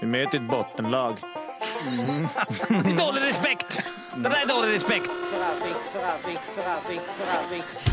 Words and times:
Vi 0.00 0.06
möter 0.06 0.38
ett 0.38 0.50
bottenlag. 0.50 1.16
Det 2.68 2.90
är 2.90 2.96
dålig 2.96 3.22
respekt! 3.22 3.82
Det 4.16 4.28
där 4.28 4.42
är 4.42 4.46
dålig 4.46 4.74
respekt. 4.74 5.10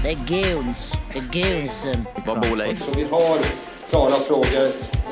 Det 0.03 0.11
är 0.11 0.15
goons. 0.15 0.93
Det 1.13 1.19
är 1.19 1.43
goonsen. 1.43 2.05
Vad 2.25 2.41
bor 2.41 2.55
Leif? 2.55 2.85
Så 2.85 2.91
vi 2.95 3.07
har 3.11 3.37
klara 3.89 4.11
frågor, 4.11 4.65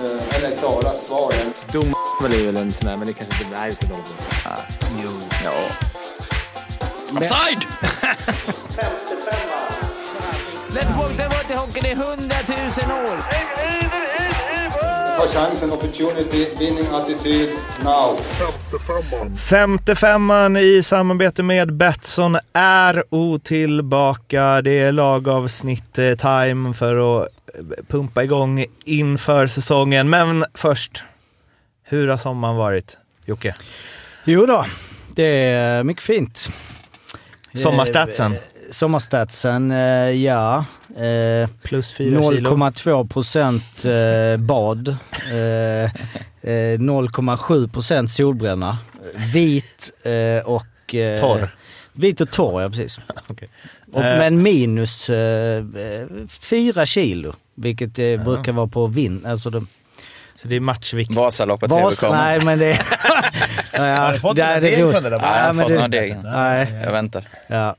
eh, 0.04 0.36
eller 0.36 0.56
klara 0.56 0.92
svar. 0.94 1.34
Dom 1.72 1.94
är 2.24 2.46
väl 2.46 2.58
en 2.58 2.72
sån 2.72 2.88
där, 2.88 2.96
men 2.98 3.08
det 3.08 3.14
kanske 3.14 3.44
inte... 3.44 3.58
Nej, 3.60 3.70
vi 3.70 3.76
ska 3.76 3.86
dåligt. 3.86 4.16
Jo. 5.04 5.10
Ja. 5.44 5.54
Offside! 7.18 7.68
Let's 10.70 10.98
walk 10.98 11.18
the 11.18 11.24
water 11.24 11.56
hockey, 11.56 11.80
det 11.82 11.92
är 11.92 11.96
hundratusen 11.96 12.92
år. 12.92 14.15
Ta 15.18 15.28
chansen, 15.28 15.72
opportunity, 15.72 16.48
winning 16.60 16.88
attityd, 16.94 17.50
now. 17.84 18.18
Femte 19.38 19.96
femman 19.96 20.58
i 20.58 20.84
samarbete 20.84 21.44
med 21.44 21.74
Betsson 21.74 22.38
är 22.54 23.04
otillbaka. 23.10 24.62
Det 24.62 24.72
är 24.72 24.92
lagavsnitt 24.92 25.98
eh, 25.98 26.16
time 26.16 26.74
för 26.74 27.22
att 27.22 27.30
eh, 27.54 27.86
pumpa 27.88 28.24
igång 28.24 28.66
inför 28.86 29.48
säsongen. 29.48 30.10
Men 30.10 30.46
först, 30.54 31.04
hur 31.84 32.08
har 32.08 32.18
sommaren 32.18 32.56
varit? 32.56 32.98
Jocke? 33.26 33.56
Jo 34.26 34.46
då, 34.46 34.66
det 35.16 35.24
är 35.44 35.84
mycket 35.84 36.04
fint. 36.04 36.50
Sommarstatsen? 37.54 38.34
Eh, 38.34 38.40
Sommarstatsen, 38.72 39.72
ja. 40.22 40.66
Eh, 41.04 41.50
Plus 41.64 41.94
fyra 41.94 42.22
kilo. 42.22 42.50
0,2 42.56 43.08
procent 43.08 43.86
eh, 43.86 44.38
bad. 44.46 44.88
Eh, 45.32 45.84
eh, 46.52 46.80
0,7 46.80 47.70
procent 47.74 48.12
solbränna. 48.12 48.78
Vit 49.34 49.92
eh, 50.04 50.46
och... 50.46 50.96
Eh, 50.96 51.20
Torr. 51.22 51.56
Vit 51.94 52.22
och 52.22 52.32
torr, 52.32 52.62
ja 52.62 52.70
precis. 52.70 53.00
Okej. 53.28 53.50
Och, 53.94 54.04
Eh. 54.04 54.18
men 54.20 54.42
minus 54.44 55.10
eh, 55.10 55.58
eh, 55.58 56.08
fyra 56.30 56.86
kilo, 56.86 57.34
vilket 57.56 58.00
eh, 58.00 58.24
brukar 58.24 58.52
vara 58.52 58.68
på 58.68 58.88
vinn. 58.88 59.26
Alltså 59.26 59.50
de, 59.50 59.68
Så 60.36 60.48
det 60.48 60.56
är 60.56 60.60
matchvikt. 60.60 61.12
Vasaloppet 61.12 61.72
Vas, 61.72 62.02
nej 62.12 62.40
men 62.46 62.60
det... 62.60 62.70
ja, 63.72 63.82
Har 63.96 64.14
du 64.14 64.20
fått 64.20 64.36
det 64.36 64.54
det 64.54 64.60
deg 64.60 64.92
från 64.92 65.04
det 65.04 65.10
där? 65.10 65.20
Nej, 65.20 65.30
jag 65.38 65.44
har 65.44 65.50
inte 65.50 65.62
fått 65.62 65.68
det- 65.68 65.76
några 65.76 65.88
deg. 65.88 66.18
Nej, 66.24 66.82
Jag 66.84 66.92
väntar. 66.92 67.28
ja. 67.48 67.76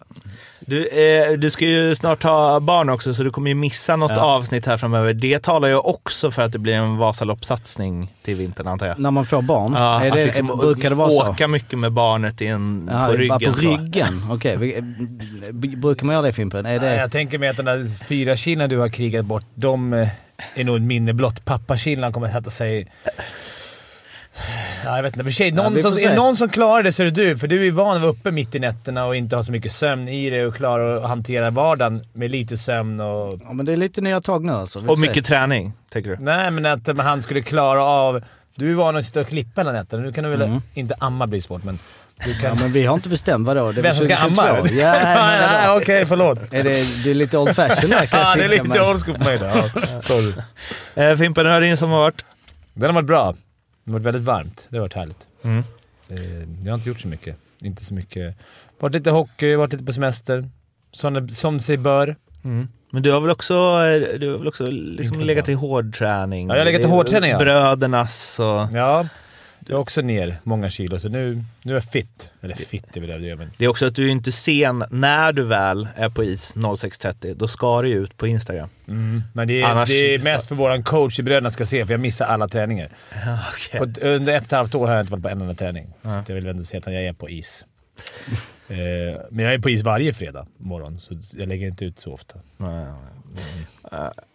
Du, 0.69 0.87
eh, 0.87 1.33
du 1.33 1.51
ska 1.51 1.65
ju 1.65 1.95
snart 1.95 2.23
ha 2.23 2.61
barn 2.61 2.89
också, 2.91 3.15
så 3.15 3.23
du 3.23 3.31
kommer 3.31 3.49
ju 3.49 3.55
missa 3.55 3.97
något 3.97 4.13
Ja. 4.15 4.21
avsnitt 4.23 4.67
här 4.67 4.77
framöver. 4.77 5.13
Det 5.15 5.43
talar 5.43 5.69
ju 5.69 5.77
också 5.77 6.31
för 6.31 6.43
att 6.43 6.53
det 6.53 6.59
blir 6.59 6.75
en 6.75 6.97
Vasaloppssatsning 6.97 8.13
till 8.25 8.37
vintern, 8.37 8.67
antar 8.69 8.87
jag. 8.87 8.99
När 8.99 9.11
man 9.11 9.27
får 9.27 9.43
barn? 9.43 9.73
Ja, 9.73 10.01
är 10.05 10.09
att 10.11 10.17
det, 10.17 10.27
liksom 10.27 10.51
är, 10.51 10.57
brukar 10.57 10.89
det 10.91 10.97
vara 10.97 11.11
så? 11.11 11.31
åka 11.31 11.49
mycket 11.49 11.79
med 11.79 11.93
barnet 11.93 12.43
i 12.43 12.47
en, 12.47 12.89
Ja, 12.93 13.07
på 13.07 13.13
bara 13.29 13.39
ryggen. 13.39 13.53
på 13.55 13.59
ryggen? 13.61 14.23
Okej. 14.31 14.57
b- 15.53 15.69
Brukar 15.77 16.07
man 16.07 16.15
göra 16.15 16.27
det 16.27 16.33
Fimpen? 16.33 16.67
Är 16.67 16.71
Nej, 16.71 16.79
det... 16.79 16.97
jag 16.97 17.13
tänker 17.13 17.39
mig 17.39 17.49
att 17.49 17.57
de 17.57 17.63
där 17.63 18.05
fyra 18.05 18.37
kilona 18.37 18.67
du 18.69 18.79
har 18.79 18.89
krigat 18.89 19.25
bort, 19.25 19.45
de 19.55 19.93
eh, 19.93 20.09
är 20.55 20.65
nog 20.65 20.77
ett 20.77 20.83
minne 20.83 21.13
blott. 21.13 21.45
Pappakilan 21.45 22.13
kommer 22.13 22.27
att 22.27 22.33
sätta 22.33 22.51
sig... 22.51 22.89
Ja, 24.87 24.97
jag 24.97 25.03
vet 25.03 25.13
inte. 25.13 25.23
Men 25.25 25.33
tjej, 25.33 25.53
någon 25.53 25.75
får 25.75 25.91
som, 25.91 26.11
är 26.11 26.15
någon 26.17 26.37
som 26.37 26.49
klarar 26.49 26.83
det 26.83 26.93
så 26.93 27.03
är 27.03 27.05
det 27.05 27.11
du. 27.11 27.39
För 27.39 27.49
du 27.49 27.67
är 27.67 27.71
van 27.71 27.97
att 27.97 28.03
vara 28.03 28.13
uppe 28.13 28.31
mitt 28.31 28.55
i 28.55 28.59
nätterna 28.59 29.05
och 29.07 29.17
inte 29.17 29.37
ha 29.37 29.45
så 29.45 29.53
mycket 29.53 29.73
sömn 29.73 30.09
i 30.09 30.31
dig 30.31 30.47
och 30.47 30.57
klara 30.57 30.97
att 30.97 31.09
hantera 31.09 31.51
vardagen 31.51 32.07
med 32.13 32.31
lite 32.31 32.59
sömn 32.59 33.01
och... 33.01 33.41
Ja, 33.45 33.53
men 33.53 33.67
det 33.67 33.73
är 33.73 33.77
lite 33.77 34.01
nya 34.01 34.21
tag 34.21 34.45
nu 34.45 34.53
alltså. 34.53 34.87
Och 34.89 34.99
mycket 34.99 35.27
träning, 35.27 35.73
tänker 35.91 36.11
du? 36.11 36.17
Nej, 36.21 36.51
men 36.51 36.67
att 36.67 36.87
men 36.87 36.99
han 36.99 37.23
skulle 37.23 37.43
klara 37.43 37.85
av... 37.85 38.25
Du 38.55 38.71
är 38.71 38.75
van 38.75 38.97
att 38.97 39.05
sitta 39.05 39.21
och 39.21 39.29
klippa 39.29 39.61
hela 39.61 39.73
nätterna. 39.73 40.03
Nu 40.03 40.13
kan 40.13 40.25
du 40.25 40.31
väl... 40.31 40.43
Mm. 40.43 40.63
Inte 40.75 40.95
amma 40.99 41.27
blir 41.27 41.41
svårt, 41.41 41.65
men... 41.65 41.79
Du 42.25 42.31
Ja, 42.31 42.49
kan... 42.49 42.59
men 42.61 42.73
vi 42.73 42.87
har 42.87 42.95
inte 42.95 43.09
bestämt 43.09 43.47
vadå? 43.47 43.73
Det 43.73 43.83
Vem 43.83 43.95
som 43.95 44.05
ska 44.05 44.17
2022. 44.17 44.43
amma? 44.43 44.69
Ja, 44.73 44.93
nej, 45.49 45.77
okej, 45.77 46.07
förlåt. 46.07 46.39
Är 46.53 46.65
det, 46.65 47.05
det 47.05 47.11
är 47.11 47.15
lite 47.15 47.39
old 47.39 47.57
fashion 47.57 47.91
där 47.91 48.07
kan 48.07 48.21
Ja, 48.21 48.29
jag 48.29 48.39
det 48.39 48.57
är 48.57 48.63
lite 48.65 48.83
old 48.83 49.05
school 49.05 49.19
på 49.19 49.25
mig 49.25 49.39
då. 49.39 49.45
Ja, 49.45 50.01
sorry. 50.01 50.33
Eh, 50.95 51.17
Fimpen, 51.17 51.47
hur 51.47 51.53
har 51.53 51.61
din 51.61 51.77
sommar 51.77 51.97
varit? 51.97 52.25
Den 52.75 52.87
har 52.87 52.93
varit 52.93 53.07
bra. 53.07 53.35
Det 53.87 53.93
har 53.93 53.99
varit 53.99 54.07
väldigt 54.07 54.23
varmt. 54.23 54.67
Det 54.71 54.77
har 54.77 54.83
varit 54.83 54.95
härligt. 54.95 55.27
Mm. 55.43 55.59
Eh, 56.09 56.65
Jag 56.65 56.73
har 56.73 56.75
inte 56.75 56.89
gjort 56.89 57.01
så 57.01 57.09
mycket. 57.09 57.37
Inte 57.63 57.85
så 57.85 57.95
mycket. 57.95 58.37
Varit 58.81 58.95
lite 58.95 59.11
hockey, 59.11 59.55
varit 59.55 59.73
lite 59.73 59.85
på 59.85 59.93
semester. 59.93 60.51
Som, 60.93 61.29
som 61.29 61.61
sig 61.61 61.77
bör. 61.77 62.17
Mm. 62.45 62.69
Men 62.91 63.03
du 63.03 63.13
har 63.13 63.21
väl 63.21 63.31
också, 63.31 63.55
eh, 63.55 64.19
du 64.19 64.31
har 64.31 64.39
väl 64.39 64.49
också 64.49 64.67
liksom 64.71 65.21
legat 65.21 65.49
i 65.49 65.53
hårdträning? 65.53 66.49
Ja, 66.49 66.55
jag 66.55 66.61
har 66.61 66.65
legat 66.65 66.81
i 66.83 66.87
hårdträning, 66.87 67.31
ja. 67.31 67.39
Brödernas 67.39 68.41
och... 68.41 68.77
Ja, 68.77 69.07
jag 69.67 69.77
är 69.77 69.81
också 69.81 70.01
ner 70.01 70.37
många 70.43 70.71
kilo, 70.71 71.01
så 71.01 71.09
nu, 71.09 71.43
nu 71.63 71.73
är 71.73 71.77
jag 71.77 71.85
fit. 71.85 72.31
Eller 72.43 72.55
fit 72.55 72.97
är 72.97 73.01
väl 73.01 73.23
det 73.23 73.37
men... 73.37 73.51
Det 73.59 73.65
är 73.65 73.69
också 73.69 73.87
att 73.87 73.95
du 73.95 74.07
är 74.07 74.11
inte 74.11 74.33
sen 74.33 74.85
när 74.91 75.33
du 75.33 75.43
väl 75.45 75.89
är 75.97 76.09
på 76.09 76.25
is 76.25 76.55
06.30. 76.55 77.35
Då 77.35 77.49
ska 77.49 77.83
du 77.83 77.89
ut 77.89 78.17
på 78.17 78.27
Instagram. 78.27 78.69
Mm. 78.89 79.23
Men 79.35 79.49
det 79.49 79.61
är, 79.61 79.65
Annars- 79.67 79.89
det 79.89 80.15
är 80.15 80.19
mest 80.19 80.49
för 80.49 80.55
våran 80.55 80.83
coach 80.83 81.19
i 81.19 81.23
Bröderna 81.23 81.51
ska 81.51 81.67
se, 81.67 81.87
för 81.87 81.93
jag 81.95 82.01
missar 82.01 82.27
alla 82.27 82.49
träningar. 82.49 82.89
Okay. 83.55 83.79
På, 83.79 83.85
ett- 83.85 83.99
under 83.99 84.33
ett 84.37 84.41
och 84.43 84.47
ett 84.47 84.53
halvt 84.53 84.75
år 84.75 84.87
har 84.87 84.95
jag 84.95 85.03
inte 85.03 85.13
varit 85.13 85.23
på 85.23 85.29
en 85.29 85.41
enda 85.43 85.55
träning. 85.55 85.87
Så 86.03 86.09
att 86.09 86.29
jag 86.29 86.37
vill 86.37 86.47
ändå 86.47 86.63
se 86.63 86.79
att 86.79 86.87
jag 86.87 86.95
är 87.05 87.13
på 87.13 87.29
is. 87.31 87.65
eh, 88.69 88.77
men 89.31 89.45
jag 89.45 89.55
är 89.55 89.59
på 89.59 89.71
is 89.71 89.83
varje 89.83 90.13
fredag 90.13 90.47
morgon, 90.59 91.01
så 91.01 91.15
jag 91.39 91.49
lägger 91.49 91.67
inte 91.67 91.85
ut 91.85 92.01
så 92.01 92.13
ofta. 92.13 92.39
Uh, 92.61 92.91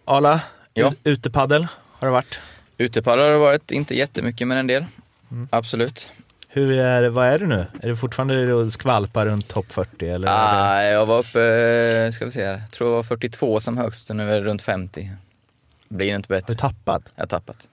Arla, 0.05 0.41
Ja. 0.73 0.91
ut- 0.91 0.99
utepaddel 1.03 1.67
har 1.75 2.07
det 2.07 2.11
varit. 2.11 2.39
Utepaddlar 2.77 3.23
har 3.25 3.31
det 3.31 3.37
varit, 3.37 3.71
inte 3.71 3.95
jättemycket 3.97 4.47
men 4.47 4.57
en 4.57 4.67
del. 4.67 4.85
Mm. 5.31 5.47
Absolut. 5.51 6.09
Hur 6.47 6.77
är, 6.77 7.09
vad 7.09 7.27
är 7.27 7.39
du 7.39 7.47
nu? 7.47 7.65
Är 7.81 7.87
det 7.89 7.95
fortfarande 7.95 8.61
att 8.67 8.73
skvalpa 8.73 9.25
runt 9.25 9.47
topp 9.47 9.65
40? 9.71 10.09
Eller 10.09 10.27
Ah, 10.31 10.83
jag 10.83 11.05
var 11.05 11.19
uppe, 11.19 11.41
eh, 12.05 12.11
ska 12.11 12.25
vi 12.25 12.31
se 12.31 12.45
här, 12.45 12.51
jag 12.59 12.71
tror 12.71 12.89
jag 12.89 12.95
var 12.95 13.03
42 13.03 13.59
som 13.59 13.77
högst 13.77 14.09
och 14.09 14.15
nu 14.15 14.31
är 14.31 14.35
det 14.35 14.41
runt 14.41 14.61
50. 14.61 15.11
Blir 15.89 16.15
inte 16.15 16.33
Har 16.33 16.37
bättre. 16.39 16.53
du 16.53 16.57
tappat? 16.57 17.01
Jag 17.15 17.21
har 17.21 17.27
tappat. 17.27 17.67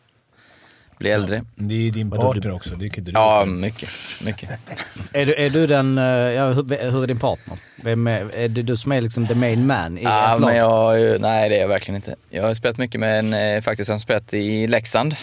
Blir 0.98 1.12
äldre. 1.12 1.44
Det 1.54 1.74
är 1.74 1.78
ju 1.78 1.90
din 1.90 2.10
partner 2.10 2.42
du- 2.42 2.50
också. 2.50 2.74
Det 2.76 2.88
kan 2.88 2.98
inte 2.98 3.10
du. 3.12 3.18
Ja, 3.20 3.44
mycket. 3.46 3.88
Mycket. 4.24 4.50
Är 5.12 5.26
du, 5.26 5.34
är 5.34 5.50
du 5.50 5.66
den... 5.66 5.98
eh, 5.98 6.04
Ja, 6.04 6.52
hur, 6.52 6.90
hur 6.90 7.02
är 7.02 7.06
din 7.06 7.18
partner? 7.18 7.58
Vem 7.76 8.06
är, 8.06 8.34
är 8.36 8.48
det 8.48 8.62
du 8.62 8.76
som 8.76 8.92
är 8.92 9.00
liksom 9.00 9.26
the 9.26 9.34
main 9.34 9.66
man 9.66 9.98
i 9.98 10.02
Ja, 10.04 10.34
ett 10.34 10.40
lag? 10.40 10.48
men 10.48 10.56
jag 10.56 10.68
har 10.70 11.18
nej 11.18 11.48
det 11.48 11.56
är 11.56 11.60
jag 11.60 11.68
verkligen 11.68 11.96
inte. 11.96 12.14
Jag 12.30 12.42
har 12.42 12.54
spelat 12.54 12.78
mycket 12.78 13.00
med 13.00 13.18
en, 13.18 13.34
eh, 13.34 13.60
faktiskt 13.62 13.86
som 13.86 14.00
spelat 14.00 14.34
i 14.34 14.66
Leksand. 14.66 15.16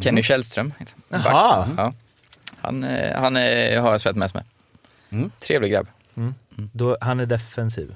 Kenny 0.00 0.22
Källström. 0.22 0.74
han. 0.78 0.86
Back. 1.08 1.32
Jaha. 1.32 1.68
Ja. 1.76 1.92
Han, 2.60 2.84
eh, 2.84 3.20
han 3.20 3.36
är, 3.36 3.78
har 3.78 3.90
jag 3.90 4.00
spelat 4.00 4.16
mest 4.16 4.34
med. 4.34 4.44
Mm. 5.10 5.30
Trevlig 5.40 5.72
grabb. 5.72 5.86
Då, 6.72 6.96
han 7.00 7.20
är 7.20 7.26
defensiv. 7.26 7.94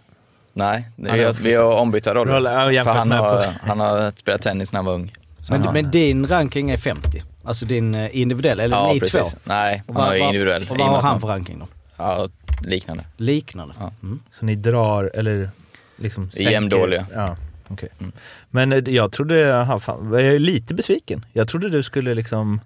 Nej, 0.52 0.88
det, 0.96 1.08
Han 1.10 1.18
vi, 1.18 1.24
är 1.24 1.26
har, 1.26 1.34
vi 1.34 1.54
har 1.54 1.80
ombytta 1.80 2.14
roller. 2.14 2.70
Ja, 2.70 2.84
För 2.84 2.90
han 2.92 3.08
med 3.08 3.18
har, 3.18 3.54
han 3.60 3.80
har 3.80 4.12
spelat 4.16 4.42
tennis 4.42 4.72
när 4.72 4.78
han 4.78 4.84
var 4.84 4.92
ung. 4.94 5.12
Men, 5.50 5.58
han 5.58 5.66
har, 5.66 5.72
men 5.72 5.90
din 5.90 6.26
ranking 6.26 6.70
är 6.70 6.76
50? 6.76 7.22
Alltså 7.44 7.66
din 7.66 7.94
eh, 7.94 8.16
individuell, 8.16 8.60
eller 8.60 8.76
ja, 8.76 8.92
ni 8.92 9.00
precis. 9.00 9.32
två? 9.32 9.38
Nej, 9.44 9.82
han 9.86 9.96
har 9.96 10.14
individuell. 10.14 10.66
Och 10.70 10.78
vad 10.78 10.88
har 10.88 11.02
han 11.02 11.20
för 11.20 11.28
ranking 11.28 11.58
då? 11.58 11.68
Ja, 11.96 12.28
liknande. 12.60 13.04
Liknande? 13.16 13.74
Ja. 13.80 13.92
Mm. 14.02 14.20
Så 14.32 14.44
ni 14.44 14.54
drar, 14.54 15.10
eller 15.14 15.50
liksom 15.96 16.30
är 16.36 16.50
jämndåliga. 16.50 17.06
Ja, 17.14 17.36
okej. 17.68 17.88
Mm. 18.00 18.12
Men 18.50 18.72
eh, 18.72 18.78
jag 18.94 19.12
trodde, 19.12 19.60
aha, 19.60 19.80
fan, 19.80 20.10
jag 20.12 20.22
är 20.22 20.38
lite 20.38 20.74
besviken. 20.74 21.26
Jag 21.32 21.48
trodde 21.48 21.68
du 21.70 21.82
skulle 21.82 22.14
liksom... 22.14 22.60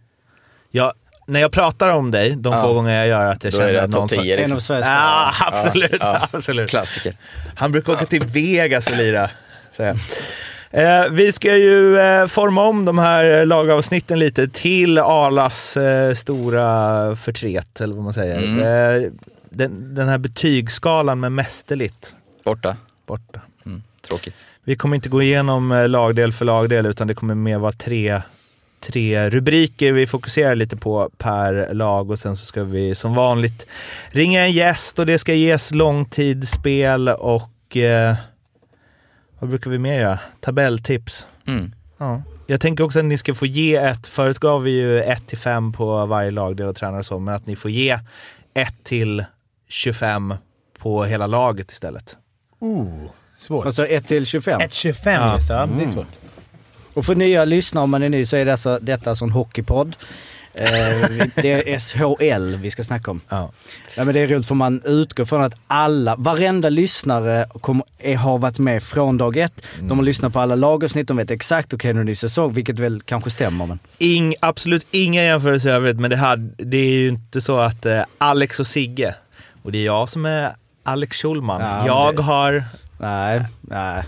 Jag, 0.71 0.93
när 1.27 1.41
jag 1.41 1.53
pratar 1.53 1.95
om 1.95 2.11
dig, 2.11 2.37
de 2.37 2.53
Ja. 2.53 2.63
få 2.63 2.75
gånger 2.75 2.99
jag 2.99 3.09
gör 3.09 3.31
att 3.31 3.45
jag 3.45 3.53
Då 3.53 3.57
känner 3.59 3.69
är 3.71 3.73
det 3.75 3.83
att 3.83 3.91
någon 3.91 4.09
topp 4.09 4.17
som- 4.17 4.23
10 4.25 4.35
En 4.35 4.39
av 4.39 4.41
liksom. 4.43 4.61
Sveriges 4.61 4.87
Ja, 4.87 5.31
bästa. 5.31 5.47
absolut. 5.67 5.97
Ja. 6.01 6.29
absolut. 6.33 6.71
Klassiker. 6.71 7.17
Han 7.57 7.73
brukar 7.73 7.93
åka 7.93 8.05
till 8.07 8.27
Vegas 8.27 8.87
och 8.87 8.97
lira. 8.97 9.31
säger. 9.73 9.97
Eh, 10.71 11.09
vi 11.11 11.33
ska 11.33 11.57
ju 11.57 11.99
eh, 11.99 12.27
forma 12.27 12.63
om 12.63 12.85
de 12.85 12.99
här 12.99 13.47
lagavsnitten 13.47 14.19
lite 14.19 14.49
till 14.49 14.99
Arlas 14.99 15.77
eh, 15.77 16.15
stora 16.15 17.17
förtret, 17.17 17.81
eller 17.81 17.95
vad 17.95 18.05
man 18.05 18.15
säger. 18.15 18.39
Mm. 18.39 18.59
Eh, 19.05 19.11
den, 19.51 19.95
den 19.95 20.09
här 20.09 20.19
betygsskalan 20.19 21.21
med 21.21 21.33
mästerligt 21.33 22.15
Borta. 22.45 22.77
borta. 23.07 23.41
Mm. 23.67 23.83
Tråkigt. 24.09 24.37
Vi 24.71 24.77
kommer 24.77 24.97
inte 24.97 25.09
gå 25.09 25.23
igenom 25.23 25.73
eh, 25.73 25.89
lagdel 25.89 26.33
för 26.33 26.45
lagdel, 26.45 26.87
utan 26.87 27.07
det 27.07 27.15
kommer 27.15 27.35
mer 27.35 27.59
vara 27.59 27.73
tre, 27.73 28.23
tre 28.81 29.31
rubriker 29.31 29.93
vi 29.93 30.07
fokuserar 30.07 30.55
lite 30.55 30.77
på 30.77 31.11
per 31.19 31.75
lag 31.75 32.11
och 32.11 32.19
sen 32.19 32.37
så 32.37 32.47
ska 32.47 32.65
vi 32.65 32.95
som 32.95 33.15
vanligt 33.15 33.67
ringa 34.11 34.45
en 34.45 34.53
gäst 34.53 34.99
och 34.99 35.07
det 35.07 35.19
ska 35.19 35.35
ges 35.35 35.75
långtidsspel 35.75 37.09
och 37.09 37.77
eh, 37.77 38.15
vad 39.39 39.51
brukar 39.51 39.71
vi 39.71 39.79
mer 39.79 40.01
göra? 40.01 40.19
Tabelltips. 40.41 41.27
Mm. 41.47 41.75
Ja. 41.99 42.23
Jag 42.47 42.61
tänker 42.61 42.85
också 42.85 42.99
att 42.99 43.05
ni 43.05 43.19
ska 43.19 43.35
få 43.35 43.47
ge 43.47 43.77
ett, 43.77 44.07
förut 44.07 44.39
gav 44.39 44.63
vi 44.63 44.71
ju 44.71 45.03
1 45.03 45.27
till 45.27 45.39
5 45.39 45.73
på 45.73 46.07
varje 46.07 46.31
lagdel 46.31 46.67
och 46.67 46.77
tränare 46.77 46.99
och 46.99 47.07
så, 47.07 47.19
men 47.19 47.35
att 47.35 47.47
ni 47.47 47.57
får 47.57 47.71
ge 47.71 47.99
1 48.55 48.75
till 48.83 49.25
25 49.69 50.35
på 50.79 51.05
hela 51.05 51.27
laget 51.27 51.73
istället. 51.73 52.17
Ooh, 52.59 53.11
svårt. 53.41 53.67
Alltså 53.67 53.87
1 53.87 54.07
till 54.09 54.27
25? 54.27 54.61
1,25 54.61 55.11
Ja. 55.15 55.35
just 55.37 55.49
det. 55.49 55.55
Ja, 55.55 55.67
det 55.79 55.85
är 55.85 55.91
svårt. 55.91 56.07
Och 56.95 57.05
för 57.05 57.15
nya 57.15 57.45
lyssnare, 57.45 57.85
om 57.85 57.91
man 57.91 58.03
är 58.03 58.09
ny, 58.09 58.27
så 58.27 58.37
är 58.37 58.45
det 58.45 58.53
alltså, 58.53 58.79
detta 58.83 59.11
alltså 59.11 59.25
en 59.25 59.31
hockeypodd. 59.31 59.97
Eh, 60.55 60.67
det 61.35 61.73
är 61.75 61.79
SHL 61.79 62.57
vi 62.57 62.71
ska 62.71 62.83
snacka 62.83 63.11
om. 63.11 63.21
Ja. 63.29 63.53
Ja, 63.97 64.05
men 64.05 64.15
det 64.15 64.21
är 64.21 64.29
roligt 64.29 64.47
för 64.47 64.55
man 64.55 64.83
utgår 64.85 65.25
från 65.25 65.43
att 65.43 65.55
alla, 65.67 66.17
varenda 66.17 66.69
lyssnare 66.69 67.47
kommer, 67.61 67.85
är, 67.99 68.17
har 68.17 68.39
varit 68.39 68.59
med 68.59 68.83
från 68.83 69.17
dag 69.17 69.37
ett. 69.37 69.63
De 69.81 69.99
har 69.99 70.05
lyssnat 70.05 70.33
på 70.33 70.41
alla 70.41 70.55
lagavsnitt, 70.55 71.09
de 71.09 71.17
vet 71.17 71.31
exakt 71.31 71.75
okej 71.75 71.93
nu 71.95 72.01
är 72.01 72.05
det 72.05 72.11
ny 72.11 72.15
säsong, 72.15 72.53
vilket 72.53 72.79
väl 72.79 73.03
kanske 73.03 73.31
stämmer. 73.31 73.67
Men... 73.67 73.79
Ing, 73.99 74.35
absolut 74.41 74.87
inga 74.91 75.23
jämförelser 75.25 75.69
i 75.69 75.73
övrigt, 75.73 75.97
men 76.01 76.11
det, 76.11 76.17
hade, 76.17 76.51
det 76.57 76.77
är 76.77 76.91
ju 76.91 77.09
inte 77.09 77.41
så 77.41 77.59
att 77.59 77.87
eh, 77.87 78.03
Alex 78.19 78.61
och 78.61 78.67
Sigge, 78.67 79.15
och 79.63 79.73
det 79.73 79.79
är 79.79 79.85
jag 79.85 80.09
som 80.09 80.25
är 80.27 80.53
Alex 80.85 81.17
Schulman. 81.23 81.61
Ja, 81.61 81.87
jag 81.87 82.17
det- 82.17 82.23
har... 82.23 82.65
Nej, 83.01 83.43
nej. 83.61 84.03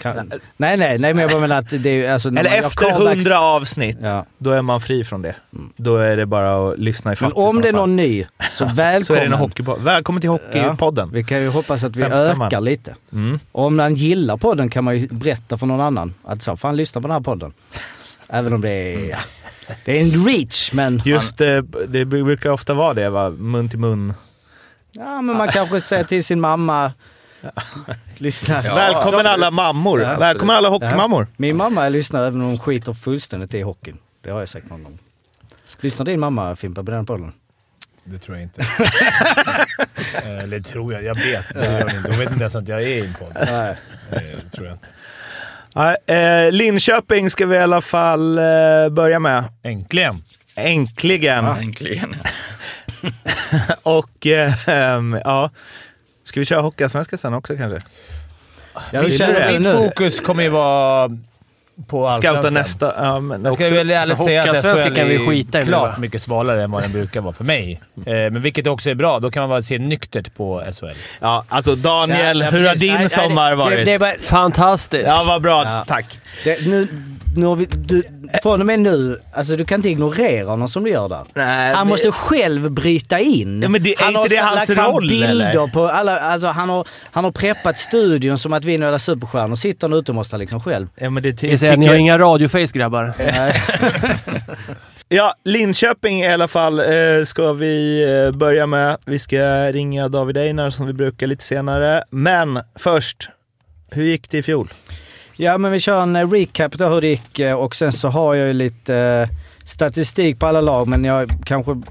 Kan, 0.00 0.32
nej, 0.56 0.76
nej, 0.76 0.98
nej, 0.98 1.14
men 1.14 1.18
jag 1.18 1.30
bara 1.30 1.40
menar 1.40 1.58
att 1.58 1.70
det 1.82 1.90
är 2.06 2.12
alltså... 2.12 2.28
Eller 2.28 2.50
efter 2.64 2.90
hundra 2.90 3.40
avsnitt, 3.40 3.98
Ja. 4.02 4.26
då 4.38 4.50
är 4.50 4.62
man 4.62 4.80
fri 4.80 5.04
från 5.04 5.22
det. 5.22 5.34
Då 5.76 5.96
är 5.96 6.16
det 6.16 6.26
bara 6.26 6.72
att 6.72 6.78
lyssna 6.78 7.12
i 7.12 7.16
Men 7.20 7.32
om 7.32 7.60
det 7.60 7.68
är 7.68 7.72
någon 7.72 7.96
ny, 7.96 8.24
så 8.50 8.64
välkommen. 8.64 9.04
Så 9.04 9.14
är 9.14 9.20
det 9.20 9.26
en 9.26 9.32
hockeypodd. 9.32 9.82
Välkommen 9.82 10.20
till 10.20 10.30
Hockeypodden. 10.30 11.10
Vi 11.12 11.24
kan 11.24 11.40
ju 11.40 11.48
hoppas 11.48 11.84
att 11.84 11.96
vi 11.96 12.00
Fem 12.02 12.10
på 12.10 12.16
femman. 12.16 12.46
ökar 12.46 12.60
lite. 12.60 12.94
Mm. 13.12 13.40
Om 13.52 13.76
man 13.76 13.94
gillar 13.94 14.36
podden 14.36 14.70
kan 14.70 14.84
man 14.84 14.98
ju 14.98 15.06
berätta 15.08 15.58
för 15.58 15.66
någon 15.66 15.80
annan 15.80 16.14
att 16.24 16.42
så, 16.42 16.56
fan 16.56 16.76
lyssna 16.76 17.00
på 17.00 17.08
den 17.08 17.14
här 17.14 17.20
podden. 17.20 17.52
Även 18.28 18.52
om 18.52 18.60
det 18.60 18.70
är, 18.70 19.18
det 19.84 19.98
är 20.00 20.02
en 20.02 20.26
reach, 20.26 20.72
men... 20.72 21.02
Just 21.04 21.40
eh, 21.40 21.58
det 21.88 22.04
brukar 22.04 22.50
ofta 22.50 22.74
vara 22.74 22.94
det, 22.94 23.10
va? 23.10 23.30
mun 23.30 23.68
till 23.68 23.78
mun. 23.78 24.14
Ja, 24.92 25.22
men 25.22 25.36
man 25.36 25.48
kanske 25.48 25.80
säger 25.80 26.04
till 26.04 26.24
sin 26.24 26.40
mamma... 26.40 26.92
Lyssna. 28.18 28.60
Välkommen 28.60 29.26
alla 29.26 29.50
mammor! 29.50 30.00
Ja, 30.00 30.16
Välkommen 30.18 30.56
alla 30.56 30.68
hockeymammor! 30.68 31.26
Min 31.36 31.56
mamma 31.56 31.88
lyssnar 31.88 32.26
även 32.26 32.40
om 32.40 32.46
hon 32.46 32.58
skiter 32.58 32.92
fullständigt 32.92 33.54
i 33.54 33.62
hockeyn. 33.62 33.98
Det 34.22 34.30
har 34.30 34.38
jag 34.38 34.48
sagt 34.48 34.70
någon 34.70 34.84
gång. 34.84 34.98
Lyssnar 35.80 36.06
din 36.06 36.20
mamma 36.20 36.56
Fimpa 36.56 36.84
på 36.84 36.90
den 36.90 37.06
podden? 37.06 37.32
Det 38.04 38.18
tror 38.18 38.36
jag 38.36 38.42
inte. 38.42 38.62
Eller 40.24 40.60
tror 40.60 40.92
jag. 40.92 41.04
Jag 41.04 41.14
vet. 41.14 41.54
Det 41.54 41.64
gör 41.64 41.80
hon 41.82 41.96
inte. 41.96 42.10
Hon 42.10 42.18
vet 42.18 42.30
inte 42.30 42.42
ens 42.42 42.56
att 42.56 42.68
jag 42.68 42.82
är 42.82 42.86
i 42.86 43.00
en 43.06 43.14
podd. 43.14 43.36
Nej. 43.50 43.76
Det 44.10 44.50
tror 44.50 44.66
jag 44.66 44.74
inte. 44.74 44.88
Nej, 45.74 45.96
eh, 46.06 46.52
Linköping 46.52 47.30
ska 47.30 47.46
vi 47.46 47.56
i 47.56 47.58
alla 47.58 47.80
fall 47.80 48.38
eh, 48.38 48.44
börja 48.90 49.18
med. 49.18 49.44
Äntligen! 49.62 50.22
Äntligen! 50.56 51.44
Äntligen. 51.44 52.16
Och 53.82 54.26
eh, 54.26 54.52
ja, 55.24 55.50
ska 56.32 56.40
vi 56.40 56.46
köra 56.46 56.60
Hockeyallsvenskan 56.60 57.18
sen 57.18 57.34
också 57.34 57.56
kanske? 57.56 57.78
Ja, 58.74 58.80
hur 58.90 59.08
Vill 59.08 59.18
du 59.18 59.52
Mitt 59.52 59.60
nu? 59.60 59.72
fokus 59.72 60.20
kommer 60.20 60.42
ju 60.42 60.48
vara 60.48 61.08
på 61.86 62.12
Scouta 62.12 62.28
Allsvenskan. 62.28 62.54
nästa. 62.54 62.94
Ja, 62.98 63.20
men 63.20 63.44
Jag 63.44 63.54
ska 63.54 63.64
också, 63.64 63.74
väl 63.74 63.90
ärligt 63.90 64.18
så 64.18 64.24
säga 64.24 64.42
att 64.42 64.62
SHL 64.64 64.94
kan 64.94 65.08
vi 65.08 65.14
är 65.14 65.26
skita 65.28 65.60
i 65.60 65.64
klart 65.64 65.98
mycket 65.98 66.22
svalare 66.22 66.62
än 66.62 66.70
vad 66.70 66.82
den 66.82 66.92
brukar 66.92 67.20
vara 67.20 67.32
för 67.32 67.44
mig. 67.44 67.80
Eh, 67.96 68.12
men 68.12 68.40
vilket 68.42 68.66
också 68.66 68.90
är 68.90 68.94
bra. 68.94 69.18
Då 69.20 69.30
kan 69.30 69.40
man 69.40 69.50
bara 69.50 69.62
se 69.62 69.78
nyktert 69.78 70.34
på 70.34 70.62
SHL. 70.72 70.86
ja, 71.20 71.44
alltså 71.48 71.74
Daniel, 71.74 72.40
Ja, 72.40 72.50
hur 72.50 72.68
har 72.68 72.74
din 72.74 72.88
Nej, 72.88 72.98
nej, 72.98 73.10
sommar 73.10 73.50
det- 73.50 73.56
varit? 73.56 73.76
Det, 73.78 73.84
det 73.84 73.92
är 73.92 73.98
bara, 73.98 74.14
Fantastiskt! 74.22 75.06
Ja, 75.08 75.24
vad 75.26 75.42
bra. 75.42 75.64
Ja. 75.64 75.84
Tack. 75.88 76.20
det, 76.44 76.66
nu, 76.66 76.88
nu 77.36 77.46
har 77.46 77.56
vi, 77.56 77.66
du, 77.66 78.02
från 78.42 78.60
och 78.60 78.66
med 78.66 78.80
nu, 78.80 79.18
alltså 79.34 79.56
du 79.56 79.64
kan 79.64 79.76
inte 79.78 79.88
ignorera 79.88 80.50
honom 80.50 80.68
som 80.68 80.84
du 80.84 80.90
gör 80.90 81.08
där. 81.08 81.20
Nej, 81.34 81.74
Han 81.74 81.86
det- 81.86 81.90
måste 81.90 82.12
själv 82.12 82.70
bryta 82.70 83.18
in. 83.18 83.62
Ja, 83.62 83.68
men 83.68 83.82
det- 83.82 83.94
är 83.94 83.98
han 83.98 84.08
inte 84.08 84.18
har 84.20 84.28
det 84.28 84.36
hans 84.36 84.68
lagt 84.68 84.80
fram 84.80 84.92
roll, 84.92 85.08
bilder 85.08 85.50
eller? 85.50 85.66
på 85.66 85.88
alla, 85.88 86.20
alltså 86.20 86.46
han 86.48 86.68
har, 86.68 86.86
han 87.12 87.24
har 87.24 87.30
preppat 87.32 87.78
studion 87.78 88.38
som 88.38 88.52
att 88.52 88.64
vi 88.64 88.74
är 88.74 88.78
några 88.78 88.98
superstjärnor. 88.98 89.56
Sitter 89.56 89.88
han 89.88 89.98
ute 89.98 90.10
och 90.12 90.16
måste 90.16 90.38
liksom 90.38 90.60
själv. 90.60 90.86
Ja, 90.96 91.10
men 91.10 91.22
det 91.22 91.42
Jag 91.42 91.60
säger, 91.60 91.76
ni 91.76 91.86
har 91.86 91.92
tycker- 91.92 92.00
inga 92.00 92.18
radioface 92.18 92.72
grabbar. 92.78 93.12
Ja, 95.08 95.34
Linköping 95.44 96.20
i 96.20 96.32
alla 96.32 96.48
fall 96.48 96.78
eh, 96.80 97.24
ska 97.26 97.52
vi 97.52 98.02
eh, 98.26 98.38
börja 98.38 98.66
med. 98.66 98.96
Vi 99.04 99.18
ska 99.18 99.72
ringa 99.72 100.08
David 100.08 100.36
Einar 100.38 100.70
som 100.70 100.86
vi 100.86 100.92
brukar 100.92 101.26
lite 101.26 101.44
senare. 101.44 102.04
Men 102.10 102.60
först, 102.78 103.28
hur 103.90 104.04
gick 104.04 104.30
det 104.30 104.38
i 104.38 104.42
fjol? 104.42 104.72
Ja 105.42 105.58
men 105.58 105.72
vi 105.72 105.80
kör 105.80 106.02
en 106.02 106.16
eh, 106.16 106.30
recap 106.30 106.72
då 106.72 106.88
hur 106.88 107.00
det 107.00 107.08
gick 107.08 107.38
eh, 107.38 107.54
och 107.54 107.76
sen 107.76 107.92
så 107.92 108.08
har 108.08 108.34
jag 108.34 108.48
ju 108.48 108.54
lite 108.54 108.96
eh, 108.96 109.36
statistik 109.64 110.38
på 110.38 110.46
alla 110.46 110.60
lag 110.60 110.88
men 110.88 111.04
jag 111.04 111.30
kanske 111.44 111.82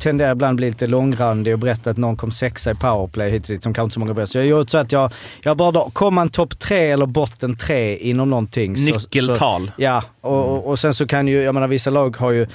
tenderar 0.00 0.32
ibland 0.32 0.56
bli 0.56 0.68
lite 0.68 0.86
långrandig 0.86 1.52
och 1.52 1.58
berätta 1.58 1.90
att 1.90 1.96
någon 1.96 2.16
kom 2.16 2.30
sexa 2.30 2.70
i 2.70 2.74
powerplay 2.74 3.30
hit 3.30 3.42
och 3.42 3.48
dit 3.48 3.62
som 3.62 3.74
kanske 3.74 3.84
inte 3.84 3.94
så 3.94 4.00
många 4.00 4.14
bäst. 4.14 4.32
Så 4.32 4.38
jag 4.38 4.42
har 4.42 4.48
gjort 4.48 4.70
så 4.70 4.78
att 4.78 4.92
jag, 4.92 5.12
jag 5.42 5.56
bara 5.56 5.70
då, 5.70 5.90
kom 5.92 6.14
man 6.14 6.28
topp 6.28 6.58
tre 6.58 6.90
eller 6.90 7.06
botten 7.06 7.56
tre 7.56 7.96
inom 7.96 8.30
någonting. 8.30 8.76
Så, 8.76 8.82
så, 8.82 8.98
Nyckeltal. 8.98 9.70
ja, 9.76 10.02
och, 10.20 10.44
och, 10.44 10.66
och 10.66 10.78
sen 10.78 10.94
så 10.94 11.06
kan 11.06 11.28
ju, 11.28 11.42
jag 11.42 11.54
menar 11.54 11.68
vissa 11.68 11.90
lag 11.90 12.16
har 12.16 12.30
ju 12.30 12.46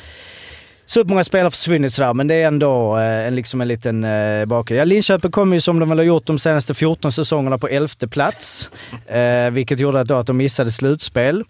Supermånga 0.90 1.24
spelare 1.24 1.52
försvunnit 1.52 1.94
sådär, 1.94 2.14
men 2.14 2.28
det 2.28 2.36
är 2.36 2.48
ändå 2.48 2.98
eh, 2.98 3.28
en, 3.28 3.36
liksom 3.36 3.62
en 3.62 3.68
liten 3.68 4.04
eh, 4.04 4.46
bakgrund. 4.46 4.82
Ja, 4.82 4.86
Linköping 4.86 5.32
kom 5.32 5.54
ju 5.54 5.62
som 5.62 5.80
de 5.80 5.90
väl 5.90 5.98
har 5.98 6.06
gjort 6.06 6.26
de 6.26 6.40
senaste 6.40 6.74
14 6.74 7.12
säsongerna 7.12 7.58
på 7.58 7.68
elfte 7.68 8.08
plats. 8.08 8.70
Eh, 9.08 9.50
vilket 9.50 9.80
gjorde 9.80 10.00
att, 10.00 10.12
att 10.12 10.28
de 10.28 10.38
missade 10.38 10.72
slutspel. 10.72 11.44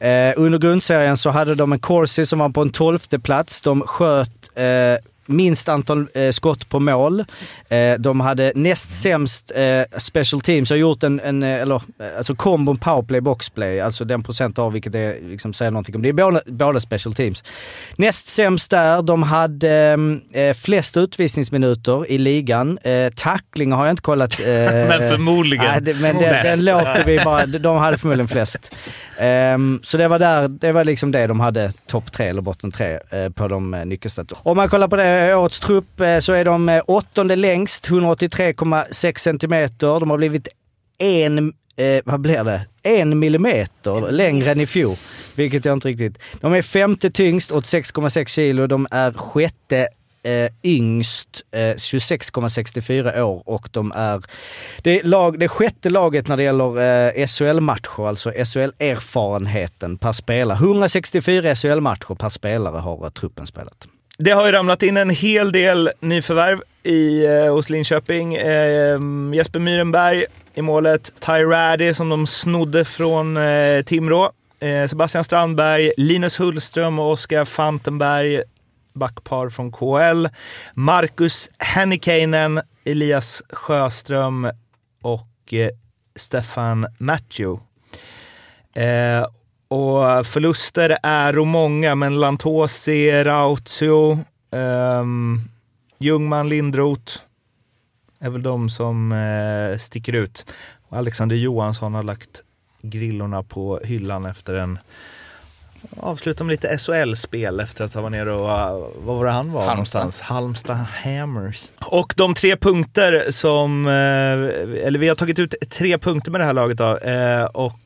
Eh, 0.00 0.32
under 0.36 0.58
grundserien 0.58 1.16
så 1.16 1.30
hade 1.30 1.54
de 1.54 1.72
en 1.72 1.78
Corsi 1.78 2.26
som 2.26 2.38
var 2.38 2.48
på 2.48 2.62
en 2.62 2.70
tolfte 2.70 3.18
plats. 3.18 3.60
De 3.60 3.80
sköt 3.80 4.50
eh, 4.54 4.64
minst 5.32 5.68
antal 5.68 6.08
eh, 6.14 6.30
skott 6.30 6.68
på 6.68 6.80
mål. 6.80 7.24
Eh, 7.68 7.94
de 7.98 8.20
hade 8.20 8.52
näst 8.54 9.02
sämst 9.02 9.52
eh, 9.54 9.98
special 9.98 10.40
teams. 10.40 10.70
Jag 10.70 10.76
har 10.76 10.80
gjort 10.80 11.02
en, 11.02 11.20
en 11.20 11.42
eh, 11.42 11.62
eller, 11.62 11.74
eh, 11.74 12.16
alltså 12.16 12.34
kombon 12.34 12.76
powerplay 12.76 13.20
boxplay, 13.20 13.80
alltså 13.80 14.04
den 14.04 14.22
procent 14.22 14.58
av 14.58 14.72
vilket 14.72 14.92
det 14.92 15.16
liksom 15.22 15.52
säger 15.52 15.70
någonting 15.70 15.94
om. 15.96 16.02
Det 16.02 16.08
är 16.08 16.12
båda, 16.12 16.40
båda 16.46 16.80
special 16.80 17.14
teams. 17.14 17.44
Näst 17.96 18.28
sämst 18.28 18.70
där, 18.70 19.02
de 19.02 19.22
hade 19.22 19.98
eh, 20.32 20.54
flest 20.54 20.96
utvisningsminuter 20.96 22.10
i 22.10 22.18
ligan. 22.18 22.78
Tacklingar 23.16 23.76
har 23.76 23.84
jag 23.84 23.92
inte 23.92 24.02
kollat. 24.02 24.38
Men 24.46 25.10
förmodligen 25.10 25.84
det, 25.84 25.94
men 25.94 26.18
den, 26.18 26.44
den 26.44 26.64
låter 26.64 27.04
vi 27.06 27.18
bara, 27.24 27.46
de 27.46 27.76
hade 27.76 27.98
förmodligen 27.98 28.28
flest. 28.28 28.76
Ehm, 29.22 29.80
så 29.82 29.96
det 29.96 30.08
var 30.08 30.18
där, 30.18 30.48
det 30.48 30.72
var 30.72 30.84
liksom 30.84 31.12
det 31.12 31.26
de 31.26 31.40
hade, 31.40 31.72
topp 31.86 32.12
tre 32.12 32.26
eller 32.26 32.42
botten 32.42 32.72
tre 32.72 32.98
eh, 33.10 33.28
på 33.28 33.48
de 33.48 33.74
uh, 33.74 33.84
nyckelstaterna. 33.84 34.40
Om 34.44 34.56
man 34.56 34.68
kollar 34.68 34.88
på 34.88 34.96
det, 34.96 35.34
årets 35.34 35.60
trupp 35.60 36.00
eh, 36.00 36.18
så 36.18 36.32
är 36.32 36.44
de 36.44 36.68
eh, 36.68 36.82
åttonde 36.86 37.36
längst, 37.36 37.88
183,6 37.88 39.18
centimeter. 39.18 40.00
De 40.00 40.10
har 40.10 40.16
blivit 40.16 40.48
en, 40.98 41.52
eh, 41.76 42.02
vad 42.04 42.20
blir 42.20 42.44
det? 42.44 42.66
En 42.82 43.18
millimeter 43.18 44.10
längre 44.10 44.50
än 44.50 44.60
i 44.60 44.66
fjol. 44.66 44.96
Vilket 45.34 45.64
jag 45.64 45.72
inte 45.72 45.88
riktigt... 45.88 46.18
De 46.40 46.52
är 46.52 46.62
femte 46.62 47.10
tyngst, 47.10 47.50
86,6 47.50 48.26
kilo. 48.26 48.66
De 48.66 48.86
är 48.90 49.12
sjätte 49.12 49.88
eh, 50.22 50.48
yngst, 50.62 51.42
eh, 51.52 51.58
26,64 51.58 53.22
år 53.22 53.42
och 53.46 53.68
de 53.72 53.92
är 53.92 54.22
det, 54.82 55.00
är 55.00 55.04
lag, 55.04 55.38
det 55.38 55.48
sjätte 55.48 55.90
laget 55.90 56.28
när 56.28 56.36
det 56.36 56.42
gäller 56.42 56.80
eh, 57.16 57.26
SHL-matcher, 57.26 58.08
alltså 58.08 58.30
SHL-erfarenheten 58.30 59.98
per 59.98 60.12
spelare. 60.12 60.56
164 60.56 61.54
SHL-matcher 61.54 62.14
per 62.14 62.28
spelare 62.28 62.78
har 62.78 63.04
eh, 63.04 63.10
truppen 63.10 63.46
spelat. 63.46 63.88
Det 64.18 64.30
har 64.30 64.46
ju 64.46 64.52
ramlat 64.52 64.82
in 64.82 64.96
en 64.96 65.10
hel 65.10 65.52
del 65.52 65.90
nyförvärv 66.00 66.62
i, 66.82 67.24
eh, 67.24 67.54
hos 67.54 67.70
Linköping. 67.70 68.34
Eh, 68.34 68.98
Jesper 69.34 69.58
Myrenberg 69.58 70.24
i 70.54 70.62
målet, 70.62 71.12
Ty 71.20 71.32
Raddy 71.32 71.94
som 71.94 72.08
de 72.08 72.26
snodde 72.26 72.84
från 72.84 73.36
eh, 73.36 73.82
Timrå. 73.82 74.32
Eh, 74.60 74.88
Sebastian 74.88 75.24
Strandberg, 75.24 75.92
Linus 75.96 76.40
Hullström 76.40 76.98
och 76.98 77.10
Oskar 77.10 77.44
Fantenberg, 77.44 78.42
backpar 78.92 79.48
från 79.48 79.72
KL. 79.72 80.26
Marcus 80.74 81.48
Hennikainen, 81.58 82.60
Elias 82.84 83.42
Sjöström 83.50 84.50
och 85.02 85.52
eh, 85.54 85.70
Stefan 86.16 86.86
Matthew. 86.98 87.62
Eh, 88.74 89.26
och 89.68 90.26
förluster 90.26 90.98
är 91.02 91.38
och 91.38 91.46
många, 91.46 91.94
men 91.94 92.20
Lantosi, 92.20 93.24
Rautio, 93.24 94.12
eh, 94.50 95.04
Ljungman, 95.98 96.48
Lindroth 96.48 97.12
är 98.18 98.30
väl 98.30 98.42
de 98.42 98.70
som 98.70 99.12
eh, 99.12 99.78
sticker 99.78 100.12
ut. 100.12 100.46
Och 100.88 100.98
Alexander 100.98 101.36
Johansson 101.36 101.94
har 101.94 102.02
lagt 102.02 102.42
grillorna 102.82 103.42
på 103.42 103.80
hyllan 103.84 104.24
efter 104.24 104.54
en 104.54 104.78
Avsluta 105.96 106.44
med 106.44 106.52
lite 106.52 106.78
SHL-spel 106.78 107.60
efter 107.60 107.84
att 107.84 107.94
ha 107.94 108.02
varit 108.02 108.12
nere 108.12 108.32
och, 108.32 108.48
uh, 108.48 108.88
vad 109.04 109.16
var 109.16 109.24
det 109.24 109.30
han 109.30 109.52
var 109.52 109.66
Halmstad. 109.66 110.00
någonstans? 110.00 110.20
Halmstad 110.20 110.76
Hammers. 110.76 111.72
Och 111.78 112.14
de 112.16 112.34
tre 112.34 112.56
punkter 112.56 113.30
som, 113.30 113.86
eh, 113.86 113.92
eller 114.86 114.98
vi 114.98 115.08
har 115.08 115.14
tagit 115.14 115.38
ut 115.38 115.54
tre 115.70 115.98
punkter 115.98 116.30
med 116.30 116.40
det 116.40 116.44
här 116.44 116.52
laget 116.52 116.78
då. 116.78 116.98
Eh, 116.98 117.44
och 117.44 117.78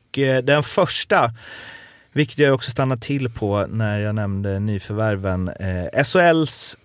den 0.43 0.63
första, 0.63 1.31
vilket 2.13 2.37
jag 2.37 2.53
också 2.53 2.71
stannade 2.71 3.01
till 3.01 3.29
på 3.29 3.65
när 3.69 3.99
jag 3.99 4.15
nämnde 4.15 4.59
nyförvärven, 4.59 5.51
SHLs 6.03 6.77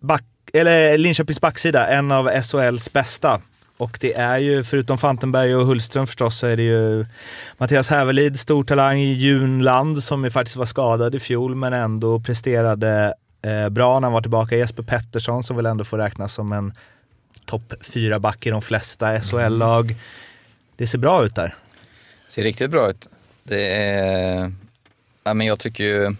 back, 0.00 0.24
eller 0.52 0.98
Linköpings 0.98 1.40
backsida, 1.40 1.86
en 1.86 2.12
av 2.12 2.42
SHLs 2.42 2.92
bästa. 2.92 3.40
Och 3.78 3.98
det 4.00 4.14
är 4.14 4.38
ju, 4.38 4.64
förutom 4.64 4.98
Fantenberg 4.98 5.56
och 5.56 5.66
Hultström 5.66 6.06
förstås, 6.06 6.38
så 6.38 6.46
är 6.46 6.56
det 6.56 6.62
ju 6.62 7.06
Mattias 7.58 7.88
Hävelid, 7.88 8.40
stor 8.40 8.64
talang 8.64 8.98
i 8.98 9.12
Junland, 9.12 10.02
som 10.02 10.24
ju 10.24 10.30
faktiskt 10.30 10.56
var 10.56 10.66
skadad 10.66 11.14
i 11.14 11.20
fjol, 11.20 11.54
men 11.54 11.72
ändå 11.72 12.20
presterade 12.20 13.14
eh, 13.42 13.68
bra 13.68 14.00
när 14.00 14.06
han 14.06 14.12
var 14.12 14.20
tillbaka. 14.20 14.56
Jesper 14.56 14.82
Pettersson 14.82 15.42
som 15.42 15.56
väl 15.56 15.66
ändå 15.66 15.84
får 15.84 15.98
räknas 15.98 16.34
som 16.34 16.52
en 16.52 16.72
topp 17.46 17.74
fyra 17.80 18.18
back 18.18 18.46
i 18.46 18.50
de 18.50 18.62
flesta 18.62 19.20
SHL-lag. 19.20 19.96
Det 20.76 20.86
ser 20.86 20.98
bra 20.98 21.24
ut 21.24 21.34
där. 21.34 21.54
Ser 22.28 22.42
riktigt 22.42 22.70
bra 22.70 22.90
ut. 22.90 23.08
Det 23.42 23.74
är... 23.76 24.52
Ja, 25.24 25.34
men 25.34 25.46
jag 25.46 25.58
tycker 25.58 25.84
ju... 25.84 26.16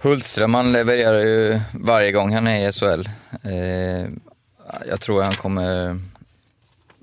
Hultström 0.00 0.54
han 0.54 0.72
levererar 0.72 1.20
ju 1.20 1.60
varje 1.72 2.12
gång 2.12 2.34
han 2.34 2.46
är 2.46 2.68
i 2.68 2.72
SHL. 2.72 3.08
Eh, 3.42 4.10
jag 4.88 5.00
tror 5.00 5.22
han 5.22 5.32
kommer 5.32 5.98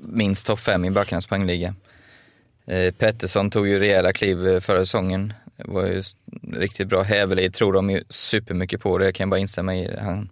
minst 0.01 0.48
topp 0.48 0.60
fem 0.60 0.86
i 0.86 0.91
backarnas 0.91 1.27
poängliga. 1.27 1.75
Eh, 2.65 2.93
Pettersson 2.93 3.50
tog 3.50 3.67
ju 3.67 3.79
rejäla 3.79 4.13
kliv 4.13 4.48
eh, 4.48 4.60
förra 4.60 4.79
säsongen. 4.79 5.34
Det 5.58 5.72
var 5.72 5.86
ju 5.86 6.03
riktigt 6.53 6.88
bra. 6.88 7.01
Hävelid 7.01 7.53
tror 7.53 7.74
de 7.74 7.89
ju 7.89 8.03
supermycket 8.10 8.81
på 8.81 8.98
det, 8.98 9.05
jag 9.05 9.15
kan 9.15 9.29
bara 9.29 9.39
instämma 9.39 9.75
i. 9.75 9.98
Han, 10.01 10.29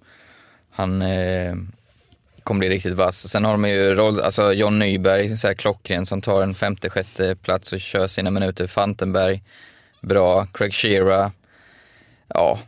han 0.72 1.02
eh, 1.02 1.56
kommer 2.44 2.60
bli 2.60 2.70
riktigt 2.70 2.94
vass. 2.94 3.30
Sen 3.30 3.46
har 3.46 3.52
de 3.52 3.70
ju 3.70 3.96
roll, 3.96 4.20
alltså 4.20 4.54
John 4.54 4.80
Nyberg, 4.80 5.38
så 5.38 5.48
här 5.48 5.54
klockren 5.54 6.06
som 6.06 6.22
tar 6.22 6.42
en 6.42 6.56
femte, 6.56 6.90
sjätte 6.90 7.36
plats 7.36 7.74
och 7.74 7.80
kör 7.80 8.08
sina 8.08 8.32
minuter. 8.32 8.68
Fantenberg, 8.68 9.44
bra. 10.02 10.46
Craig 10.54 10.74
Shearer, 10.74 11.32
ja, 12.28 12.60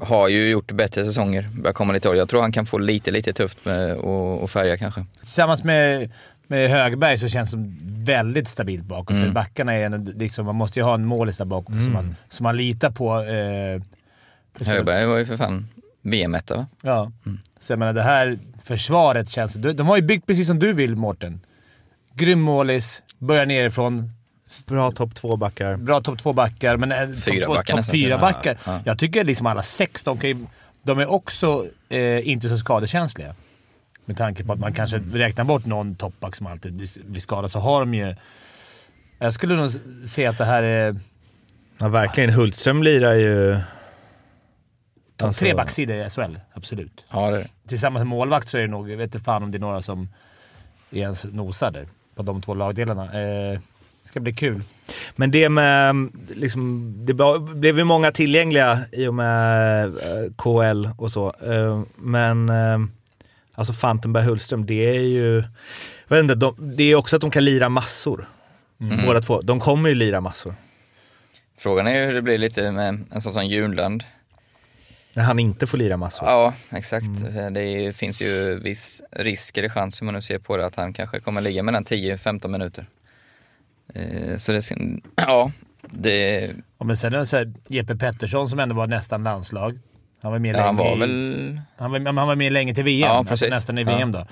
har 0.00 0.28
ju 0.28 0.48
gjort 0.48 0.72
bättre 0.72 1.06
säsonger. 1.06 1.48
Börjar 1.62 1.74
komma 1.74 1.92
lite 1.92 2.08
år. 2.08 2.16
Jag 2.16 2.28
tror 2.28 2.40
han 2.40 2.52
kan 2.52 2.66
få 2.66 2.78
lite, 2.78 3.10
lite 3.10 3.32
tufft 3.32 3.64
med 3.64 3.90
att 3.90 4.50
färga 4.50 4.76
kanske. 4.76 5.04
Tillsammans 5.20 5.64
med, 5.64 6.10
med 6.46 6.70
Högberg 6.70 7.18
så 7.18 7.28
känns 7.28 7.50
det 7.50 7.58
väldigt 8.12 8.48
stabilt 8.48 8.84
bakåt. 8.84 9.10
Mm. 9.10 9.22
För 9.24 9.32
backarna 9.32 9.72
är 9.72 9.86
en, 9.86 10.04
liksom, 10.04 10.46
man 10.46 10.54
måste 10.54 10.80
ju 10.80 10.84
ha 10.84 10.94
en 10.94 11.04
målis 11.04 11.38
där 11.38 11.44
bakom 11.44 11.84
som, 11.84 11.92
man, 11.92 12.16
som 12.28 12.44
man 12.44 12.56
litar 12.56 12.90
på. 12.90 13.20
Eh, 13.20 13.82
Högberg 14.66 15.06
var 15.06 15.18
ju 15.18 15.26
för 15.26 15.36
fan 15.36 15.68
VM-etta 16.02 16.56
va? 16.56 16.66
Ja. 16.82 17.12
Så 17.60 17.72
jag 17.72 17.78
menar, 17.78 17.92
det 17.92 18.02
här 18.02 18.38
försvaret 18.62 19.28
känns... 19.28 19.54
De, 19.54 19.72
de 19.72 19.86
har 19.86 19.96
ju 19.96 20.02
byggt 20.02 20.26
precis 20.26 20.46
som 20.46 20.58
du 20.58 20.72
vill, 20.72 20.96
Mårten. 20.96 21.40
Grym 22.14 22.40
målis, 22.40 23.02
börjar 23.18 23.46
nerifrån. 23.46 24.10
Bra 24.66 24.92
topp 24.92 25.14
två 25.14 25.36
backar. 25.36 25.76
Bra 25.76 26.00
topp 26.00 26.18
två-backar, 26.18 26.76
men 26.76 26.92
eh, 26.92 26.98
Fyra 27.16 27.44
topp 27.46 27.56
backar 27.56 27.72
topp 27.72 27.76
nästan. 27.78 27.92
fyra-backar. 27.92 28.58
Ja, 28.66 28.72
ja. 28.72 28.80
Jag 28.84 28.98
tycker 28.98 29.24
liksom 29.24 29.46
alla 29.46 29.62
sex, 29.62 30.02
de, 30.02 30.18
kan 30.18 30.30
ju, 30.30 30.46
de 30.82 30.98
är 30.98 31.10
också 31.10 31.66
eh, 31.88 32.28
inte 32.28 32.48
så 32.48 32.58
skadekänsliga. 32.58 33.34
Med 34.04 34.16
tanke 34.16 34.44
på 34.44 34.52
att 34.52 34.58
man 34.58 34.72
kanske 34.72 34.98
räknar 34.98 35.44
bort 35.44 35.64
någon 35.64 35.94
toppback 35.94 36.36
som 36.36 36.46
alltid 36.46 36.74
blir, 36.74 37.20
skadad, 37.20 37.50
så 37.50 37.58
har 37.58 37.80
de 37.80 37.94
ju... 37.94 38.14
Jag 39.18 39.32
skulle 39.32 39.56
nog 39.56 39.70
säga 40.08 40.30
att 40.30 40.38
det 40.38 40.44
här 40.44 40.62
är 40.62 40.96
Ja, 41.78 41.88
verkligen. 41.88 42.30
Hultström 42.30 42.82
lirar 42.82 43.14
ju... 43.14 43.58
topp 45.16 45.26
Alltså- 45.26 45.38
tre 45.44 45.54
backsidor 45.54 45.96
i 45.96 46.10
SHL. 46.10 46.36
Absolut. 46.52 47.04
Ja, 47.12 47.30
det 47.30 47.36
är 47.36 47.40
det. 47.40 47.48
Tillsammans 47.68 48.00
med 48.00 48.06
målvakt 48.06 48.48
så 48.48 48.56
är 48.58 48.62
det 48.62 48.68
nog... 48.68 48.90
Jag 48.90 48.96
vet 48.96 49.14
inte 49.14 49.24
fan 49.24 49.42
om 49.42 49.50
det 49.50 49.58
är 49.58 49.60
några 49.60 49.82
som 49.82 50.08
ens 50.90 51.24
nosar 51.24 51.70
där 51.70 51.86
på 52.14 52.22
de 52.22 52.42
två 52.42 52.54
lagdelarna. 52.54 53.20
Eh, 53.20 53.60
det 54.06 54.10
ska 54.10 54.20
bli 54.20 54.32
kul. 54.32 54.62
Men 55.16 55.30
det 55.30 55.48
med... 55.48 56.08
Liksom, 56.28 56.92
det 57.06 57.14
blev 57.54 57.78
ju 57.78 57.84
många 57.84 58.12
tillgängliga 58.12 58.80
i 58.92 59.06
och 59.06 59.14
med 59.14 59.86
eh, 59.86 60.32
KL 60.36 60.88
och 60.98 61.12
så. 61.12 61.28
Eh, 61.28 61.82
Men 61.96 62.48
eh, 62.48 62.78
alltså 63.54 63.72
Fantenberg 63.72 64.24
Hultström, 64.24 64.66
det 64.66 64.96
är 64.96 65.00
ju... 65.00 65.44
Jag 66.08 66.16
vet 66.16 66.22
inte, 66.22 66.34
de, 66.34 66.54
det 66.76 66.84
är 66.84 66.94
också 66.94 67.16
att 67.16 67.22
de 67.22 67.30
kan 67.30 67.44
lira 67.44 67.68
massor. 67.68 68.28
Mm. 68.80 69.06
Båda 69.06 69.20
två. 69.20 69.40
De 69.40 69.60
kommer 69.60 69.88
ju 69.88 69.94
lira 69.94 70.20
massor. 70.20 70.54
Frågan 71.58 71.86
är 71.86 72.00
ju 72.00 72.06
hur 72.06 72.14
det 72.14 72.22
blir 72.22 72.38
lite 72.38 72.70
med 72.72 73.04
en 73.10 73.20
sån 73.20 73.32
som 73.32 73.46
Junland. 73.46 74.04
När 75.12 75.24
han 75.24 75.38
inte 75.38 75.66
får 75.66 75.78
lira 75.78 75.96
massor. 75.96 76.28
Ja, 76.28 76.54
exakt. 76.70 77.06
Det 77.52 77.60
är, 77.60 77.92
finns 77.92 78.22
ju 78.22 78.60
viss 78.60 79.02
risk 79.10 79.58
eller 79.58 79.68
chans 79.68 80.00
hur 80.00 80.04
man 80.04 80.14
nu 80.14 80.20
ser 80.20 80.38
på 80.38 80.56
det 80.56 80.66
att 80.66 80.76
han 80.76 80.92
kanske 80.92 81.20
kommer 81.20 81.40
ligga 81.40 81.62
mellan 81.62 81.84
10-15 81.84 82.48
minuter. 82.48 82.86
Eh, 83.94 84.36
Så 84.36 84.52
det, 84.52 84.62
ja, 85.16 85.50
det, 85.90 86.40
Ja, 86.78 86.84
men 86.84 86.96
sen 86.96 87.14
är 87.14 87.18
det 87.18 87.26
så 87.26 87.36
här, 87.36 87.52
Jeppe 87.68 87.96
Pettersson 87.96 88.50
som 88.50 88.58
ändå 88.58 88.74
var 88.74 88.86
nästan 88.86 89.22
landslag. 89.22 89.78
Han 90.22 90.32
var 90.32 90.38
med 90.38 90.56
ja, 90.56 90.62
han 90.66 90.76
länge 90.76 90.88
var 90.90 90.96
i- 90.96 91.00
väl, 91.00 91.60
Han 91.76 91.90
var, 91.90 92.00
han 92.00 92.28
var 92.28 92.36
med 92.36 92.52
länge 92.52 92.74
till 92.74 92.84
VM, 92.84 93.08
Ja, 93.08 93.24
alltså 93.30 93.46
nästan 93.46 93.78
i 93.78 93.82
Ja. 93.82 93.96
VM 93.96 94.12
då. 94.12 94.26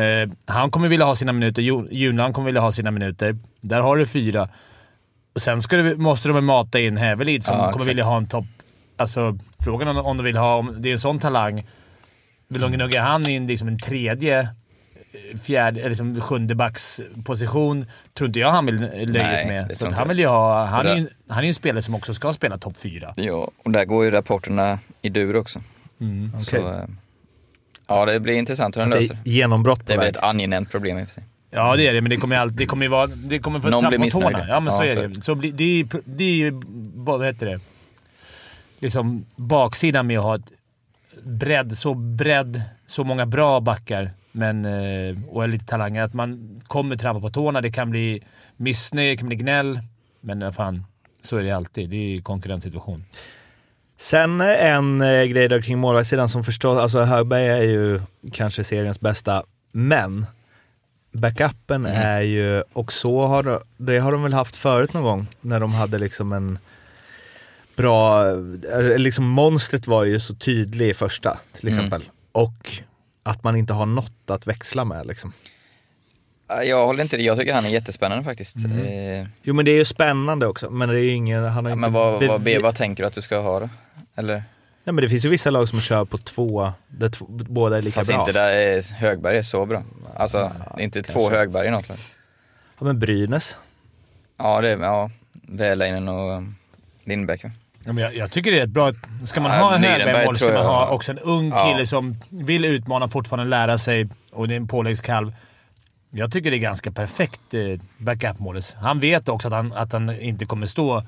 Eh, 0.00 0.28
han 0.46 0.70
kommer 0.70 0.88
vilja 0.88 1.06
ha 1.06 1.14
sina 1.14 1.32
minuter. 1.32 1.62
Junland 1.92 2.34
kommer 2.34 2.46
vilja 2.46 2.60
ha 2.60 2.72
sina 2.72 2.90
minuter. 2.90 3.36
Där 3.60 3.80
har 3.80 3.96
du 3.96 4.06
fyra. 4.06 4.48
Och 5.34 5.40
sen 5.42 5.60
du, 5.70 5.96
måste 5.96 6.28
de 6.28 6.44
mata 6.46 6.80
in 6.80 6.96
Hävelid 6.96 7.44
som 7.44 7.54
Ja, 7.54 7.58
kommer 7.60 7.70
exakt. 7.70 7.88
vilja 7.88 8.04
ha 8.04 8.16
en 8.16 8.28
topp... 8.28 8.44
Alltså, 8.96 9.38
frågan 9.64 9.88
om, 9.88 9.98
om 10.06 10.16
de 10.16 10.22
vill 10.26 10.36
ha... 10.36 10.54
Om 10.56 10.74
det 10.78 10.88
är 10.88 10.92
en 10.92 10.98
sån 10.98 11.18
talang. 11.18 11.66
Vill 12.48 12.60
de 12.62 12.72
gnugga 12.72 13.02
han 13.02 13.28
in 13.30 13.46
liksom 13.46 13.68
en 13.68 13.78
tredje, 13.78 14.48
fjärde, 15.42 15.80
eller 15.80 15.88
liksom 15.88 16.20
sjunde 16.20 16.54
backs 16.54 17.00
position 17.24 17.86
tror 18.14 18.28
inte 18.28 18.38
jag 18.40 18.50
han 18.50 18.66
vill 18.66 18.80
Nej, 18.80 18.90
sig 18.90 19.06
det 19.06 19.46
med. 19.68 19.78
Så 19.78 19.84
han 19.86 19.94
jag. 19.98 20.08
vill 20.08 20.18
ju 20.18 20.26
ha... 20.26 20.64
Han 20.64 20.86
är 20.86 21.08
han 21.28 21.38
är 21.38 21.42
ju 21.42 21.48
en 21.48 21.54
spelare 21.54 21.82
som 21.82 21.94
också 21.94 22.14
ska 22.14 22.32
spela 22.32 22.58
topp 22.58 22.76
fyra. 22.80 23.12
ja, 23.16 23.50
och 23.64 23.70
där 23.70 23.84
går 23.84 24.04
ju 24.04 24.10
rapporterna 24.10 24.78
i 25.02 25.08
dur 25.08 25.36
också. 25.36 25.58
Okej. 26.34 26.60
Så, 26.60 26.68
eh, 26.72 26.84
ja, 27.86 28.04
det 28.04 28.20
blir 28.20 28.34
intressant 28.34 28.76
hur 28.76 28.80
han 28.80 28.90
Det 28.90 28.96
löser. 29.00 29.14
är 29.14 29.30
genombrott 29.30 29.78
på 29.78 29.84
Det 29.86 29.94
är 29.94 29.98
väl 29.98 30.08
ett 30.08 30.16
angenämt 30.16 30.70
problem 30.70 30.98
i 30.98 31.02
och 31.04 31.06
för 31.08 31.14
sig. 31.14 31.24
Ja, 31.50 31.76
det 31.76 31.86
är 31.88 31.92
det, 31.94 32.00
men 32.00 32.10
det 32.10 32.16
kommer 32.16 32.36
ju 32.36 32.42
alltid... 32.42 32.56
Det 32.58 32.66
kommer 32.66 32.84
ju 32.84 32.88
vara... 32.90 33.06
Det 33.06 33.38
kommer 33.38 33.60
få 33.60 33.68
Någon 33.68 33.88
blir 33.88 33.98
missnöjd. 33.98 34.36
Ja, 34.48 34.60
men 34.60 34.72
så 34.72 34.82
Ja, 34.84 34.88
är 34.88 34.94
så 34.96 35.02
är 35.02 35.08
det. 35.08 35.22
Så 35.22 35.34
blir, 35.34 35.52
det, 35.52 35.64
är 35.64 35.76
ju, 35.76 35.88
det 36.04 36.24
är 36.24 36.34
ju... 36.36 36.62
Vad 36.94 37.24
heter 37.26 37.46
det? 37.46 37.60
Liksom 38.78 39.26
baksidan 39.36 40.06
med 40.06 40.18
att 40.18 40.24
ha 40.24 40.34
ett 40.36 40.52
bredd, 41.22 41.78
så 41.78 41.94
bredd, 41.94 42.62
så 42.86 43.04
många 43.04 43.26
bra 43.26 43.60
backar 43.60 44.10
men, 44.36 44.64
eh, 44.64 45.16
och 45.28 45.44
är 45.44 45.48
lite 45.48 45.66
talanger. 45.66 46.02
Att 46.02 46.14
man 46.14 46.60
kommer 46.66 46.96
trampa 46.96 47.20
på 47.20 47.30
tårna. 47.30 47.60
Det 47.60 47.70
kan 47.72 47.90
bli 47.90 48.22
missnöje, 48.56 49.10
det 49.10 49.16
kan 49.16 49.28
bli 49.28 49.36
gnäll. 49.36 49.80
Men 50.20 50.42
eh, 50.42 50.50
fan, 50.52 50.84
så 51.22 51.36
är 51.36 51.42
det 51.42 51.50
alltid. 51.50 51.90
Det 51.90 51.96
är 51.96 52.08
ju 52.08 52.22
konkurrenssituation. 52.22 53.04
Sen 53.98 54.40
en 54.40 55.00
eh, 55.00 55.24
grej 55.24 55.48
där 55.48 55.62
kring 55.62 55.78
målvaktssidan 55.78 56.28
som 56.28 56.44
förstås, 56.44 56.78
alltså 56.78 57.00
Högberg 57.04 57.46
är 57.48 57.62
ju 57.62 58.00
kanske 58.32 58.64
seriens 58.64 59.00
bästa, 59.00 59.42
men 59.72 60.26
backupen 61.12 61.86
Mm. 61.86 62.02
är 62.02 62.20
ju, 62.20 62.62
och 62.72 62.92
så 62.92 63.26
har 63.26 63.42
de, 63.42 63.58
det 63.76 63.98
har 63.98 64.12
de 64.12 64.22
väl 64.22 64.32
haft 64.32 64.56
förut 64.56 64.92
någon 64.92 65.02
gång, 65.02 65.26
när 65.40 65.60
de 65.60 65.72
hade 65.74 65.98
liksom 65.98 66.32
en 66.32 66.58
bra, 67.76 68.24
liksom 68.96 69.24
monstret 69.28 69.86
var 69.86 70.04
ju 70.04 70.20
så 70.20 70.34
tydlig 70.34 70.88
i 70.88 70.94
första 70.94 71.38
till 71.52 71.68
Mm. 71.68 71.78
exempel. 71.78 72.02
Och 72.32 72.70
att 73.26 73.44
man 73.44 73.56
inte 73.56 73.72
har 73.72 73.86
något 73.86 74.30
att 74.30 74.46
växla 74.46 74.84
med 74.84 75.06
liksom. 75.06 75.32
Ja, 76.48 76.62
Jag 76.62 76.86
håller 76.86 77.02
inte 77.02 77.16
det. 77.16 77.22
Jag 77.22 77.38
tycker 77.38 77.54
han 77.54 77.64
är 77.64 77.68
jättespännande 77.68 78.24
faktiskt. 78.24 78.56
Mm. 78.56 79.22
Eh, 79.22 79.26
Jo 79.42 79.54
men 79.54 79.64
det 79.64 79.70
är 79.70 79.76
ju 79.76 79.84
spännande 79.84 80.46
också, 80.46 80.70
men 80.70 80.88
det 80.88 80.94
är 80.94 81.02
ju 81.02 81.10
ingen, 81.10 81.44
han 81.44 81.64
har 81.64 81.70
Ja, 81.70 81.76
inte 81.76 81.80
men 81.80 81.92
vad, 81.92 82.12
vad, 82.28 82.40
bevi- 82.40 82.62
vad 82.62 82.74
tänker 82.76 83.02
du 83.02 83.06
att 83.06 83.12
du 83.12 83.22
ska 83.22 83.38
ha 83.40 83.60
då? 83.60 83.68
Eller? 84.14 84.34
Nej 84.84 84.92
men 84.92 84.96
det 84.96 85.08
finns 85.08 85.24
ju 85.24 85.28
vissa 85.28 85.50
lag 85.50 85.68
som 85.68 85.80
kör 85.80 86.04
på 86.04 86.18
två, 86.18 86.72
där 86.88 87.08
två, 87.08 87.26
båda 87.28 87.78
är 87.78 87.82
lika 87.82 87.94
Fast 88.00 88.10
bra. 88.10 88.20
inte 88.20 88.32
där 88.32 88.48
är 88.52 88.92
Högberg 88.94 89.38
är 89.38 89.42
så 89.42 89.66
bra. 89.66 89.82
Alltså, 90.16 90.52
är 90.76 90.80
inte 90.82 91.02
två 91.02 91.20
kanske. 91.20 91.38
Högberg 91.38 91.66
i 91.68 91.70
något 91.70 91.88
lag. 91.88 91.98
Ja 92.78 92.84
men 92.84 92.98
Brynäs. 92.98 93.56
Ja, 94.36 94.60
det 94.60 94.70
är, 94.70 94.78
ja, 94.78 95.10
Väläinen 95.32 96.08
och 96.08 96.42
Lindbäck. 97.04 97.44
Ja, 97.86 97.92
men 97.92 98.04
jag, 98.04 98.16
jag 98.16 98.30
tycker 98.30 98.52
det 98.52 98.58
är 98.58 98.62
ett 98.64 98.68
bra... 98.70 98.92
Ska 99.24 99.40
man 99.40 99.52
Ja, 99.52 99.58
ha 99.62 99.74
en 99.76 99.82
Högberg-mål 99.84 100.36
ska 100.36 100.46
man 100.52 100.66
ha 100.66 100.88
också 100.88 101.12
en 101.12 101.18
ung 101.18 101.48
Ja. 101.50 101.64
kille 101.72 101.86
som 101.86 102.16
vill 102.28 102.64
utmana, 102.64 103.08
fortfarande 103.08 103.50
lära 103.50 103.78
sig 103.78 104.08
och 104.32 104.48
det 104.48 104.54
är 104.54 104.56
en 104.56 104.68
påläggskalv. 104.68 105.32
Jag 106.10 106.32
tycker 106.32 106.50
det 106.50 106.56
är 106.56 106.58
ganska 106.58 106.90
perfekt 106.90 107.54
eh, 107.54 107.60
backup-målis. 107.98 108.74
Han 108.74 109.00
vet 109.00 109.28
också 109.28 109.48
att 109.48 109.54
han, 109.54 109.72
att 109.72 109.92
han 109.92 110.20
inte 110.20 110.46
kommer 110.46 110.66
stå... 110.66 111.02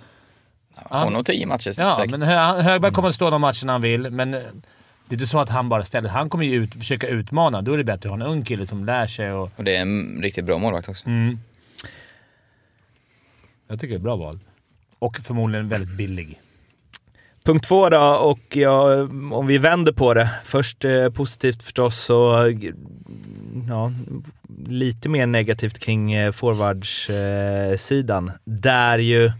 Han 0.90 1.04
får 1.04 1.10
nog 1.10 1.26
tio 1.26 1.46
matcher 1.46 1.74
Ja, 1.78 1.96
säkert. 1.96 2.10
men 2.10 2.22
Hö- 2.22 2.62
Högberg 2.62 2.92
kommer 2.92 3.08
att 3.08 3.14
stå 3.14 3.30
de 3.30 3.40
matcherna 3.40 3.72
han 3.72 3.80
vill, 3.80 4.10
men 4.10 4.34
eh, 4.34 4.40
det 4.40 5.10
är 5.10 5.14
inte 5.14 5.26
så 5.26 5.40
att 5.40 5.48
han 5.48 5.68
bara 5.68 5.84
ställer... 5.84 6.08
Han 6.08 6.30
kommer 6.30 6.44
ju 6.44 6.54
ut, 6.54 6.74
försöka 6.74 7.06
utmana. 7.08 7.62
Då 7.62 7.72
är 7.72 7.78
det 7.78 7.84
bättre 7.84 8.08
att 8.12 8.18
ha 8.18 8.24
en 8.26 8.32
ung 8.32 8.42
kille 8.44 8.66
som 8.66 8.84
lär 8.84 9.06
sig 9.06 9.32
och... 9.32 9.50
Och 9.56 9.64
det 9.64 9.76
är 9.76 9.80
en 9.82 10.20
riktigt 10.22 10.44
bra 10.44 10.58
målvakt 10.58 10.88
också. 10.88 11.06
Mm. 11.06 11.38
Jag 13.68 13.80
tycker 13.80 13.88
det 13.88 13.94
är 13.94 13.96
ett 13.96 14.02
bra 14.02 14.16
val. 14.16 14.38
Och 14.98 15.16
förmodligen 15.16 15.68
väldigt 15.68 15.96
billig. 15.96 16.40
Punkt 17.48 17.66
två 17.68 17.88
då, 17.88 18.00
och 18.00 18.56
ja, 18.56 19.08
om 19.32 19.46
vi 19.46 19.58
vänder 19.58 19.92
på 19.92 20.14
det. 20.14 20.30
Först 20.44 20.84
eh, 20.84 21.10
positivt 21.10 21.62
förstås, 21.62 21.98
så 21.98 22.52
ja, 23.68 23.92
lite 24.66 25.08
mer 25.08 25.26
negativt 25.26 25.78
kring 25.78 26.12
eh, 26.12 26.32
forwardssidan. 26.32 28.28
Eh, 28.28 28.34
där 28.44 28.98
ju, 28.98 29.32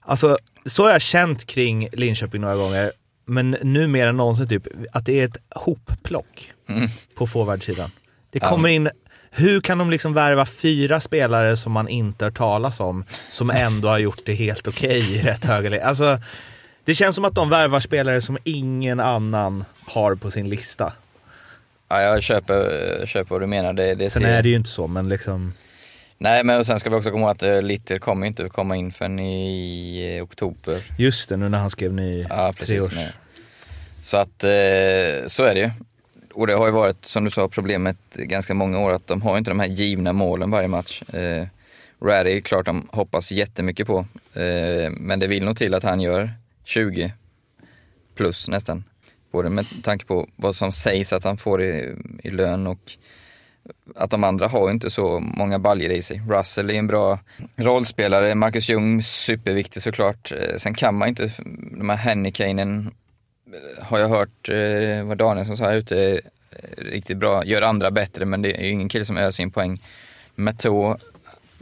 alltså 0.00 0.38
så 0.66 0.82
har 0.82 0.90
jag 0.90 1.02
känt 1.02 1.46
kring 1.46 1.88
Linköping 1.92 2.40
några 2.40 2.56
gånger, 2.56 2.92
men 3.26 3.56
nu 3.62 3.86
mer 3.86 4.06
än 4.06 4.16
någonsin 4.16 4.48
typ, 4.48 4.66
att 4.92 5.06
det 5.06 5.20
är 5.20 5.24
ett 5.24 5.38
hopplock 5.54 6.52
Mm. 6.68 6.88
på 7.14 7.26
forwardsidan. 7.26 7.90
Det 8.30 8.40
kommer 8.40 8.68
in 8.68 8.90
hur 9.30 9.60
kan 9.60 9.78
de 9.78 9.90
liksom 9.90 10.14
värva 10.14 10.46
fyra 10.46 11.00
spelare 11.00 11.56
som 11.56 11.72
man 11.72 11.88
inte 11.88 12.24
har 12.24 12.30
talas 12.30 12.80
om, 12.80 13.04
som 13.30 13.50
ändå 13.50 13.88
har 13.88 13.98
gjort 13.98 14.20
det 14.24 14.34
helt 14.34 14.68
okej 14.68 15.14
i 15.14 15.22
rätt 15.22 15.44
höga? 15.44 15.84
Alltså, 15.84 16.18
Det 16.84 16.94
känns 16.94 17.16
som 17.16 17.24
att 17.24 17.34
de 17.34 17.50
värvar 17.50 17.80
spelare 17.80 18.22
som 18.22 18.38
ingen 18.44 19.00
annan 19.00 19.64
har 19.86 20.14
på 20.14 20.30
sin 20.30 20.48
lista. 20.48 20.92
Ja, 21.88 22.00
jag 22.00 22.22
köper, 22.22 23.06
köper 23.06 23.30
vad 23.30 23.40
du 23.40 23.46
menar. 23.46 23.72
Det, 23.72 23.94
det 23.94 24.10
Sen 24.10 24.22
ser- 24.22 24.28
är 24.28 24.42
det 24.42 24.48
ju 24.48 24.56
inte 24.56 24.70
så, 24.70 24.86
men 24.86 25.08
liksom... 25.08 25.54
Nej, 26.18 26.44
men 26.44 26.64
sen 26.64 26.78
ska 26.78 26.90
vi 26.90 26.96
också 26.96 27.10
komma 27.10 27.20
ihåg 27.22 27.30
att 27.30 27.42
uh, 27.42 27.62
Litter 27.62 27.98
kommer 27.98 28.26
inte 28.26 28.48
komma 28.48 28.76
in 28.76 28.90
förrän 28.92 29.18
i 29.18 30.16
eh, 30.16 30.24
oktober. 30.24 30.78
Just 30.98 31.28
det, 31.28 31.36
nu 31.36 31.48
när 31.48 31.58
han 31.58 31.70
skrev 31.70 31.92
ny 31.92 32.26
Ja, 32.30 32.52
precis. 32.58 32.68
treårs... 32.68 32.94
Med. 32.94 33.12
Så 34.02 34.16
att 34.16 34.44
eh, 34.44 35.26
så 35.26 35.44
är 35.44 35.54
det 35.54 35.60
ju. 35.60 35.70
Och 36.34 36.46
det 36.46 36.54
har 36.54 36.66
ju 36.66 36.72
varit, 36.72 37.04
som 37.04 37.24
du 37.24 37.30
sa, 37.30 37.48
problemet 37.48 37.96
ganska 38.14 38.54
många 38.54 38.78
år 38.78 38.92
att 38.92 39.06
de 39.06 39.22
har 39.22 39.38
inte 39.38 39.50
de 39.50 39.60
här 39.60 39.66
givna 39.66 40.12
målen 40.12 40.50
varje 40.50 40.68
match. 40.68 41.02
Eh, 41.12 41.46
är 42.08 42.40
klart 42.40 42.66
de 42.66 42.88
hoppas 42.92 43.32
jättemycket 43.32 43.86
på, 43.86 43.98
eh, 44.34 44.90
men 44.90 45.20
det 45.20 45.26
vill 45.26 45.44
nog 45.44 45.56
till 45.56 45.74
att 45.74 45.82
han 45.82 46.00
gör 46.00 46.30
20 46.64 47.12
plus 48.14 48.48
nästan. 48.48 48.84
Både 49.30 49.50
med 49.50 49.66
tanke 49.82 50.04
på 50.04 50.28
vad 50.36 50.56
som 50.56 50.72
sägs 50.72 51.12
att 51.12 51.24
han 51.24 51.36
får 51.36 51.62
i, 51.62 51.96
i 52.22 52.30
lön 52.30 52.66
och 52.66 52.96
att 53.96 54.10
de 54.10 54.24
andra 54.24 54.48
har 54.48 54.70
inte 54.70 54.90
så 54.90 55.20
många 55.20 55.58
baljor 55.58 55.90
i 55.90 56.02
sig. 56.02 56.22
Russell 56.28 56.70
är 56.70 56.74
en 56.74 56.86
bra 56.86 57.18
rollspelare, 57.56 58.34
Marcus 58.34 58.68
Ljung 58.68 59.02
superviktig 59.02 59.82
såklart. 59.82 60.32
Eh, 60.32 60.56
sen 60.56 60.74
kan 60.74 60.94
man 60.94 61.08
inte, 61.08 61.30
de 61.78 61.88
här 61.88 61.96
Hennekainen, 61.96 62.90
eh, 63.46 63.84
har 63.84 63.98
jag 63.98 64.08
hört 64.08 64.48
eh, 64.48 65.04
vad 65.04 65.18
Danielsson 65.18 65.56
sa 65.56 65.64
här 65.64 65.76
ute, 65.76 66.20
riktigt 66.76 67.16
bra, 67.16 67.44
gör 67.44 67.62
andra 67.62 67.90
bättre 67.90 68.24
men 68.24 68.42
det 68.42 68.56
är 68.56 68.64
ju 68.64 68.70
ingen 68.70 68.88
kille 68.88 69.04
som 69.04 69.16
öser 69.16 69.42
in 69.42 69.50
poäng. 69.50 69.82
Matå, 70.34 70.98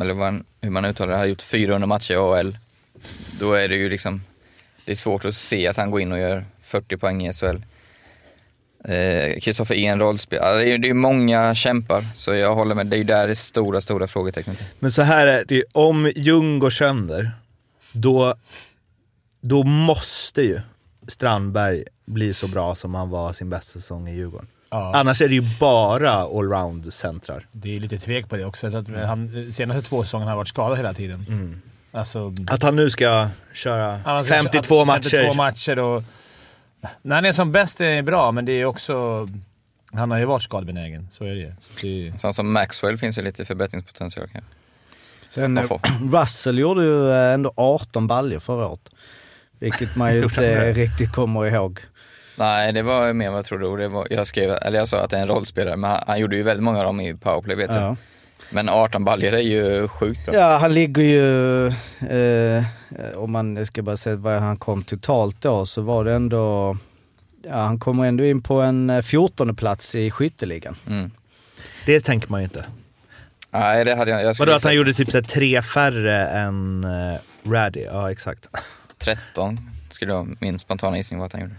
eller 0.01 0.15
vad 0.15 0.45
hur 0.61 0.71
man 0.71 0.85
uttalar 0.85 1.13
det, 1.13 1.19
har 1.19 1.25
gjort 1.27 1.43
400 1.43 1.87
matcher 1.87 2.13
i 2.13 2.17
AL. 2.17 2.59
Då 3.39 3.53
är 3.53 3.69
det 3.69 3.77
ju 3.77 3.89
liksom, 3.89 4.21
det 4.85 4.93
är 4.93 4.97
svårt 4.97 5.25
att 5.25 5.35
se 5.35 5.69
att 5.69 5.77
han 5.77 5.91
går 5.91 6.01
in 6.01 6.13
och 6.13 6.19
gör 6.19 6.45
40 6.63 6.97
poäng 6.97 7.27
i 7.27 7.33
SHL. 7.33 7.57
Eh, 8.85 9.41
Kristoffer 9.41 9.75
en 9.75 10.01
rollspelare, 10.01 10.59
det 10.59 10.65
är 10.65 10.67
ju 10.67 10.79
det 10.79 10.89
är 10.89 10.95
många 10.95 11.55
kämpar 11.55 12.05
så 12.17 12.35
jag 12.35 12.55
håller 12.55 12.75
med, 12.75 12.87
det 12.87 12.97
är 12.97 12.99
ju 12.99 13.05
där 13.05 13.29
det 13.29 13.35
stora, 13.35 13.81
stora 13.81 14.07
frågetecknet 14.07 14.61
är. 14.61 14.67
Men 14.79 14.93
så 14.93 15.03
här 15.03 15.27
är 15.27 15.45
det, 15.49 15.65
om 15.73 16.13
Ljung 16.17 16.59
går 16.59 16.71
sönder, 16.71 17.33
då, 17.93 18.35
då 19.41 19.63
måste 19.63 20.43
ju 20.43 20.61
Strandberg 21.09 21.85
bli 22.07 22.35
så 22.35 22.49
bra 22.49 22.75
som 22.75 22.95
han 22.95 23.11
var 23.11 23.33
sin 23.33 23.51
bästa 23.51 23.73
säsong 23.81 24.09
i 24.09 24.17
Djurgården. 24.17 24.49
Ja. 24.71 24.93
Annars 24.95 25.23
är 25.23 25.29
det 25.29 25.35
ju 25.35 25.43
bara 25.61 26.13
allround-centrar. 26.13 27.47
Det 27.53 27.77
är 27.77 27.81
lite 27.81 27.99
tvek 27.99 28.29
på 28.29 28.37
det 28.37 28.45
också. 28.45 28.67
Att 28.67 28.89
han, 28.89 29.53
senaste 29.53 29.83
två 29.83 30.03
säsongerna 30.03 30.31
har 30.31 30.37
varit 30.37 30.49
skadad 30.49 30.77
hela 30.77 30.95
tiden. 30.95 31.25
Mm. 31.29 31.61
Alltså, 31.93 32.35
Att 32.49 32.63
han 32.63 32.77
nu 32.77 32.91
ska 32.91 33.29
köra 33.53 34.01
han 34.05 34.25
ska- 34.25 34.35
52 34.35 34.85
matcher. 34.85 35.11
52 35.11 35.35
matcher 35.35 35.79
och... 35.79 36.03
När 37.03 37.15
han 37.15 37.25
är 37.25 37.33
som 37.33 37.53
bäst 37.53 37.81
är 37.81 37.97
det 37.97 38.03
bra, 38.03 38.33
men 38.33 38.45
det 38.45 38.53
är 38.53 38.65
också... 38.65 39.29
Han 39.93 40.11
har 40.11 40.19
ju 40.19 40.25
varit 40.25 40.43
skadebenägen, 40.43 41.09
så 41.13 41.25
är 41.25 41.29
det 41.29 41.35
ju. 41.35 41.53
Så 42.17 42.27
det. 42.27 42.33
Som 42.33 42.53
Maxwell 42.53 42.99
finns 42.99 43.19
ju 43.19 43.23
lite 43.23 43.45
förbättringspotential 43.45 44.29
kanske. 44.33 44.51
Sen, 45.29 45.59
eh. 45.59 45.65
Russell 46.13 46.59
gjorde 46.59 46.83
ju 46.83 47.11
eh, 47.11 47.35
ändå 47.35 47.53
18 47.57 48.07
baljor 48.07 48.39
förra 48.39 48.67
året. 48.69 48.89
Vilket 49.59 49.97
man 49.97 50.15
ju 50.15 50.23
inte 50.23 50.73
riktigt 50.73 51.13
kommer 51.13 51.47
ihåg. 51.47 51.81
Nej, 52.37 52.73
det 52.73 52.83
var 52.83 53.13
mer 53.13 53.29
vad 53.31 53.39
jag 53.39 53.45
trodde. 53.45 53.83
Det 53.83 53.89
var, 53.89 54.07
jag, 54.11 54.27
skrev, 54.27 54.51
eller 54.51 54.79
jag 54.79 54.89
sa 54.89 55.05
att 55.05 55.11
det 55.11 55.17
är 55.17 55.23
en 55.23 55.29
rollspelare, 55.29 55.77
men 55.77 55.91
han, 55.91 56.01
han 56.07 56.21
gjorde 56.21 56.37
ju 56.37 56.43
väldigt 56.43 56.65
många 56.65 56.79
av 56.79 56.85
dem 56.85 57.01
i 57.01 57.15
powerplay 57.15 57.57
vet 57.57 57.75
jag. 57.75 57.97
Men 58.51 58.69
18 58.69 59.05
baljor 59.05 59.35
är 59.35 59.39
ju 59.39 59.89
sjukt 59.89 60.27
bra. 60.27 60.35
Ja, 60.35 60.59
han 60.59 60.75
ligger 60.75 61.03
ju, 61.03 61.67
eh, 62.09 62.65
om 63.15 63.33
man 63.33 63.67
ska 63.67 63.83
bara 63.83 63.97
säga 63.97 64.17
vad 64.17 64.41
han 64.41 64.57
kom 64.57 64.83
totalt 64.83 65.41
då, 65.41 65.67
så 65.67 65.83
var 65.83 66.05
det 66.05 66.13
ändå, 66.13 66.77
ja 67.43 67.57
han 67.57 67.79
kommer 67.79 68.07
ändå 68.07 68.25
in 68.25 68.43
på 68.43 68.61
en 68.61 68.91
eh, 68.91 69.03
14 69.03 69.57
plats 69.57 69.95
i 69.95 70.11
skytteligan. 70.11 70.77
Mm. 70.87 71.11
Det 71.87 72.01
tänker 72.01 72.29
man 72.29 72.41
ju 72.41 72.45
inte. 72.45 72.65
Nej, 73.51 73.85
det 73.85 73.95
hade 73.95 74.11
jag. 74.11 74.23
jag 74.25 74.35
Vadå 74.39 74.53
att 74.53 74.65
han 74.65 74.75
gjorde 74.75 74.95
typ 74.95 75.11
så 75.11 75.17
här 75.17 75.23
tre 75.23 75.63
färre 75.63 76.29
än 76.29 76.85
uh, 76.85 77.19
Raddy? 77.53 77.81
Ja, 77.81 78.11
exakt. 78.11 78.49
13 78.99 79.59
skulle 79.91 80.13
jag, 80.13 80.37
min 80.41 80.59
spontana 80.59 80.97
gissning 80.97 81.19
var 81.19 81.27
att 81.27 81.33
han 81.33 81.43
gjorde. 81.43 81.55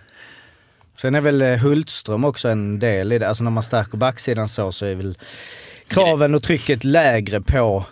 Sen 0.98 1.16
är 1.16 1.22
väl 1.22 1.42
eh, 1.42 1.58
Hultström 1.58 2.26
också 2.26 2.50
en 2.50 2.80
del 2.80 3.12
i 3.12 3.20
det, 3.20 3.28
alltså 3.28 3.44
när 3.44 3.52
man 3.52 3.64
stärker 3.64 3.98
backsidan 3.98 4.48
så, 4.50 4.72
så 4.72 4.86
är 4.86 4.96
väl 4.96 5.18
kraven 5.94 6.36
och 6.36 6.44
trycket 6.44 6.84
lägre 6.84 7.42
på 7.42 7.86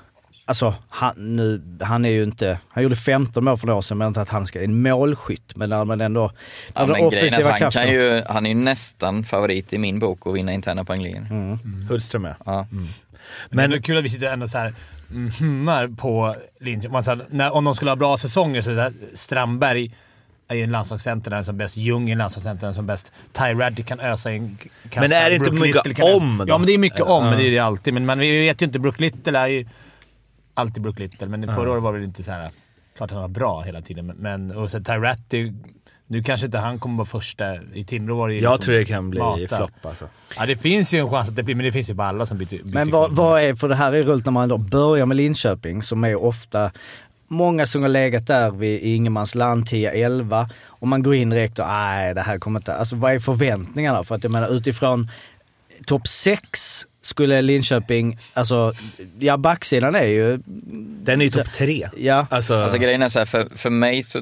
Alltså 0.45 0.75
han, 0.89 1.35
nu, 1.35 1.61
han 1.81 2.05
är 2.05 2.09
ju 2.09 2.23
inte, 2.23 2.59
han 2.69 2.83
gjorde 2.83 2.95
15 2.95 3.43
mål 3.43 3.57
för 3.57 3.67
några 3.67 3.77
år 3.77 3.81
sedan 3.81 3.97
men 3.97 4.07
inte 4.07 4.21
att 4.21 4.29
han 4.29 4.47
ska, 4.47 4.63
en 4.63 4.81
målskytt 4.81 5.55
men 5.55 5.69
när 5.69 5.85
man 5.85 6.01
ändå, 6.01 6.31
Ja, 6.73 6.85
men 6.85 7.05
offensiva 7.05 7.49
han, 7.49 7.59
kraften. 7.59 7.83
kan 7.83 7.93
ju, 7.93 8.23
han 8.29 8.45
är 8.45 8.49
ju 8.49 8.55
nästan 8.55 9.23
favorit 9.23 9.73
i 9.73 9.77
min 9.77 9.99
bok 9.99 10.27
att 10.27 10.35
vinna 10.35 10.53
interna 10.53 10.83
poängligan. 10.85 11.25
Mm. 11.29 11.87
Hultström 11.89 12.25
ja. 12.25 12.35
Ja. 12.45 12.65
Men 13.49 13.69
det 13.69 13.77
är 13.77 13.81
kul 13.81 13.97
att 13.97 14.03
vi 14.03 14.09
sitter 14.09 14.27
ändå 14.27 14.47
så 14.47 14.57
här 14.57 14.73
mm, 15.11 15.95
på 15.95 16.35
Linköping. 16.59 17.41
Om 17.51 17.65
de 17.65 17.75
skulle 17.75 17.91
ha 17.91 17.95
bra 17.95 18.17
säsonger 18.17 18.61
så 18.61 18.71
är 18.71 18.75
det 18.75 18.93
Strandberg 19.13 19.91
ju 20.55 20.63
en 20.63 20.69
landslagscenter 20.69 21.31
där 21.31 21.43
som 21.43 21.57
bäst. 21.57 21.77
Ljung 21.77 22.09
är 22.09 22.11
en 22.11 22.17
landslagscenter 22.17 22.67
där 22.67 22.73
som 22.73 22.85
bäst. 22.85 23.11
Ty 23.33 23.43
Raddy 23.43 23.83
kan 23.83 23.99
ösa 23.99 24.31
in 24.31 24.57
kassa. 24.89 25.01
Men 25.01 25.11
är 25.11 25.29
det 25.29 25.35
inte 25.35 25.49
Brook 25.51 25.61
mycket 25.61 25.87
Little 25.87 26.13
om 26.13 26.37
då? 26.37 26.45
Ja, 26.47 26.57
men 26.57 26.67
det 26.67 26.73
är 26.73 26.77
mycket 26.77 27.01
om. 27.01 27.23
Ja. 27.23 27.29
Men 27.29 27.39
det 27.39 27.47
är 27.47 27.51
det 27.51 27.59
alltid. 27.59 27.93
Men 27.93 28.05
man 28.05 28.19
vi 28.19 28.39
vet 28.39 28.61
ju 28.61 28.65
inte. 28.65 28.79
Brook 28.79 28.99
Little 28.99 29.39
är 29.39 29.47
ju 29.47 29.67
alltid 30.53 30.83
Brook 30.83 30.99
Little, 30.99 31.27
men 31.27 31.55
förra 31.55 31.71
året 31.71 31.83
var 31.83 31.93
det 31.93 31.99
väl 31.99 32.07
inte 32.07 32.23
så 32.23 32.31
här. 32.31 32.49
Klart 32.97 33.11
han 33.11 33.21
var 33.21 33.27
bra 33.27 33.61
hela 33.61 33.81
tiden, 33.81 34.05
men-. 34.05 34.51
Och 34.51 34.71
så 34.71 34.79
Ty 34.79 34.91
Ratty, 34.91 35.51
nu 36.07 36.23
kanske 36.23 36.45
inte 36.45 36.57
han 36.57 36.79
kommer 36.79 36.97
vara 36.97 37.05
första. 37.05 37.55
I 37.73 37.83
Timrå 37.83 38.15
var 38.15 38.27
det 38.27 38.33
ju 38.33 38.41
Jag 38.41 38.51
liksom 38.51 38.65
tror 38.65 38.75
det 38.75 38.85
kan 38.85 39.09
bli 39.09 39.19
mata. 39.19 39.57
flopp 39.57 39.85
alltså. 39.85 40.09
Ja, 40.37 40.45
det 40.45 40.55
finns 40.55 40.93
ju 40.93 40.99
en 40.99 41.09
chans 41.09 41.29
att 41.29 41.35
det 41.35 41.43
blir, 41.43 41.55
men 41.55 41.65
det 41.65 41.71
finns 41.71 41.89
ju 41.89 41.95
på 41.95 42.03
alla 42.03 42.25
som 42.25 42.37
byter, 42.37 42.49
byter 42.49 42.73
Men 42.73 42.91
vad, 42.91 43.15
vad 43.15 43.41
är, 43.41 43.55
för 43.55 43.69
det 43.69 43.75
här 43.75 43.93
är 43.93 44.03
rullt 44.03 44.25
när 44.25 44.31
man 44.31 44.49
då 44.49 44.57
börjar 44.57 45.05
med 45.05 45.17
Linköping 45.17 45.83
som 45.83 46.03
är 46.03 46.15
ofta 46.15 46.71
Många 47.31 47.65
som 47.65 47.81
har 47.81 47.89
legat 47.89 48.27
där 48.27 48.51
vid 48.51 48.81
ingenmansland 48.81 49.63
10-11 49.65 50.49
och 50.65 50.87
man 50.87 51.03
går 51.03 51.15
in 51.15 51.29
direkt 51.29 51.59
och 51.59 51.67
nej 51.67 52.13
det 52.13 52.21
här 52.21 52.39
kommer 52.39 52.59
inte, 52.59 52.73
alltså 52.73 52.95
vad 52.95 53.13
är 53.13 53.19
förväntningarna? 53.19 54.03
För 54.03 54.15
att 54.15 54.23
jag 54.23 54.33
menar 54.33 54.55
utifrån 54.55 55.11
topp 55.85 56.07
6 56.07 56.85
skulle 57.01 57.41
Linköping, 57.41 58.19
alltså 58.33 58.73
ja 59.19 59.37
backsidan 59.37 59.95
är 59.95 60.03
ju, 60.03 60.39
Den 61.03 61.21
är 61.21 61.25
ju 61.25 61.31
topp 61.31 61.53
tre. 61.53 61.89
ja. 61.97 62.27
Alltså, 62.29 62.53
Alltså 62.53 62.77
grejen 62.77 63.01
är 63.01 63.09
så 63.09 63.19
här, 63.19 63.25
för, 63.25 63.47
för 63.55 63.69
mig 63.69 64.03
så, 64.03 64.21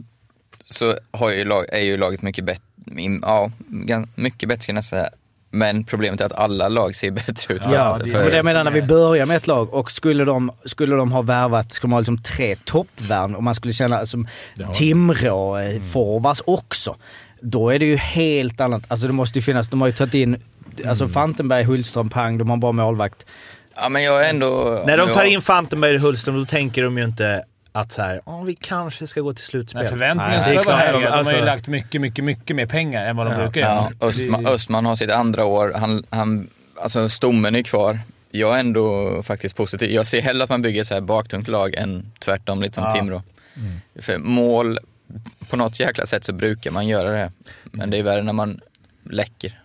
så 0.64 0.96
har 1.12 1.32
ju 1.32 1.46
lag, 1.46 1.66
är 1.70 1.82
ju 1.82 1.98
laget 1.98 2.22
mycket 2.22 2.46
bättre, 2.46 2.64
ja, 3.22 3.52
mycket 4.16 4.50
bättre 4.50 4.62
ska 4.62 4.70
jag 4.70 4.76
nästan 4.76 5.00
säga. 5.00 5.10
Men 5.50 5.84
problemet 5.84 6.22
är 6.22 6.26
att 6.26 6.32
alla 6.32 6.68
lag 6.68 6.96
ser 6.96 7.12
bättre 7.28 7.54
ut. 7.54 7.62
Ja, 7.72 8.00
för, 8.00 8.08
det, 8.08 8.24
och 8.24 8.30
det 8.30 8.36
jag 8.36 8.46
menar 8.46 8.64
när 8.64 8.72
vi 8.72 8.82
börjar 8.82 9.26
med 9.26 9.38
ett 9.38 9.48
lag 9.48 9.74
och 9.74 9.92
skulle 9.92 10.26
de, 10.26 10.52
skulle 10.66 10.96
de 10.96 11.12
ha 11.12 11.22
värvat, 11.22 11.74
skulle 11.74 11.90
man 11.90 11.96
ha 11.96 12.00
liksom 12.00 12.24
tre 12.24 12.56
toppvärn 12.56 13.36
och 13.36 13.44
man 13.44 13.56
skulle 13.56 13.74
känna 13.74 14.06
som 14.06 14.28
Timrå, 14.74 15.58
eh, 15.58 15.82
forwards 15.82 16.44
också. 16.46 16.96
Då 17.42 17.70
är 17.70 17.80
det 17.80 17.86
ju 17.86 17.96
helt 17.96 18.62
annat, 18.62 18.84
alltså 18.88 19.08
det 19.08 19.14
måste 19.14 19.40
ju 19.40 19.44
finnas, 19.44 19.70
de 19.70 19.82
har 19.82 19.88
ju 19.88 19.94
tagit 19.94 20.14
in, 20.14 20.44
alltså 20.86 21.08
Fantenberg, 21.08 21.64
Hultström, 21.64 22.10
Pang, 22.10 22.38
de 22.38 22.50
har 22.50 22.58
bara 22.58 22.72
målvakt. 22.72 23.26
Ja 23.76 23.90
men 23.90 24.04
jag 24.04 24.26
är 24.26 24.30
ändå... 24.30 24.84
när 24.88 24.98
de 24.98 25.14
tar 25.14 25.24
in 25.24 25.42
Fantenberg 25.42 25.96
och 25.96 26.02
Hultström, 26.02 26.40
då 26.40 26.46
tänker 26.46 26.84
de 26.84 26.98
ju 26.98 27.04
inte 27.04 27.44
att 27.80 27.92
så 27.92 28.02
här, 28.02 28.22
"Åh, 28.26 28.44
vi 28.44 28.56
kanske 28.56 29.08
ska 29.08 29.22
gå 29.22 29.34
till 29.34 29.46
slutspel. 29.46 29.84
Nej, 29.98 30.38
det 30.38 30.44
ska 30.44 30.52
är 30.52 30.64
vara 30.64 30.76
högre. 30.78 31.00
De 31.00 31.06
har 31.06 31.18
Alltså- 31.18 31.36
ju 31.36 31.46
lagt 31.46 31.68
mycket, 31.68 32.02
mycket, 32.02 32.24
mycket 32.24 32.56
mer 32.56 32.66
pengar 32.66 33.06
än 33.06 33.16
vad 33.18 33.26
de 33.28 33.34
Ja. 33.34 33.38
brukar 33.40 33.62
Ja, 33.62 33.68
göra. 34.00 34.10
Östman, 34.10 34.44
Det- 34.44 34.50
Östman 34.50 34.86
har 34.86 34.96
sitt 34.96 35.12
andra 35.12 35.46
år, 35.46 35.74
han, 35.78 36.04
han, 36.10 36.48
alltså 36.82 37.10
stommen 37.10 37.56
är 37.56 37.64
kvar. 37.64 38.00
Jag 38.32 38.56
är 38.56 38.60
ändå 38.60 39.20
faktiskt 39.24 39.56
positiv. 39.56 39.92
Jag 39.92 40.08
ser 40.08 40.22
hellre 40.22 40.44
att 40.44 40.50
man 40.50 40.62
bygger 40.62 40.82
ett 40.82 40.88
så 40.88 40.94
här 40.94 41.02
baktungt 41.02 41.48
lag 41.48 41.76
än 41.76 42.12
tvärtom, 42.20 42.62
lite 42.62 42.76
som 42.76 42.84
Ja. 42.84 42.92
Timrå. 42.92 43.24
För 44.02 44.18
mål, 44.18 44.80
på 45.50 45.58
något 45.58 45.80
jäkla 45.80 46.06
sätt 46.06 46.24
så 46.24 46.34
brukar 46.34 46.72
man 46.72 46.88
göra 46.88 47.10
det. 47.10 47.32
Men 47.64 47.90
det 47.90 47.98
är 47.98 48.04
värre 48.04 48.24
när 48.24 48.34
man 48.34 48.60
läcker. 49.10 49.60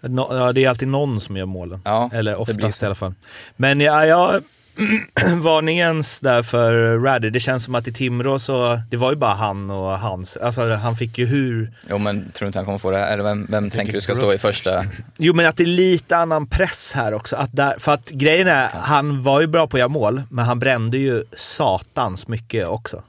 Nå- 0.00 0.28
ja, 0.30 0.52
det 0.52 0.64
är 0.64 0.68
alltid 0.68 0.88
någon 0.88 1.20
som 1.20 1.36
gör 1.36 1.46
målen. 1.46 1.82
Ja, 1.84 2.10
Eller 2.12 2.32
det 2.32 2.44
blir 2.54 2.66
oftast 2.66 2.82
i 2.82 2.86
alla 2.86 2.94
fall. 2.94 3.14
Men 3.56 3.80
ja, 3.80 4.06
jag... 4.06 4.42
Varningens 5.42 6.20
där 6.20 6.42
för 6.42 6.98
Raddy. 6.98 7.30
Det 7.30 7.40
känns 7.40 7.64
som 7.64 7.74
att 7.74 7.88
i 7.88 7.92
Timrå 7.92 8.38
så, 8.38 8.80
det 8.90 8.96
var 8.96 9.10
ju 9.10 9.16
bara 9.16 9.34
han 9.34 9.70
och 9.70 9.98
hans. 9.98 10.36
Alltså 10.36 10.74
han 10.74 10.96
fick 10.96 11.18
ju 11.18 11.26
hur... 11.26 11.72
Jo 11.90 11.98
men 11.98 12.30
tror 12.32 12.40
du 12.40 12.46
inte 12.46 12.58
han 12.58 12.66
kommer 12.66 12.78
få 12.78 12.90
det 12.90 12.98
här? 12.98 13.12
Eller 13.12 13.24
vem, 13.24 13.46
vem 13.50 13.70
tänker 13.70 13.92
du 13.92 14.00
ska 14.00 14.14
stå 14.14 14.32
i 14.32 14.38
första? 14.38 14.84
Jo 15.18 15.34
men 15.34 15.46
att 15.46 15.56
det 15.56 15.62
är 15.62 15.66
lite 15.66 16.16
annan 16.16 16.46
press 16.46 16.92
här 16.94 17.14
också. 17.14 17.36
Att 17.36 17.56
där, 17.56 17.78
för 17.78 17.92
att 17.92 18.08
grejen 18.08 18.48
är, 18.48 18.68
han 18.68 19.22
var 19.22 19.40
ju 19.40 19.46
bra 19.46 19.66
på 19.66 19.76
att 19.76 19.78
göra 19.78 19.88
mål, 19.88 20.22
men 20.30 20.44
han 20.44 20.58
brände 20.58 20.98
ju 20.98 21.24
satans 21.36 22.28
mycket 22.28 22.66
också. 22.66 23.02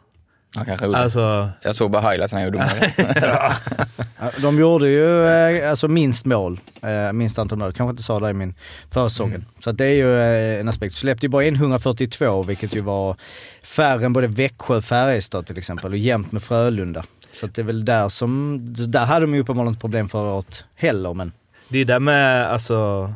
Han 0.55 0.65
kanske 0.65 0.85
gjorde. 0.85 0.97
Alltså, 0.97 1.49
Jag 1.61 1.75
såg 1.75 1.91
bara 1.91 2.01
highlights 2.09 2.33
när 2.33 2.39
han 2.41 2.45
gjorde. 2.53 2.93
Ja, 4.19 4.31
De 4.41 4.59
gjorde 4.59 4.87
ju 4.87 5.27
eh, 5.27 5.69
alltså 5.69 5.87
minst 5.87 6.25
mål, 6.25 6.59
eh, 6.81 7.13
minst 7.13 7.39
antal 7.39 7.57
mål. 7.57 7.71
Kanske 7.71 7.91
inte 7.91 8.03
sa 8.03 8.19
det 8.19 8.29
i 8.29 8.33
min 8.33 8.55
försäsongen. 8.89 9.45
Så 9.59 9.69
att 9.69 9.77
det 9.77 9.85
är 9.85 9.93
ju 9.93 10.19
eh, 10.21 10.59
en 10.59 10.69
aspekt. 10.69 10.95
Släppte 10.95 11.25
ju 11.25 11.29
bara 11.29 11.43
in 11.43 11.55
142 11.55 12.43
vilket 12.43 12.75
ju 12.75 12.81
var 12.81 13.15
färre 13.63 14.05
än 14.05 14.13
både 14.13 14.27
Växjö 14.27 14.75
och 14.77 14.83
Färjestad 14.85 15.45
till 15.47 15.57
exempel 15.57 15.91
och 15.91 15.97
jämnt 15.97 16.31
med 16.31 16.43
Frölunda. 16.43 17.03
Så 17.33 17.45
att 17.45 17.55
det 17.55 17.61
är 17.61 17.63
väl 17.63 17.85
där 17.85 18.09
som, 18.09 18.59
där 18.77 19.05
hade 19.05 19.25
de 19.25 19.33
ju 19.35 19.41
uppenbarligen 19.41 19.73
ett 19.73 19.81
problem 19.81 20.09
förra 20.09 20.31
året 20.33 20.63
heller 20.75 21.13
men. 21.13 21.31
Det 21.69 21.79
är 21.79 21.85
där 21.85 21.99
med, 21.99 22.45
alltså... 22.47 23.13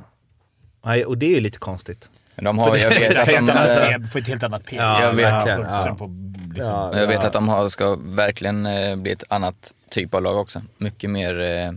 Nej, 0.85 1.05
och 1.05 1.17
det 1.17 1.25
är 1.25 1.35
ju 1.35 1.39
lite 1.39 1.57
konstigt. 1.59 2.09
De 2.35 2.59
har, 2.59 2.77
jag 2.77 2.89
vet 2.89 3.17
att 3.17 3.27
de, 3.27 3.35
annat, 3.37 3.69
eh, 3.77 3.95
ett 4.15 4.27
helt 4.27 4.43
annat 4.43 4.65
pek. 4.65 4.79
Ja, 4.79 5.03
jag 5.03 5.13
vet. 5.13 5.27
Ja. 5.27 5.95
på, 5.99 6.11
liksom. 6.53 6.71
Ja, 6.73 6.99
jag 6.99 7.07
vet 7.07 7.23
att 7.23 7.33
de 7.33 7.47
har, 7.49 7.67
ska 7.67 7.97
verkligen 8.01 8.65
eh, 8.65 8.95
bli 8.95 9.11
ett 9.11 9.23
annat 9.29 9.71
typ 9.89 10.13
av 10.13 10.21
lag 10.21 10.37
också. 10.37 10.61
Mycket 10.77 11.09
mer 11.09 11.41
eh, 11.41 11.71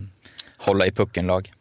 hålla 0.57 0.85
i 0.85 0.91
pucken-lag. 0.91 1.51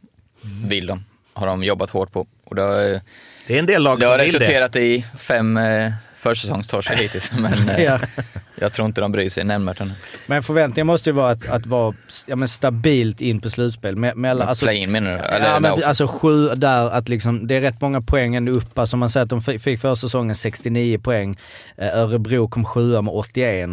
Vill 0.65 0.87
de. 0.87 1.05
Har 1.35 1.47
de 1.47 1.65
jobbat 1.65 1.91
hårt 1.91 2.13
på. 2.13 2.27
Och 2.45 2.55
det 2.57 2.63
har, 2.63 3.01
Det 3.47 3.55
är 3.55 3.59
en 3.59 3.67
del 3.67 3.83
lag 3.83 3.99
det 4.01 4.05
som 4.05 4.11
har 4.11 4.19
vill 4.19 4.33
det. 4.33 4.39
resulterat 4.39 4.77
i 4.77 5.05
fem 5.19 5.57
eh, 5.57 5.93
försäsongstorskar 6.29 6.95
hittills. 6.95 7.33
Men 7.38 7.69
eh, 7.69 7.83
Ja. 7.85 7.99
jag 8.61 8.73
tror 8.73 8.87
inte 8.87 9.01
de 9.01 9.12
bryr 9.12 9.29
sig 9.29 9.45
nämnvärt. 9.45 9.81
Men 10.27 10.43
förväntningen 10.43 10.87
måste 10.87 11.11
ju 11.11 11.14
vara 11.14 11.31
att, 11.31 11.47
att 11.47 11.67
vara 11.67 11.95
ja, 12.27 12.37
men 12.37 12.49
stabilt 12.49 13.21
in 13.21 13.41
på 13.41 13.51
slutspel. 13.51 13.97
Me- 13.97 14.14
Mellan, 14.14 14.49
alltså, 14.49 14.64
Play-in 14.67 14.93
menar 14.93 15.11
du? 15.11 15.19
Eller, 15.19 15.47
ja, 15.49 15.61
men, 15.61 15.73
också? 15.73 15.87
alltså 15.87 16.07
sju 16.07 16.49
där, 16.49 16.91
att 16.91 17.09
liksom, 17.09 17.47
det 17.47 17.55
är 17.55 17.61
rätt 17.61 17.81
många 17.81 18.01
poäng 18.01 18.35
ändå 18.35 18.53
upp. 18.53 18.79
Alltså 18.79 18.97
man 18.97 19.11
säger 19.11 19.25
att 19.25 19.31
de 19.31 19.43
fi- 19.43 19.59
fick 19.59 19.81
förra 19.81 19.97
säsongen 19.97 20.35
69 20.37 20.99
poäng. 20.99 21.38
Eh, 21.77 21.99
Örebro 21.99 22.49
kom 22.49 22.64
sjua 22.64 23.03
med 23.03 23.12
81. 23.14 23.71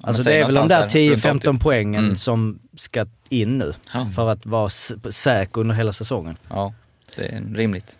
Alltså 0.00 0.22
det 0.22 0.36
är 0.36 0.44
väl 0.44 0.54
de 0.54 0.68
där 0.68 0.88
där, 0.88 1.10
runt 1.10 1.24
10-15 1.24 1.36
80. 1.50 1.58
poängen 1.62 2.04
Mm. 2.04 2.16
som 2.16 2.58
ska 2.76 3.06
in 3.28 3.58
nu. 3.58 3.72
Ja. 3.94 4.06
För 4.14 4.30
att 4.32 4.46
vara 4.46 4.68
säker 5.10 5.60
under 5.60 5.74
hela 5.74 5.92
säsongen. 5.92 6.36
Ja, 6.50 6.74
det 7.16 7.22
är 7.26 7.42
rimligt. 7.54 7.98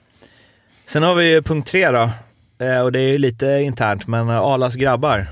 Sen 0.86 1.02
har 1.02 1.14
vi 1.14 1.30
ju 1.30 1.42
punkt 1.42 1.68
tre 1.70 1.90
då. 1.90 2.10
Eh, 2.58 2.80
Och 2.80 2.92
det 2.92 3.00
är 3.00 3.12
ju 3.12 3.18
lite 3.18 3.46
internt, 3.46 4.06
men 4.06 4.28
eh, 4.28 4.38
Alas 4.38 4.74
grabbar. 4.74 5.26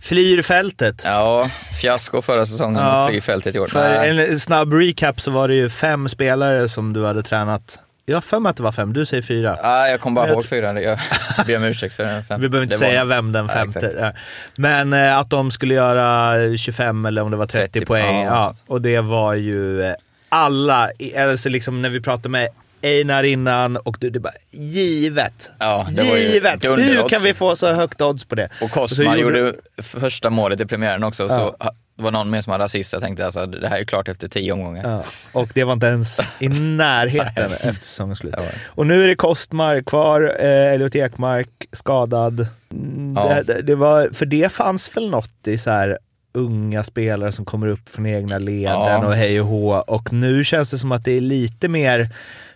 Flyr 0.00 0.42
fältet. 0.42 1.02
Ja, 1.04 1.48
fiasko 1.80 2.22
förra 2.22 2.46
säsongen 2.46 2.82
Ja, 2.82 3.04
och 3.04 3.10
flygfältet 3.10 3.54
i 3.54 3.58
år. 3.58 3.66
För 3.66 3.90
en 4.04 4.40
snabb 4.40 4.72
recap 4.72 5.20
så 5.20 5.30
var 5.30 5.48
det 5.48 5.54
ju 5.54 5.70
fem 5.70 6.08
spelare 6.08 6.68
som 6.68 6.92
du 6.92 7.04
hade 7.06 7.22
tränat. 7.22 7.78
Jag 8.06 8.16
har 8.16 8.20
för 8.20 8.38
mig 8.40 8.50
att 8.50 8.56
det 8.56 8.62
var 8.62 8.72
fem, 8.72 8.92
du 8.92 9.06
säger 9.06 9.22
fyra. 9.22 9.56
Ah, 9.62 9.86
jag 9.86 10.00
kom 10.00 10.14
bara 10.14 10.26
Jag 10.26 10.34
ihåg 10.34 10.46
fyra. 10.46 10.80
Jag 10.82 10.98
ber 11.46 11.56
om 11.56 11.64
ursäkt 11.64 11.94
för 11.94 12.04
den 12.04 12.24
fem. 12.24 12.40
Vi 12.40 12.48
behöver 12.48 12.64
inte 12.64 12.76
Det 12.76 12.80
var- 12.84 12.88
säga 12.90 13.04
vem 13.04 13.32
den 13.32 13.48
femte 13.48 13.86
är. 13.98 14.18
Men 14.56 14.92
eh, 14.92 15.18
att 15.18 15.30
de 15.30 15.50
skulle 15.50 15.74
göra 15.74 16.34
25 16.56 17.06
eller 17.06 17.22
om 17.22 17.30
det 17.30 17.36
var 17.36 17.46
30, 17.46 17.72
30, 17.72 17.86
poäng. 17.86 18.16
ja, 18.16 18.24
Ja, 18.24 18.54
och 18.66 18.82
det 18.82 19.00
var 19.00 19.34
ju 19.34 19.94
alla, 20.28 20.90
alltså 21.18 21.48
liksom 21.48 21.82
när 21.82 21.90
vi 21.90 22.00
pratade 22.00 22.28
med 22.28 22.48
Einar 22.82 23.22
innan 23.24 23.76
och 23.76 23.96
du, 24.00 24.10
det 24.10 24.20
bara 24.20 24.32
givet. 24.50 25.50
Ja, 25.58 25.86
det 25.90 26.02
givet! 26.32 26.64
Hur 26.64 27.08
kan 27.08 27.22
vi 27.22 27.34
få 27.34 27.56
så 27.56 27.72
högt 27.72 28.00
odds 28.00 28.24
på 28.24 28.34
det? 28.34 28.48
Och 28.62 28.70
Kostman 28.70 29.18
gjorde- 29.20 29.38
gjorde 29.38 29.56
första 29.82 30.30
målet 30.30 30.60
i 30.60 30.66
premiären 30.66 31.04
också. 31.04 31.22
Ja. 31.22 31.28
Så 31.60 31.70
det 31.96 32.02
var 32.02 32.10
någon 32.10 32.30
mer 32.30 32.40
som 32.40 32.50
hade 32.50 32.64
assist. 32.64 32.92
Jag 32.92 33.02
tänkte 33.02 33.24
alltså, 33.26 33.46
det 33.46 33.68
här 33.68 33.78
är 33.78 33.84
klart 33.84 34.08
efter 34.08 34.28
tio 34.28 34.52
omgångar. 34.52 34.90
Ja, 34.90 35.04
och 35.32 35.48
det 35.54 35.64
var 35.64 35.72
inte 35.72 35.86
ens 35.86 36.20
i 36.38 36.48
närheten 36.48 37.52
efter 37.52 37.84
säsongens 37.84 38.18
slut. 38.18 38.34
Och 38.66 38.86
nu 38.86 39.04
är 39.04 39.08
det 39.08 39.14
Kostmark 39.16 39.84
kvar, 39.86 40.36
eh, 40.40 40.72
Elliot 40.72 40.94
Ekmark 40.96 41.48
skadad. 41.72 42.46
Mm, 42.72 43.14
Ja. 43.16 43.28
Det, 43.34 43.42
det, 43.42 43.62
det 43.62 43.74
var, 43.74 44.08
för 44.12 44.26
det 44.26 44.52
fanns 44.52 44.96
väl 44.96 45.10
något 45.10 45.46
i 45.46 45.58
så 45.58 45.70
här 45.70 45.98
unga 46.34 46.84
spelare 46.84 47.32
som 47.32 47.44
kommer 47.44 47.66
upp 47.66 47.88
från 47.88 48.06
egna 48.06 48.38
leden 48.38 48.72
Ja. 48.74 49.06
och 49.06 49.14
hej 49.14 49.40
och 49.40 49.46
hå. 49.46 49.70
Och 49.86 50.12
nu 50.12 50.44
känns 50.44 50.70
det 50.70 50.78
som 50.78 50.92
att 50.92 51.04
det 51.04 51.12
är 51.12 51.20
lite 51.20 51.68
mer 51.68 52.10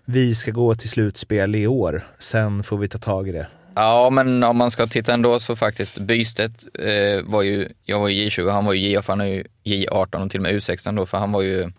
vi 0.04 0.34
ska 0.34 0.50
gå 0.50 0.74
till 0.74 0.88
slutspel 0.88 1.54
i 1.54 1.66
år. 1.66 2.08
Sen 2.18 2.62
får 2.62 2.78
vi 2.78 2.88
ta 2.88 2.98
tag 2.98 3.28
i 3.28 3.32
det. 3.32 3.46
Ja, 3.74 4.10
men 4.10 4.42
om 4.42 4.56
man 4.56 4.70
ska 4.70 4.86
titta 4.86 5.14
ändå 5.14 5.40
så 5.40 5.56
faktiskt 5.56 5.98
Bystedt 5.98 6.64
eh, 6.78 7.22
var 7.24 7.42
ju, 7.42 7.68
jag 7.84 8.00
var 8.00 8.08
ju 8.08 8.28
J20, 8.28 8.50
han 8.50 8.64
var 8.64 8.72
ju 8.72 8.90
J, 8.90 9.00
han 9.06 9.20
är 9.20 9.24
ju 9.24 9.44
J18 9.64 10.24
och 10.24 10.30
till 10.30 10.40
och 10.40 10.42
med 10.42 10.54
U16 10.54 10.96
då, 10.96 11.06
för 11.06 11.18
han 11.18 11.32
var 11.32 11.42
ju, 11.42 11.72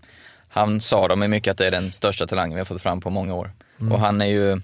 han 0.48 0.82
sa 0.82 1.08
de 1.08 1.20
mycket 1.20 1.52
att 1.52 1.58
det 1.58 1.68
är 1.68 1.72
den 1.72 1.92
största 1.92 2.28
talangen 2.28 2.56
vi 2.56 2.60
har 2.60 2.66
fått 2.66 2.82
fram 2.82 3.02
på 3.02 3.10
många 3.10 3.36
år. 3.36 3.52
Och 3.92 4.00
han 4.00 4.22
är 4.22 4.26
ju, 4.26 4.62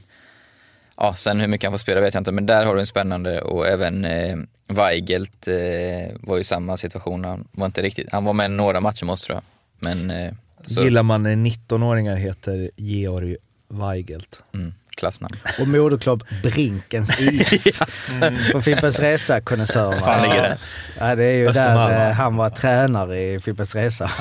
ja 0.97 1.15
sen 1.15 1.39
hur 1.39 1.47
mycket 1.47 1.67
han 1.67 1.73
får 1.73 1.77
spela 1.77 2.01
vet 2.01 2.13
jag 2.13 2.21
inte, 2.21 2.31
men 2.31 2.45
där 2.45 2.65
har 2.65 2.75
du 2.75 2.81
en 2.81 2.87
spännande 2.87 3.41
och 3.41 3.67
även 3.67 4.05
eh, 4.05 4.37
Weigelt 4.67 5.47
eh, 5.47 6.15
var 6.19 6.35
ju 6.35 6.41
i 6.41 6.43
samma 6.43 6.77
situation, 6.77 7.25
han 7.25 7.47
var 7.51 7.65
inte 7.65 7.81
riktigt, 7.81 8.07
han 8.11 8.25
var 8.25 8.33
med 8.33 8.51
några 8.51 8.81
matcher 8.81 9.05
måste 9.05 9.25
tror 9.25 9.35
jag. 9.35 9.43
Men, 9.79 10.11
eh, 10.11 10.33
så, 10.65 10.83
Gillar 10.83 11.03
man 11.03 11.23
när 11.23 11.35
19-åringar 11.35 12.15
heter 12.15 12.71
Georg 12.75 13.37
Weigelt. 13.69 14.41
mm, 14.53 14.73
klassnamn. 14.97 15.35
Och 15.59 15.67
moderklubb 15.67 16.23
Brinkens 16.43 17.19
IF. 17.19 17.79
På 18.51 18.61
Fimpens 18.61 18.99
Resa-konnässörerna. 18.99 20.01
Fan 20.01 20.21
ligger 20.29 20.43
det? 20.43 20.57
Ja, 20.99 21.15
det 21.15 21.23
är 21.25 21.33
ju 21.33 21.47
Östermalm. 21.49 21.91
där 21.91 22.09
eh, 22.09 22.15
han 22.15 22.35
var 22.35 22.49
tränare 22.49 23.21
i 23.21 23.39
Fimpens 23.39 23.75
Resa. 23.75 24.11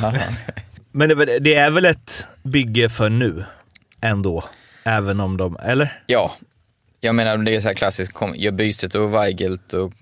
Men 0.93 1.09
det, 1.09 1.39
det 1.39 1.55
är 1.55 1.71
väl 1.71 1.85
ett 1.85 2.27
bygge 2.43 2.89
för 2.89 3.09
nu 3.11 3.45
ändå? 4.01 4.45
Även 4.85 5.21
om 5.21 5.37
de, 5.37 5.57
eller? 5.63 6.03
Ja, 6.07 6.33
jag 7.01 7.15
menar 7.15 7.37
det 7.37 7.57
är 7.57 7.61
så 7.61 7.67
här 7.69 7.75
klassiskt, 7.75 8.13
kom, 8.13 8.35
gör 8.37 8.51
Bystedt 8.53 8.95
och 8.95 9.15
Weigelt 9.15 9.73
och 9.73 9.93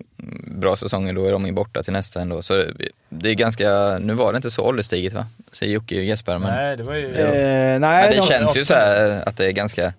bra 0.47 0.75
säsonger 0.75 1.13
då 1.13 1.25
är 1.25 1.31
de 1.31 1.45
ju 1.45 1.51
borta 1.51 1.83
till 1.83 1.93
nästa 1.93 2.21
ändå. 2.21 2.41
Så 2.41 2.63
det 3.09 3.29
är 3.29 3.33
ganska, 3.33 3.97
nu 3.99 4.13
var 4.13 4.33
det 4.33 4.35
inte 4.37 4.51
så 4.51 4.63
ålderstiget 4.63 5.13
va? 5.13 5.25
Säger 5.51 5.73
Jocke 5.73 5.97
och 5.97 6.03
Jesper 6.03 6.37
men, 6.37 6.53
Nej, 6.55 6.77
det 6.77 6.83
var 6.83 6.93
ju... 6.95 7.05
Eh, 7.15 7.79
nej, 7.79 7.79
men 7.79 8.09
det 8.09 8.15
de- 8.15 8.21
känns 8.27 8.57
ju 8.57 8.65
så 8.65 8.73
här 8.73 9.23
att 9.27 9.37
det 9.37 9.45
är 9.45 9.51
ganska, 9.51 9.93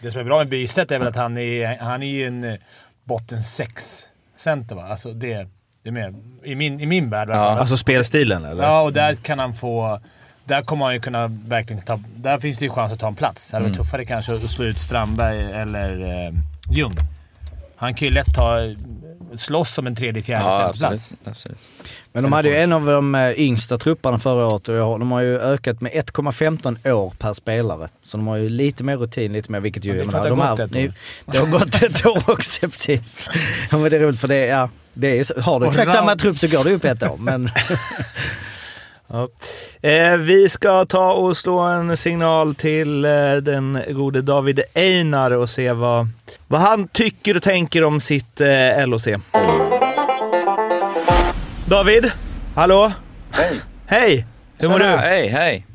Det 0.00 0.10
som 0.10 0.20
är 0.20 0.24
bra 0.24 0.38
med 0.38 0.48
Bystedt 0.48 0.90
är 0.92 0.98
väl 0.98 1.08
att 1.08 1.16
han 1.16 1.38
är, 1.38 1.76
han 1.78 2.02
är 2.02 2.06
ju 2.06 2.26
en 2.26 2.44
eh, 2.44 2.54
botten 3.04 3.38
6-center 3.38 4.74
va? 4.74 4.82
Alltså 4.90 5.12
det, 5.12 5.48
det 5.82 5.88
är 5.88 5.92
med. 5.92 6.14
I 6.44 6.54
min, 6.54 6.80
i 6.80 6.86
min 6.86 7.10
värld 7.10 7.28
Ja. 7.28 7.34
Alltså 7.34 7.76
spelstilen 7.76 8.44
eller? 8.44 8.62
Ja, 8.64 8.82
och 8.82 8.92
där 8.92 9.14
kan 9.14 9.38
han 9.38 9.54
få... 9.54 10.00
Där 10.48 10.62
kommer 10.62 10.84
han 10.84 10.94
ju 10.94 11.00
kunna 11.00 11.26
verkligen 11.46 11.82
ta... 11.82 12.00
Där 12.16 12.38
finns 12.38 12.58
det 12.58 12.64
ju 12.64 12.70
chans 12.70 12.92
att 12.92 13.00
ta 13.00 13.06
en 13.08 13.14
plats. 13.14 13.50
Det 13.50 13.56
hade 13.56 13.64
varit 13.64 13.74
Mm. 13.76 13.84
tuffare 13.84 14.04
kanske 14.04 14.34
att 14.34 14.50
slå 14.50 14.64
ut 14.64 14.78
Strandberg 14.78 15.52
eller 15.52 16.00
eh, 16.26 16.34
Ljung. 16.70 16.94
Han 17.76 17.94
kan 17.94 18.08
ju 18.08 18.14
lätt 18.14 18.34
ta, 18.34 18.58
slåss 19.36 19.78
om 19.78 19.86
en 19.86 19.96
tredje, 19.96 20.22
fjärde 20.22 20.44
ja 20.44 20.68
absolut. 20.68 21.02
absolut. 21.24 21.58
Men 22.12 22.22
de 22.22 22.32
hade 22.32 22.48
ju 22.48 22.56
en 22.56 22.72
av 22.72 22.86
de 22.86 23.14
eh, 23.14 23.30
yngsta 23.30 23.78
trupperna 23.78 24.18
förra 24.18 24.46
året 24.46 24.68
och 24.68 24.98
de 24.98 25.10
har 25.12 25.20
ju 25.20 25.38
ökat 25.40 25.80
med 25.80 25.92
1,15 25.92 26.92
år 26.92 27.12
per 27.18 27.32
spelare. 27.32 27.88
Så 28.02 28.16
de 28.16 28.26
har 28.26 28.36
ju 28.36 28.48
lite 28.48 28.84
mer 28.84 28.96
rutin, 28.96 29.32
lite 29.32 29.52
mer, 29.52 29.60
vilket 29.60 29.84
ju... 29.84 29.96
Ja, 29.96 30.04
det 30.04 30.06
menar, 30.06 30.22
det 30.22 30.30
har 30.30 30.36
de 30.36 30.48
gått 30.48 30.60
ett 30.60 30.76
år. 30.76 30.92
Det 31.32 31.38
har 31.38 31.46
gått 31.58 31.82
ett 31.82 32.06
år 32.26 32.30
också, 32.30 32.60
precis. 32.60 33.28
Ja, 33.70 33.78
men 33.78 33.90
det 33.90 33.96
är 33.96 34.00
roligt 34.00 34.20
för 34.20 34.28
det, 34.28 34.46
ja, 34.46 34.70
det 34.94 35.18
är, 35.18 35.40
har 35.40 35.60
du 35.60 35.66
exakt 35.66 35.92
samma 35.92 36.16
trupp 36.16 36.38
så 36.38 36.48
går 36.48 36.64
det 36.64 36.72
upp 36.72 36.84
ett 36.84 37.02
år. 37.02 37.16
Men 37.18 37.50
Ja. 39.10 39.28
Eh, 39.88 40.16
vi 40.16 40.48
ska 40.48 40.84
ta 40.84 41.12
och 41.12 41.36
slå 41.36 41.58
en 41.58 41.96
signal 41.96 42.54
till 42.54 43.04
eh, 43.04 43.10
den 43.42 43.78
gode 43.88 44.22
David 44.22 44.60
Einar 44.74 45.30
och 45.30 45.50
se 45.50 45.72
vad, 45.72 46.08
vad 46.46 46.60
han 46.60 46.88
tycker 46.88 47.36
och 47.36 47.42
tänker 47.42 47.84
om 47.84 48.00
sitt 48.00 48.40
eh, 48.40 48.86
LOC. 48.86 49.08
David? 51.66 52.12
Hallå? 52.54 52.92
Hej! 53.30 53.60
Hej! 53.86 54.26
Hur 54.58 54.68
mår 54.68 54.78
du? 54.78 54.84
Hej, 54.84 55.28
hej! 55.28 55.66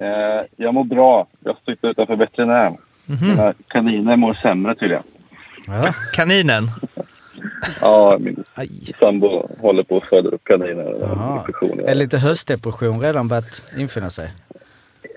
Eh, 0.00 0.44
jag 0.56 0.74
mår 0.74 0.84
bra. 0.84 1.26
Jag 1.44 1.56
sitter 1.66 1.88
utanför 1.88 2.16
veterinären. 2.16 2.76
Mina 3.04 3.54
kaniner 3.68 4.16
mår 4.16 4.34
sämre 4.34 4.74
tydligen. 4.74 5.02
Kaninen? 6.12 6.70
Ja, 7.80 8.18
min 8.20 8.44
Aj. 8.54 8.70
sambo 9.00 9.50
håller 9.60 9.82
på 9.82 9.96
att 9.96 10.08
föda 10.08 10.28
upp 10.28 10.44
kaniner. 10.44 11.88
Är 11.88 11.94
lite 11.94 12.18
höstdepression 12.18 13.00
redan 13.00 13.28
börjat 13.28 13.64
infinna 13.76 14.10
sig? 14.10 14.30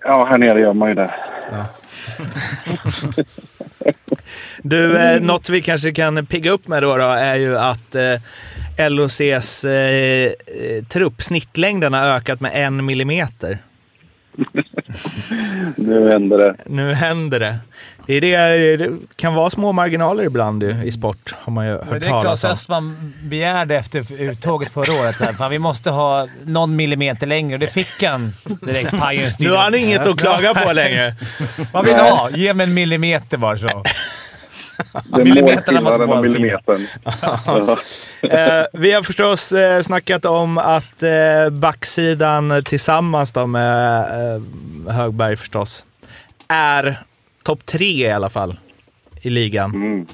Ja, 0.04 0.26
här 0.30 0.38
nere 0.38 0.60
gör 0.60 0.74
man 0.74 0.89
ju 0.89 0.96
det. 0.96 1.12
Du, 4.62 4.98
eh, 4.98 5.22
något 5.22 5.50
vi 5.50 5.62
kanske 5.62 5.92
kan 5.92 6.26
pigga 6.26 6.52
upp 6.52 6.68
med 6.68 6.84
då, 6.84 6.98
då 6.98 7.06
är 7.06 7.36
ju 7.36 7.58
att 7.58 7.96
eh, 7.96 8.89
LOCs 8.89 9.65
eh, 9.65 10.26
eh, 10.26 10.84
trupp, 10.89 11.22
snittlängden 11.22 11.94
har 11.94 12.06
ökat 12.06 12.42
med 12.42 12.52
en 12.54 12.86
millimeter. 12.86 13.58
Nu 15.76 16.10
händer 16.10 16.38
det. 16.38 16.56
Nu 16.65 16.94
händer 16.94 17.39
det. 17.39 17.56
Det, 18.10 18.34
är 18.34 18.58
det, 18.58 18.78
det 18.78 18.98
kan 19.15 19.34
vara 19.34 19.50
små 19.50 19.72
marginaler 19.72 20.24
ibland 20.24 20.63
i, 20.63 20.82
i 20.86 20.91
sport, 20.91 21.36
har 21.39 21.54
man 21.54 21.67
ju 21.67 21.72
Det 21.72 21.78
var 21.78 21.86
hört 21.86 22.02
det 22.02 22.08
Claes 22.08 22.24
talas 22.24 22.43
om. 22.43 22.52
Östman 22.52 23.13
begärde 23.24 23.76
efter 23.76 24.13
uttåget 24.22 24.72
förra 24.72 25.02
året. 25.02 25.19
Här. 25.19 25.34
Fan, 25.34 25.52
vi 25.52 25.60
måste 25.60 25.89
ha 25.89 26.28
någon 26.43 26.76
millimeter 26.76 27.28
längre 27.28 27.54
och 27.54 27.60
det 27.60 27.67
fick 27.67 28.04
han 28.04 28.34
direkt. 28.62 29.00
Pajen 29.00 29.32
Nu 29.39 29.50
har 29.50 29.58
han 29.58 29.76
inget 29.76 30.08
att 30.08 30.19
klaga 30.19 30.54
på 30.54 30.74
längre. 30.74 31.15
Vad 31.72 31.86
vill 31.86 31.93
du 31.93 32.02
ha? 32.02 32.30
Ge 32.30 32.54
mig 32.54 32.63
en 32.63 32.74
millimeter 32.74 33.38
bara 33.38 33.58
så. 33.58 33.67
Det 35.04 35.22
är 35.22 35.26
Millimeterna 35.26 35.82
var 35.82 36.08
på 36.08 36.22
millimetern. 36.22 36.88
Eh, 38.22 38.65
vi 38.74 38.91
har 38.91 39.04
förstås 39.04 39.52
eh, 39.52 39.82
snackat 39.82 40.26
om 40.26 40.58
att 40.58 41.04
eh, 41.04 41.50
backsidan 41.52 42.63
tillsammans 42.65 43.32
då 43.32 43.48
med 43.48 44.00
eh, 44.00 44.93
Högberg 44.93 45.38
förstås 45.38 45.86
är 46.48 47.04
topp 47.43 47.65
tre 47.65 47.86
i 47.86 48.12
alla 48.12 48.30
fall 48.30 48.60
i 49.21 49.30
ligan. 49.30 49.71
Mm. 49.75 50.06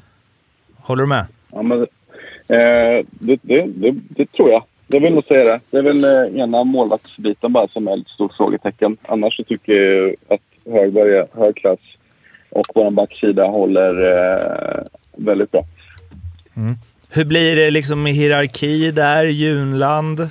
Håller 0.77 1.03
du 1.03 1.07
med? 1.07 1.25
Ja, 1.51 1.61
men, 1.61 1.81
eh, 1.81 3.05
det, 3.09 3.39
det, 3.41 3.65
det, 3.67 3.95
det 4.09 4.31
tror 4.31 4.51
jag. 4.51 4.63
jag 4.87 4.99
vill 4.99 5.13
nog 5.13 5.23
säga 5.23 5.43
det. 5.43 5.59
Det 5.69 5.77
är 5.77 5.81
väl 5.81 6.03
eh, 6.03 6.41
ena 6.41 6.63
målvaktsbiten 6.63 7.53
bara 7.53 7.67
som 7.67 7.87
är 7.87 8.01
ett 8.01 8.07
stort 8.07 8.33
frågetecken. 8.37 8.97
Annars 9.01 9.37
så 9.37 9.43
tycker 9.43 9.73
jag 9.73 10.15
att 10.27 10.73
Högberg 10.73 11.15
är 11.15 11.27
hög 11.33 11.55
klass 11.55 11.79
och 12.49 12.65
vår 12.75 12.91
backsida 12.91 13.45
håller 13.45 14.11
eh, 14.11 14.81
väldigt 15.17 15.51
bra. 15.51 15.65
Hur 17.09 17.25
blir 17.25 17.55
det 17.55 17.71
liksom 17.71 18.03
med 18.03 18.13
hierarki 18.13 18.91
där? 18.91 19.25
Junland? 19.25 20.29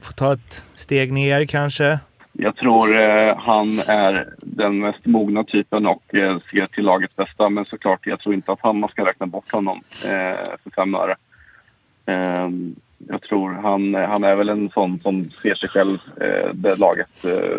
Får 0.00 0.12
ta 0.12 0.32
ett 0.32 0.64
steg 0.74 1.12
ner 1.12 1.44
kanske? 1.46 1.98
Jag 2.32 2.56
tror 2.56 3.00
eh, 3.00 3.36
han 3.38 3.78
är 3.78 4.28
den 4.38 4.78
mest 4.78 5.06
mogna 5.06 5.44
typen 5.44 5.86
och 5.86 6.14
eh, 6.14 6.38
ser 6.38 6.64
till 6.64 6.84
lagets 6.84 7.16
bästa. 7.16 7.48
Men 7.48 7.64
såklart, 7.64 8.06
jag 8.06 8.20
tror 8.20 8.34
inte 8.34 8.52
att 8.52 8.60
han, 8.62 8.80
man 8.80 8.90
ska 8.90 9.06
räkna 9.06 9.26
bort 9.26 9.52
honom 9.52 9.82
eh, 10.04 10.44
för 10.62 10.70
fem 10.76 10.94
öre. 10.94 11.16
Eh, 12.06 12.48
jag 13.08 13.22
tror 13.22 13.52
han, 13.52 13.94
han 13.94 14.24
är 14.24 14.36
väl 14.36 14.48
en 14.48 14.70
sån 14.70 15.00
som 15.02 15.30
ser 15.42 15.54
sig 15.54 15.68
själv 15.68 15.98
eh, 16.20 16.54
där 16.54 16.76
laget 16.76 17.24
eh, 17.24 17.58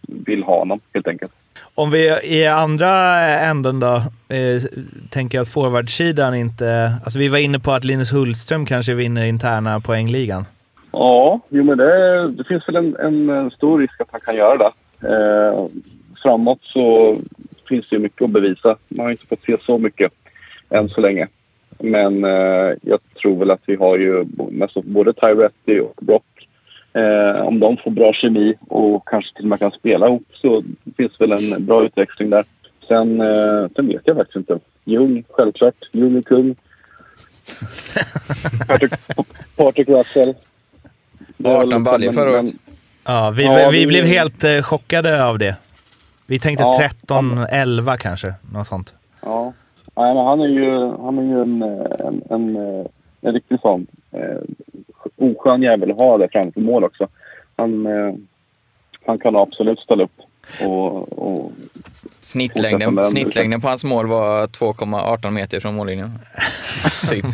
vill 0.00 0.42
ha 0.42 0.58
honom, 0.58 0.80
helt 0.94 1.08
enkelt. 1.08 1.32
Om 1.74 1.90
vi 1.90 2.18
i 2.24 2.46
andra 2.46 3.18
änden 3.20 3.80
då, 3.80 3.94
eh, 4.28 4.62
tänker 5.10 5.40
att 5.40 5.48
forwardsidan 5.48 6.34
inte... 6.34 6.92
Alltså 7.04 7.18
vi 7.18 7.28
var 7.28 7.38
inne 7.38 7.58
på 7.58 7.72
att 7.72 7.84
Linus 7.84 8.12
Hultström 8.12 8.66
kanske 8.66 8.94
vinner 8.94 9.24
interna 9.24 9.80
poängligan. 9.80 10.44
Ja, 10.92 11.40
jo, 11.48 11.64
men 11.64 11.78
det, 11.78 12.28
det 12.30 12.44
finns 12.44 12.68
väl 12.68 12.76
en, 12.76 12.96
en, 13.30 13.50
stor 13.50 13.78
risk 13.78 14.00
att 14.00 14.08
han 14.10 14.20
kan 14.20 14.36
göra 14.36 14.56
det. 14.56 14.72
Eh, 15.08 15.66
framåt 16.22 16.60
så 16.62 17.16
finns 17.68 17.88
det 17.88 17.96
ju 17.96 18.02
mycket 18.02 18.22
att 18.22 18.30
bevisa. 18.30 18.76
Man 18.88 19.06
har 19.06 19.10
inte 19.10 19.26
fått 19.26 19.44
se 19.44 19.56
så 19.66 19.78
mycket 19.78 20.12
än 20.70 20.88
så 20.88 21.00
länge. 21.00 21.28
Men 21.78 22.24
eh, 22.24 22.72
jag 22.82 22.98
tror 23.22 23.38
väl 23.38 23.50
att 23.50 23.62
vi 23.66 23.76
har 23.76 23.98
ju 23.98 24.24
både 24.84 25.12
Tyretti 25.12 25.80
och 25.80 25.98
Brock. 26.00 26.24
Eh, 26.92 27.40
om 27.40 27.60
de 27.60 27.76
får 27.76 27.90
bra 27.90 28.12
kemi 28.12 28.54
och 28.68 29.08
kanske 29.08 29.36
till 29.36 29.44
och 29.44 29.48
med 29.48 29.58
kan 29.58 29.70
spela 29.70 30.06
ihop 30.06 30.26
så 30.32 30.62
finns 30.96 31.20
väl 31.20 31.32
en 31.32 31.66
bra 31.66 31.84
utväxling 31.84 32.30
där. 32.30 32.44
Sen, 32.88 33.20
eh, 33.20 33.68
sen 33.76 33.88
vet 33.88 34.02
jag 34.04 34.16
faktiskt 34.16 34.36
inte. 34.36 34.58
Ljung, 34.84 35.24
självklart. 35.28 35.88
Ljung 35.92 36.16
är 36.16 36.22
kung. 36.22 36.56
Patrick, 38.68 38.92
Patrick 39.56 39.88
Russell. 39.88 40.34
Det 41.42 41.48
är 41.48 41.52
väl 41.52 41.56
18 41.58 41.68
liksom 41.68 41.84
baljor 41.84 42.12
förra 42.12 42.30
året. 42.30 42.50
Ja, 43.04 43.30
vi, 43.30 43.44
Ja, 43.44 43.68
vi 43.72 43.80
det- 43.80 43.86
blev 43.86 44.04
helt 44.04 44.44
eh, 44.44 44.62
chockade 44.62 45.24
av 45.24 45.38
det. 45.38 45.56
Vi 46.26 46.38
tänkte 46.38 46.64
Ja, 46.64 46.78
13, 46.78 47.38
11 47.50 47.96
kanske. 47.96 48.34
Något 48.52 48.66
sånt. 48.66 48.94
Ja. 49.22 49.52
Nej, 49.96 50.14
men 50.14 50.24
han 50.26 50.40
är 50.40 50.46
ju, 50.46 50.70
han 51.02 51.18
är 51.18 51.22
ju 51.22 51.42
en, 51.42 51.62
en, 51.62 52.22
en, 52.30 52.56
eh, 52.56 52.86
en 53.20 53.32
riktig 53.32 53.60
sån 53.60 53.86
eh, 54.12 54.38
oskön 55.16 55.62
jävel 55.62 55.90
att 55.90 55.96
ha 55.96 56.18
där 56.18 56.28
framför 56.32 56.60
mål 56.60 56.84
också. 56.84 57.08
Han, 57.56 57.86
eh, 57.86 58.14
han 59.06 59.18
kan 59.18 59.36
absolut 59.36 59.78
ställa 59.78 60.04
upp 60.04 60.20
och, 60.60 61.18
och 61.18 61.52
Snittlängden, 62.20 62.94
den, 62.94 63.04
snittlängden 63.04 63.60
på 63.60 63.68
hans 63.68 63.84
mål 63.84 64.06
var 64.06 64.46
2,18 64.46 65.30
meter 65.30 65.60
från 65.60 65.74
mållinjen. 65.74 66.18
typ. 67.08 67.24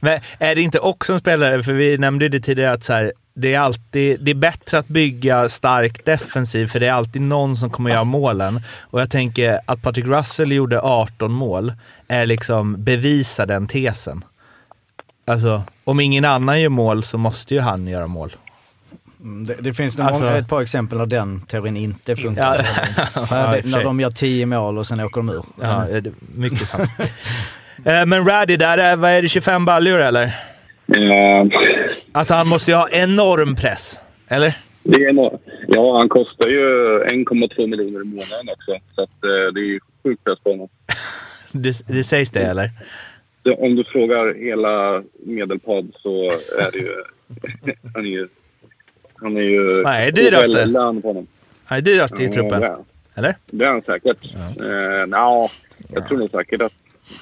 Men 0.00 0.20
är 0.38 0.54
det 0.54 0.62
inte 0.62 0.78
också 0.78 1.12
en 1.12 1.20
spelare, 1.20 1.62
för 1.62 1.72
vi 1.72 1.98
nämnde 1.98 2.28
det 2.28 2.40
tidigare, 2.40 2.72
att 2.72 2.84
så 2.84 2.92
här, 2.92 3.12
det, 3.34 3.54
är 3.54 3.58
alltid, 3.58 4.20
det 4.20 4.30
är 4.30 4.34
bättre 4.34 4.78
att 4.78 4.88
bygga 4.88 5.48
stark 5.48 6.04
defensiv, 6.04 6.66
för 6.66 6.80
det 6.80 6.86
är 6.86 6.92
alltid 6.92 7.22
någon 7.22 7.56
som 7.56 7.70
kommer 7.70 7.90
göra 7.90 8.04
målen. 8.04 8.60
Och 8.80 9.00
jag 9.00 9.10
tänker 9.10 9.60
att 9.66 9.82
Patrick 9.82 10.06
Russell 10.06 10.52
gjorde 10.52 10.80
18 10.80 11.32
mål, 11.32 11.72
är 12.08 12.26
liksom 12.26 12.84
bevisa 12.84 13.46
den 13.46 13.66
tesen. 13.66 14.24
Alltså, 15.24 15.62
om 15.84 16.00
ingen 16.00 16.24
annan 16.24 16.60
gör 16.60 16.68
mål 16.68 17.04
så 17.04 17.18
måste 17.18 17.54
ju 17.54 17.60
han 17.60 17.86
göra 17.86 18.06
mål. 18.06 18.32
Mm, 19.22 19.44
Det, 19.44 19.54
det 19.60 19.74
finns 19.74 19.98
nog 19.98 20.06
Alltså- 20.06 20.24
många, 20.24 20.36
ett 20.36 20.48
par 20.48 20.62
exempel 20.62 20.98
där 20.98 21.06
den 21.06 21.40
teorin 21.40 21.76
inte 21.76 22.16
funkar. 22.16 22.66
Ja, 23.14 23.20
När- 23.30 23.62
för 23.62 23.68
när 23.68 23.84
de 23.84 24.00
gör 24.00 24.10
tio 24.10 24.46
mål 24.46 24.78
och 24.78 24.86
sen 24.86 25.00
åker 25.00 25.16
de 25.20 25.28
ur. 25.28 25.42
Ja, 25.60 25.86
det 26.00 26.12
mycket 26.34 26.68
sant. 26.68 26.88
Eh, 27.84 28.06
Men 28.06 28.26
Raddy, 28.28 28.56
där 28.56 28.78
är, 28.78 28.96
vad 28.96 29.10
är 29.10 29.22
det, 29.22 29.28
25 29.28 29.64
baljor 29.64 30.00
eller? 30.00 30.24
eh, 30.96 31.46
Alltså 32.12 32.34
han 32.34 32.48
måste 32.48 32.70
ju 32.70 32.76
ha 32.76 32.88
enorm 32.88 33.56
press, 33.56 34.00
eller? 34.28 34.54
det 34.82 35.04
är 35.04 35.12
nog, 35.12 35.38
Ja, 35.68 35.98
han 35.98 36.08
kostar 36.08 36.48
ju 36.48 36.64
1,2 37.04 37.66
miljoner 37.66 38.00
i 38.00 38.04
månaden 38.04 38.48
också. 38.48 38.78
Så 38.94 39.02
att, 39.02 39.24
eh, 39.24 39.52
det 39.54 39.60
är 39.60 39.64
ju 39.64 39.80
sjukt 40.02 40.24
press 40.24 40.38
på 40.44 40.50
honom. 40.50 40.68
Det, 41.52 41.88
det 41.88 42.04
sägs 42.04 42.30
det, 42.30 42.40
eller? 42.42 42.70
Om 43.58 43.76
du 43.76 43.84
frågar 43.84 44.34
hela 44.44 45.02
Medelpad 45.26 45.92
så 46.02 46.30
är 46.60 46.70
det 46.72 46.78
ju... 46.78 46.94
han 47.94 48.04
är 48.06 48.10
ju... 48.10 48.28
Han 49.22 49.36
är 49.36 49.40
ju... 49.40 49.82
Nej, 49.82 50.12
dyraste. 50.12 50.64
lön 50.66 51.02
på 51.02 51.08
honom. 51.08 51.26
Han 51.64 51.78
är 51.78 51.82
dyrast 51.82 52.20
i 52.20 52.24
Ja, 52.24 52.32
truppen, 52.32 52.62
är- 52.62 52.76
eller? 53.14 53.34
Det 53.46 53.64
är 53.64 53.68
han 53.68 53.82
säkert. 53.82 54.16
Ja. 54.58 54.66
Eh, 55.00 55.06
nja, 55.06 55.48
jag 55.94 56.08
tror 56.08 56.18
nog 56.18 56.30
säkert 56.30 56.62
att 56.62 56.72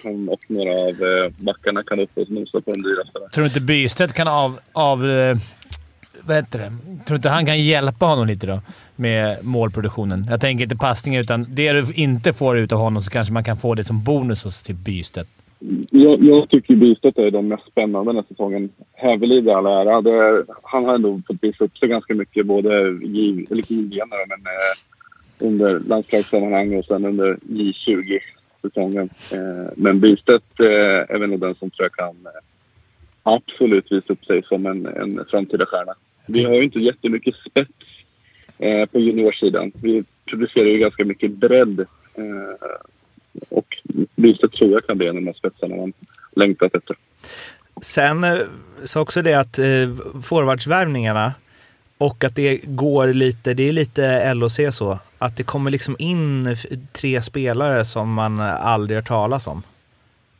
han 0.04 0.28
och 0.28 0.40
några 0.48 0.70
av 0.70 0.88
eh, 0.88 1.32
backarna 1.38 1.82
kan 1.82 2.00
upp 2.00 2.10
och 2.14 2.30
nosa 2.30 2.60
på 2.60 2.72
de 2.72 2.82
dyraste. 2.82 3.18
där. 3.18 3.28
Tror 3.28 3.42
du 3.42 3.48
inte 3.48 3.60
Bystedt 3.60 4.12
kan 4.12 4.28
av... 4.28 4.58
av 4.72 5.10
eh, 5.10 5.36
vad 6.22 6.36
heter 6.36 6.58
det? 6.58 6.66
Tror 7.04 7.08
du 7.08 7.14
inte 7.14 7.28
han 7.28 7.46
kan 7.46 7.60
hjälpa 7.62 8.06
honom 8.06 8.26
lite 8.26 8.46
då 8.46 8.60
med 8.96 9.44
målproduktionen? 9.44 10.26
Jag 10.30 10.40
tänker 10.40 10.62
inte 10.62 10.76
passningar, 10.76 11.20
utan 11.20 11.46
det 11.48 11.72
du 11.72 11.92
inte 11.92 12.32
får 12.32 12.58
ut 12.58 12.72
av 12.72 12.78
honom 12.78 13.02
så 13.02 13.10
kanske 13.10 13.32
man 13.32 13.44
kan 13.44 13.56
få 13.56 13.74
det 13.74 13.84
som 13.84 14.04
bonus 14.04 14.44
hos 14.44 14.62
typ 14.62 14.76
Bystedt. 14.76 15.28
Jag, 15.90 16.24
jag 16.24 16.48
tycker 16.48 16.76
Bystedt 16.76 17.18
är 17.18 17.30
den 17.30 17.48
mest 17.48 17.66
spännande 17.66 18.08
den 18.08 18.16
här 18.16 18.24
säsongen. 18.28 18.70
Hävelid 18.92 19.46
i 19.46 19.50
all 19.50 19.66
ära. 19.66 20.00
Det, 20.00 20.44
han 20.62 20.84
har 20.84 20.94
ändå 20.94 21.20
fått 21.26 21.36
visa 21.40 21.64
upp 21.64 21.78
sig 21.78 21.88
ganska 21.88 22.14
mycket, 22.14 22.46
både 22.46 22.88
i, 22.88 23.46
eller 23.50 24.28
men 24.28 24.40
eh, 24.40 25.48
under 25.48 25.80
landslagssammanhang 25.80 26.78
och 26.78 26.84
sen 26.84 27.04
under 27.04 27.36
J20-säsongen. 27.48 29.10
Eh, 29.32 29.72
men 29.76 30.00
Bystedt 30.00 30.60
eh, 30.60 31.14
är 31.14 31.18
väl 31.18 31.30
nog 31.30 31.40
den 31.40 31.54
som 31.54 31.70
tror 31.70 31.84
jag 31.84 31.92
kan 31.92 32.26
eh, 32.26 32.40
absolut 33.22 33.92
visa 33.92 34.12
upp 34.12 34.24
sig 34.24 34.42
som 34.42 34.66
en, 34.66 34.86
en 34.86 35.24
framtida 35.30 35.66
stjärna. 35.66 35.94
Vi 36.26 36.44
har 36.44 36.54
ju 36.54 36.62
inte 36.62 36.78
jättemycket 36.78 37.34
spets 37.34 37.70
eh, 38.58 38.86
på 38.86 39.00
juniorsidan. 39.00 39.72
Vi 39.82 40.04
producerar 40.26 40.66
ju 40.66 40.78
ganska 40.78 41.04
mycket 41.04 41.30
bredd. 41.30 41.80
Eh, 42.14 42.78
och 43.48 43.76
Bystedt 44.16 44.54
tror 44.54 44.70
jag 44.70 44.86
kan 44.86 44.98
bli 44.98 45.06
en 45.06 45.16
av 45.16 45.22
de 45.24 45.34
spetsarna 45.34 45.76
man 45.76 45.92
längtat 46.36 46.74
efter. 46.74 46.96
Sen 47.82 48.24
eh, 48.24 48.38
så 48.84 49.00
också 49.00 49.22
det 49.22 49.34
att 49.34 49.58
eh, 49.58 49.64
forwardsvärvningarna 50.22 51.32
och 51.98 52.24
att 52.24 52.36
det 52.36 52.60
går 52.64 53.12
lite, 53.12 53.54
det 53.54 53.68
är 53.68 53.72
lite 53.72 54.34
LOC 54.34 54.60
så, 54.70 54.98
att 55.18 55.36
det 55.36 55.42
kommer 55.42 55.70
liksom 55.70 55.96
in 55.98 56.56
tre 56.92 57.22
spelare 57.22 57.84
som 57.84 58.12
man 58.12 58.40
aldrig 58.40 58.98
hört 58.98 59.08
talas 59.08 59.46
om. 59.46 59.62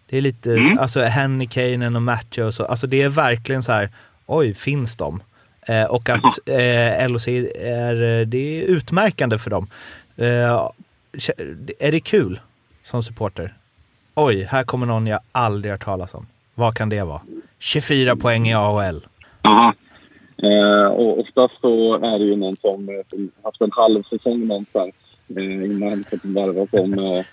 Det 0.07 0.17
är 0.19 0.23
lite, 0.23 0.53
Mm. 0.53 0.79
alltså 0.79 1.01
Henny 1.01 1.47
Kanen 1.47 1.97
och 1.97 2.03
Matthew 2.03 2.47
och 2.47 2.55
så, 2.55 2.65
alltså 2.65 2.87
det 2.87 3.03
är 3.03 3.09
verkligen 3.09 3.63
så 3.63 3.73
här, 3.73 3.91
oj, 4.27 4.55
finns 4.55 4.97
de? 4.97 5.23
Eh, 5.69 5.85
och 5.85 6.09
att 6.09 6.49
eh, 6.49 7.09
LOC 7.11 7.29
är, 7.29 8.03
eh, 8.03 8.27
det 8.27 8.61
är 8.61 8.65
utmärkande 8.65 9.39
för 9.39 9.51
dem. 9.51 9.67
Eh, 10.17 10.71
är 11.79 11.93
det 11.93 12.01
kul 12.01 12.41
som 12.91 13.03
supporter? 13.03 13.55
Oj, 14.15 14.43
här 14.43 14.65
kommer 14.65 14.87
någon 14.87 15.07
jag 15.07 15.21
aldrig 15.33 15.73
hört 15.73 15.85
talas 15.85 16.15
om. 16.15 16.27
Vad 16.55 16.75
kan 16.75 16.89
det 16.89 17.05
vara? 17.05 17.21
24 17.59 18.17
poäng 18.17 18.49
i 18.49 18.55
AHL. 18.55 19.07
Aha. 19.43 19.75
Eh, 20.43 20.87
och 20.87 21.19
oftast 21.21 21.55
så 21.61 21.95
är 21.95 22.19
det 22.19 22.25
ju 22.25 22.37
någon 22.37 22.57
som, 22.57 22.89
eh, 22.89 22.95
som 23.11 23.31
haft 23.43 23.61
en 23.61 23.73
halv 23.73 24.03
säsong 24.03 24.47
någonstans 24.47 24.95
eh, 25.37 25.65
innan 25.65 25.89
han 25.89 26.05
fått 26.05 26.25
varva 26.25 26.67
som 26.67 26.93
eh, 26.99 27.25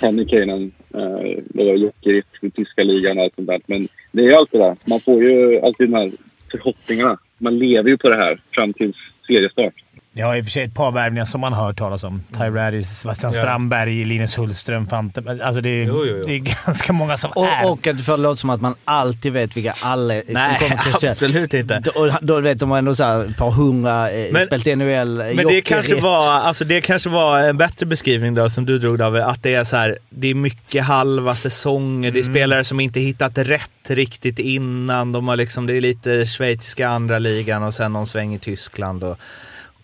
Henny 0.00 0.26
Kanen, 0.26 0.72
eh, 0.94 1.74
Jokerit 1.74 2.26
i 2.40 2.50
tyska 2.50 2.82
ligan 2.82 3.18
och 3.18 3.24
allt 3.24 3.34
sånt 3.34 3.48
där. 3.48 3.60
Men 3.66 3.88
det 4.12 4.22
är 4.22 4.26
ju 4.26 4.34
alltid 4.34 4.60
det. 4.60 4.76
Man 4.84 5.00
får 5.00 5.22
ju 5.22 5.60
alltid 5.60 5.90
de 5.90 5.96
här 5.96 6.12
förhoppningarna. 6.50 7.18
Man 7.38 7.58
lever 7.58 7.90
ju 7.90 7.98
på 7.98 8.08
det 8.08 8.16
här 8.16 8.40
fram 8.50 8.72
till 8.72 8.94
seriestart. 9.26 9.74
Vi 10.16 10.22
har 10.22 10.36
i 10.36 10.40
och 10.40 10.44
för 10.44 10.50
sig 10.50 10.62
ett 10.64 10.74
par 10.74 10.90
värvningar 10.92 11.24
som 11.24 11.40
man 11.40 11.52
har 11.52 11.66
hört 11.66 11.76
talas 11.78 12.04
om. 12.04 12.22
Ty 12.32 12.38
Raddy, 12.44 12.84
Sebastian 12.84 13.32
Ja. 13.32 13.40
Strandberg, 13.40 14.04
Linus 14.04 14.38
Hultström, 14.38 14.86
Fante. 14.86 15.22
Alltså 15.44 15.60
det 15.60 15.68
är, 15.68 15.84
Jo, 15.84 16.04
jo, 16.06 16.16
jo. 16.18 16.24
det 16.26 16.32
är 16.34 16.66
ganska 16.66 16.92
många 16.92 17.16
som 17.16 17.30
är... 17.36 17.64
Och, 17.66 17.72
och 17.72 17.86
att 17.86 17.96
du 17.96 18.02
får 18.02 18.16
det 18.16 18.22
låta 18.22 18.36
som 18.36 18.50
att 18.50 18.60
man 18.60 18.74
alltid 18.84 19.32
vet 19.32 19.56
vilka 19.56 19.74
alla 19.82 20.14
är 20.14 20.22
som 20.24 20.32
Nej, 20.34 20.58
kommer 20.58 20.82
till 20.82 20.92
Sverige. 20.92 21.10
absolut 21.10 21.54
inte. 21.54 21.78
Då, 21.80 21.90
och 21.90 22.10
då 22.22 22.40
vet 22.40 22.58
de 22.58 22.72
ändå 22.72 22.94
så 22.94 23.04
här, 23.04 23.24
ett 23.24 23.36
par 23.36 23.50
hundra, 23.50 24.10
eh, 24.10 24.32
Men- 24.32 24.46
spelat 24.46 24.66
i 24.66 24.76
NHL, 24.76 25.22
Men 25.36 25.46
det 25.46 25.62
kanske, 25.62 25.94
var, 26.00 26.30
alltså 26.30 26.64
det 26.64 26.80
kanske 26.80 27.08
var 27.10 27.40
en 27.40 27.56
bättre 27.56 27.86
beskrivning 27.86 28.34
då 28.34 28.50
som 28.50 28.66
du 28.66 28.78
drog 28.78 28.98
David, 28.98 29.22
att 29.22 29.42
det 29.42 29.54
är 29.54 29.64
så 29.64 29.76
här, 29.76 29.98
det 30.10 30.28
är 30.30 30.34
mycket 30.34 30.84
halva 30.84 31.36
säsonger, 31.36 32.10
det 32.10 32.18
är 32.18 32.22
spelare 32.22 32.64
som 32.64 32.80
inte 32.80 33.00
hittat 33.00 33.38
rätt 33.38 33.70
riktigt 33.88 34.38
innan, 34.38 35.12
de 35.12 35.28
har 35.28 35.36
liksom, 35.36 35.66
det 35.66 35.74
är 35.76 35.80
lite 35.80 36.26
schweiziska 36.26 36.88
andra 36.88 37.18
ligan 37.18 37.62
och 37.62 37.74
sen 37.74 37.92
någon 37.92 38.06
sväng 38.06 38.34
i 38.34 38.38
Tyskland 38.38 39.04
och, 39.04 39.18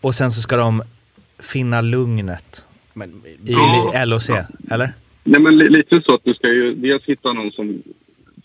och 0.00 0.14
sen 0.14 0.30
så 0.30 0.40
ska 0.40 0.56
de 0.56 0.82
finna 1.38 1.80
lugnet 1.80 2.64
Men, 2.94 3.10
i 3.26 3.36
Ja. 3.52 4.04
LOC, 4.04 4.30
eller? 4.70 4.92
Nej, 5.24 5.40
men 5.40 5.58
li- 5.58 5.68
lite 5.70 6.02
så 6.06 6.14
att 6.14 6.24
du 6.24 6.34
ska 6.34 6.48
ju 6.48 6.74
dels 6.74 7.04
hitta 7.04 7.32
någon 7.32 7.52
som 7.52 7.82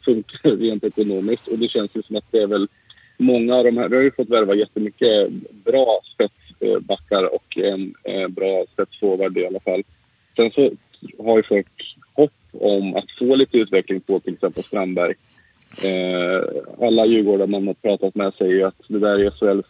funkar 0.06 0.50
rent 0.58 0.84
ekonomiskt 0.84 1.48
och 1.48 1.58
det 1.60 1.68
känns 1.72 1.91
ju 1.94 2.04
som 2.04 2.15
att 2.15 2.32
det 2.32 2.38
är 2.39 2.48
väl 2.48 2.68
många 3.18 3.56
av 3.56 3.63
de 3.63 3.78
här, 3.78 3.89
vi 3.89 3.96
har 3.96 4.04
ju 4.04 4.12
fått 4.12 4.30
värva 4.30 4.56
jättemycket 4.56 5.30
bra 5.65 6.00
spetsbackar 6.13 7.36
och 7.36 7.58
en 7.58 7.94
eh, 8.04 8.28
bra 8.28 8.65
spetsforward 8.74 9.38
i 9.38 9.48
alla 9.48 9.60
fall. 9.60 9.84
Sen 10.36 10.52
så 10.52 10.72
har 11.24 11.38
ju 11.38 11.44
folk 11.44 11.96
hopp 12.13 12.32
om 12.52 12.96
att 12.96 13.12
få 13.20 13.36
lite 13.36 13.58
utveckling 13.58 14.00
på 14.02 14.20
till 14.20 14.34
exempel 14.34 14.63
Strandberg. 14.63 15.13
Eh, 15.84 16.41
alla 16.88 17.06
Djurgårdar 17.06 17.48
man 17.48 17.68
har 17.68 17.74
pratat 17.74 18.15
med 18.15 18.34
säger 18.38 18.54
ju 18.54 18.63
att 18.63 18.82
det 18.88 19.00
där 19.00 19.20
är 19.20 19.30
SHLs 19.32 19.65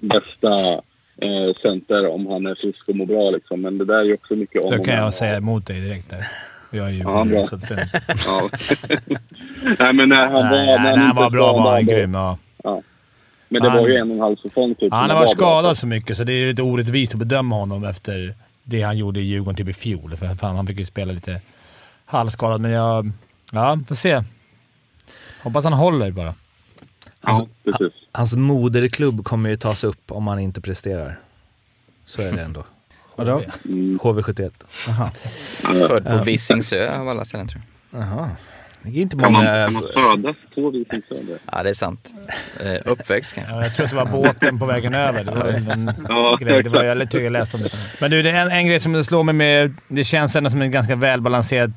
bästa 0.00 0.82
eh, 1.22 1.54
center 1.62 2.08
om 2.14 2.26
han 2.26 2.46
är 2.46 2.54
frisk 2.54 2.88
och 2.88 2.96
mår 2.96 3.06
bra 3.06 3.30
liksom. 3.30 3.60
Men 3.60 3.78
det 3.78 3.84
där 3.84 3.94
är 3.98 4.04
ju 4.04 4.14
också 4.14 4.34
mycket 4.34 4.62
om 4.64 4.76
Då 4.76 4.84
kan 4.84 4.94
jag 4.94 5.14
säga 5.14 5.36
emot 5.36 5.66
dig 5.66 5.80
direkt 5.80 6.10
där. 6.10 6.26
Jag 6.70 6.86
är 6.86 6.90
ju 6.90 6.98
Ja, 6.98 7.24
bra. 7.24 7.46
så 7.46 7.54
att 7.56 7.62
säga. 7.62 7.86
Ja. 8.26 8.48
Nej 9.78 9.92
men 9.92 10.08
när 10.08 10.24
han 10.26 10.32
var... 10.32 10.42
Nej, 10.50 10.66
nej, 10.66 10.96
när 10.96 10.96
han 10.96 11.16
var 11.16 11.30
bra 11.30 11.52
var 11.52 11.72
han 11.72 11.86
grym. 11.86 12.14
Ja. 12.14 12.38
Men 13.48 13.62
det 13.62 13.68
Han- 13.70 13.78
var 13.78 13.88
ju 13.88 13.96
en 13.96 14.10
och 14.10 14.16
en 14.16 14.22
halv 14.22 14.36
säsong 14.36 14.74
typ. 14.74 14.92
Han 14.92 15.10
har 15.10 15.16
varit 15.16 15.28
var 15.28 15.36
bra. 15.36 15.46
skadad 15.46 15.76
så 15.78 15.86
mycket, 15.86 16.16
så 16.16 16.24
det 16.24 16.32
är 16.32 16.46
lite 16.46 16.62
orättvist 16.62 17.12
att 17.12 17.18
bedöma 17.18 17.56
honom 17.56 17.84
efter 17.84 18.34
det 18.64 18.82
han 18.82 18.98
gjorde 18.98 19.20
i 19.20 19.22
Djurgården 19.22 19.56
typ 19.56 19.68
i 19.68 19.72
fjol. 19.72 20.16
För 20.16 20.26
fan, 20.34 20.56
han 20.56 20.66
fick 20.66 20.78
ju 20.78 20.84
spela 20.84 21.12
lite 21.12 21.40
halvskadad, 22.04 22.60
men 22.60 22.70
jag... 22.70 23.10
Ja, 23.52 23.78
får 23.88 23.94
se. 23.94 24.22
Hoppas 25.42 25.64
han 25.64 25.72
håller 25.72 26.10
bara. 26.10 26.34
Ja, 27.22 27.46
precis. 27.64 27.92
Hans 28.12 28.36
moderklubb 28.36 29.24
kommer 29.24 29.50
ju 29.50 29.56
tas 29.56 29.84
upp 29.84 30.12
om 30.12 30.26
han 30.26 30.38
inte 30.38 30.60
presterar. 30.60 31.20
Så 32.06 32.22
är 32.22 32.32
det 32.32 32.42
ändå. 32.42 32.64
Vadå? 33.16 33.42
Mm. 33.64 33.98
HV71. 34.02 34.50
Född 35.88 36.04
på 36.04 36.24
Visingsö 36.24 37.00
av 37.00 37.08
alla 37.08 37.24
ställen 37.24 37.48
tror 37.48 37.62
jag. 37.90 38.00
Jaha. 38.00 38.30
Det 38.82 38.98
är 38.98 39.02
inte 39.02 39.16
Kan 39.16 39.32
man, 39.32 39.44
många... 39.44 39.64
kan 39.64 39.72
man 39.72 39.82
födas 39.94 40.36
på 40.54 40.70
Visingsö? 40.70 41.38
Ja, 41.52 41.62
det 41.62 41.68
är 41.70 41.74
sant. 41.74 42.08
Eh, 42.60 42.76
uppväxt 42.84 43.34
kanske. 43.34 43.54
Ja, 43.54 43.62
jag 43.62 43.74
tror 43.74 43.84
att 43.86 43.90
det 43.90 43.96
var 43.96 44.06
båten 44.06 44.58
på 44.58 44.66
vägen 44.66 44.94
över. 44.94 45.24
Det 45.24 45.30
var 45.30 45.72
en 45.72 45.92
Ja, 46.08 46.36
grej. 46.40 46.62
Det 46.62 46.70
var 46.70 46.82
jag 46.84 47.10
tycker 47.10 47.24
jag 47.24 47.32
läste 47.32 47.56
om 47.56 47.62
det. 47.62 47.70
Men 48.00 48.10
du, 48.10 48.22
det 48.22 48.30
är 48.30 48.42
en, 48.46 48.50
en 48.52 48.66
grej 48.66 48.80
som 48.80 49.04
slår 49.04 49.22
mig 49.24 49.34
med... 49.34 49.74
Det 49.88 50.04
känns 50.04 50.36
ändå 50.36 50.50
som 50.50 50.62
en 50.62 50.70
ganska 50.70 50.96
välbalanserad... 50.96 51.72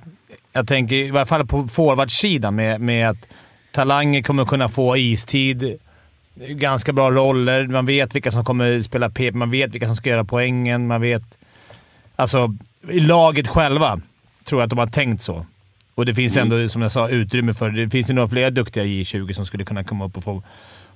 Jag 0.54 0.68
tänker 0.68 0.96
i 0.96 1.12
varje 1.12 1.26
fall 1.26 1.48
på 1.48 1.68
forwardsidan 1.68 2.56
med, 2.56 2.82
med 2.82 3.10
att 3.10 3.28
talanger 3.72 4.22
kommer 4.22 4.46
kunna 4.46 4.70
få 4.70 4.98
istid. 4.98 5.78
Ganska 6.36 6.94
bra 6.94 7.12
roller. 7.12 7.68
Man 7.68 7.86
vet 7.86 8.16
vilka 8.16 8.32
som 8.32 8.46
kommer 8.46 8.82
spela 8.82 9.10
PP. 9.10 9.32
Man 9.36 9.52
vet 9.52 9.74
vilka 9.74 9.88
som 9.88 9.96
ska 9.96 10.10
göra 10.10 10.24
poängen. 10.26 10.88
Man 10.88 11.02
vet... 11.02 11.24
Alltså, 12.16 12.56
i 12.90 13.00
laget 13.00 13.48
själva 13.48 14.02
tror 14.44 14.62
jag 14.62 14.66
att 14.66 14.70
de 14.70 14.80
har 14.80 14.88
tänkt 14.88 15.22
så. 15.22 15.46
Och 15.96 16.06
det 16.06 16.16
finns 16.16 16.38
ändå, 16.38 16.70
som 16.70 16.82
jag 16.82 16.92
sa, 16.92 17.10
utrymme 17.10 17.54
för 17.54 17.70
det. 17.70 17.90
finns 17.90 18.10
ju 18.10 18.14
några 18.14 18.28
fler 18.28 18.52
duktiga 18.52 18.84
J20 18.84 19.34
som 19.34 19.46
skulle 19.46 19.66
kunna 19.66 19.84
komma 19.84 20.06
upp 20.06 20.18
och 20.18 20.24
få, 20.24 20.44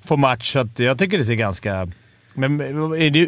få 0.06 0.18
match. 0.18 0.54
Så 0.54 0.60
att 0.60 0.80
jag 0.80 1.00
tycker 1.00 1.18
det 1.18 1.26
ser 1.26 1.34
ganska... 1.34 1.88
Men 2.34 2.62
är 2.62 3.10
det, 3.10 3.20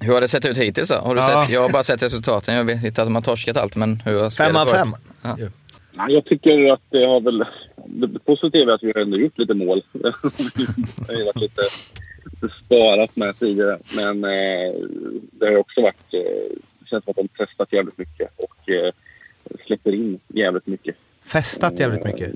Hur 0.00 0.14
har 0.14 0.20
det 0.20 0.28
sett 0.28 0.44
ut 0.44 0.56
hittills 0.56 0.88
då? 0.88 0.94
Har 0.94 1.14
du 1.14 1.20
Ja. 1.20 1.44
sett? 1.44 1.54
Jag 1.54 1.60
har 1.62 1.68
bara 1.68 1.82
sett 1.82 2.02
resultaten. 2.02 2.54
Jag 2.54 2.64
vet 2.64 2.84
inte 2.84 3.02
att 3.02 3.06
de 3.06 3.14
har 3.14 3.22
torskat 3.22 3.56
allt, 3.56 3.76
men 3.76 4.02
hur 4.04 4.20
har 4.22 4.30
spelet 4.30 4.52
Fem 4.52 4.56
av 4.56 4.66
varit? 4.66 4.76
fem. 4.76 4.94
Ja, 5.22 5.36
jag 6.08 6.24
tycker 6.24 6.72
att 6.72 6.82
det 6.90 7.04
har 7.06 7.20
väl... 7.20 7.44
Det 7.86 8.18
positiva 8.18 8.72
är 8.72 8.74
att 8.74 8.82
vi 8.82 8.92
har 8.94 9.00
ändå 9.00 9.16
gjort 9.16 9.38
lite 9.38 9.54
mål. 9.54 9.82
det 9.92 10.08
har 10.08 11.24
varit 11.24 11.36
lite, 11.36 11.62
sparat 12.64 13.16
med 13.16 13.38
tidigare. 13.38 13.78
Men 13.96 14.24
eh, 14.24 14.72
det 15.32 15.46
har 15.46 15.52
ju 15.52 15.58
också 15.58 15.82
varit... 15.82 16.14
Eh, 16.14 16.56
det 16.78 16.88
känns 16.90 17.04
som 17.04 17.10
att 17.10 17.16
de 17.16 17.28
testat 17.28 17.72
jävligt 17.72 17.98
mycket 17.98 18.30
och 18.36 18.70
eh, 18.70 18.92
släpper 19.66 19.94
in 19.94 20.18
jävligt 20.28 20.66
mycket. 20.66 20.96
Festat 21.22 21.78
jävligt 21.80 22.04
mycket. 22.04 22.34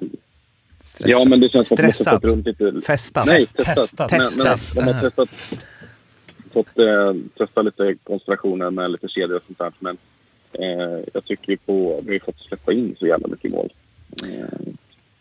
Stressat. 0.85 1.21
Ja, 1.21 1.29
men 1.29 1.41
det 1.41 1.49
känns 1.49 1.69
som 1.69 1.75
att 1.75 1.79
de 1.79 2.05
har 2.05 2.13
fått 2.13 2.25
runt 2.25 2.47
lite... 2.47 2.81
Festat. 2.87 3.27
Nej, 3.27 3.47
Testat. 3.47 3.77
testat. 3.77 4.11
Men, 4.11 4.21
men 4.21 4.47
Testat. 4.47 4.85
de 4.87 4.93
har 4.93 5.01
testat, 5.01 5.29
fått 6.53 6.79
eh, 6.79 7.15
testa 7.39 7.63
lite 7.63 7.95
konstellationer 8.05 8.71
med 8.71 8.91
lite 8.91 9.09
kedjor 9.09 9.37
och 9.37 9.43
sånt 9.47 9.59
där. 9.59 9.73
Men 9.79 9.95
eh, 9.95 9.99
jag 11.13 11.25
tycker 11.25 11.57
på... 11.57 12.01
Vi 12.07 12.13
har 12.13 12.19
fått 12.25 12.41
släppa 12.41 12.73
in 12.73 12.97
så 12.99 13.07
jävla 13.07 13.29
mycket 13.29 13.51
mål. 13.51 13.73
Eh, 14.23 14.73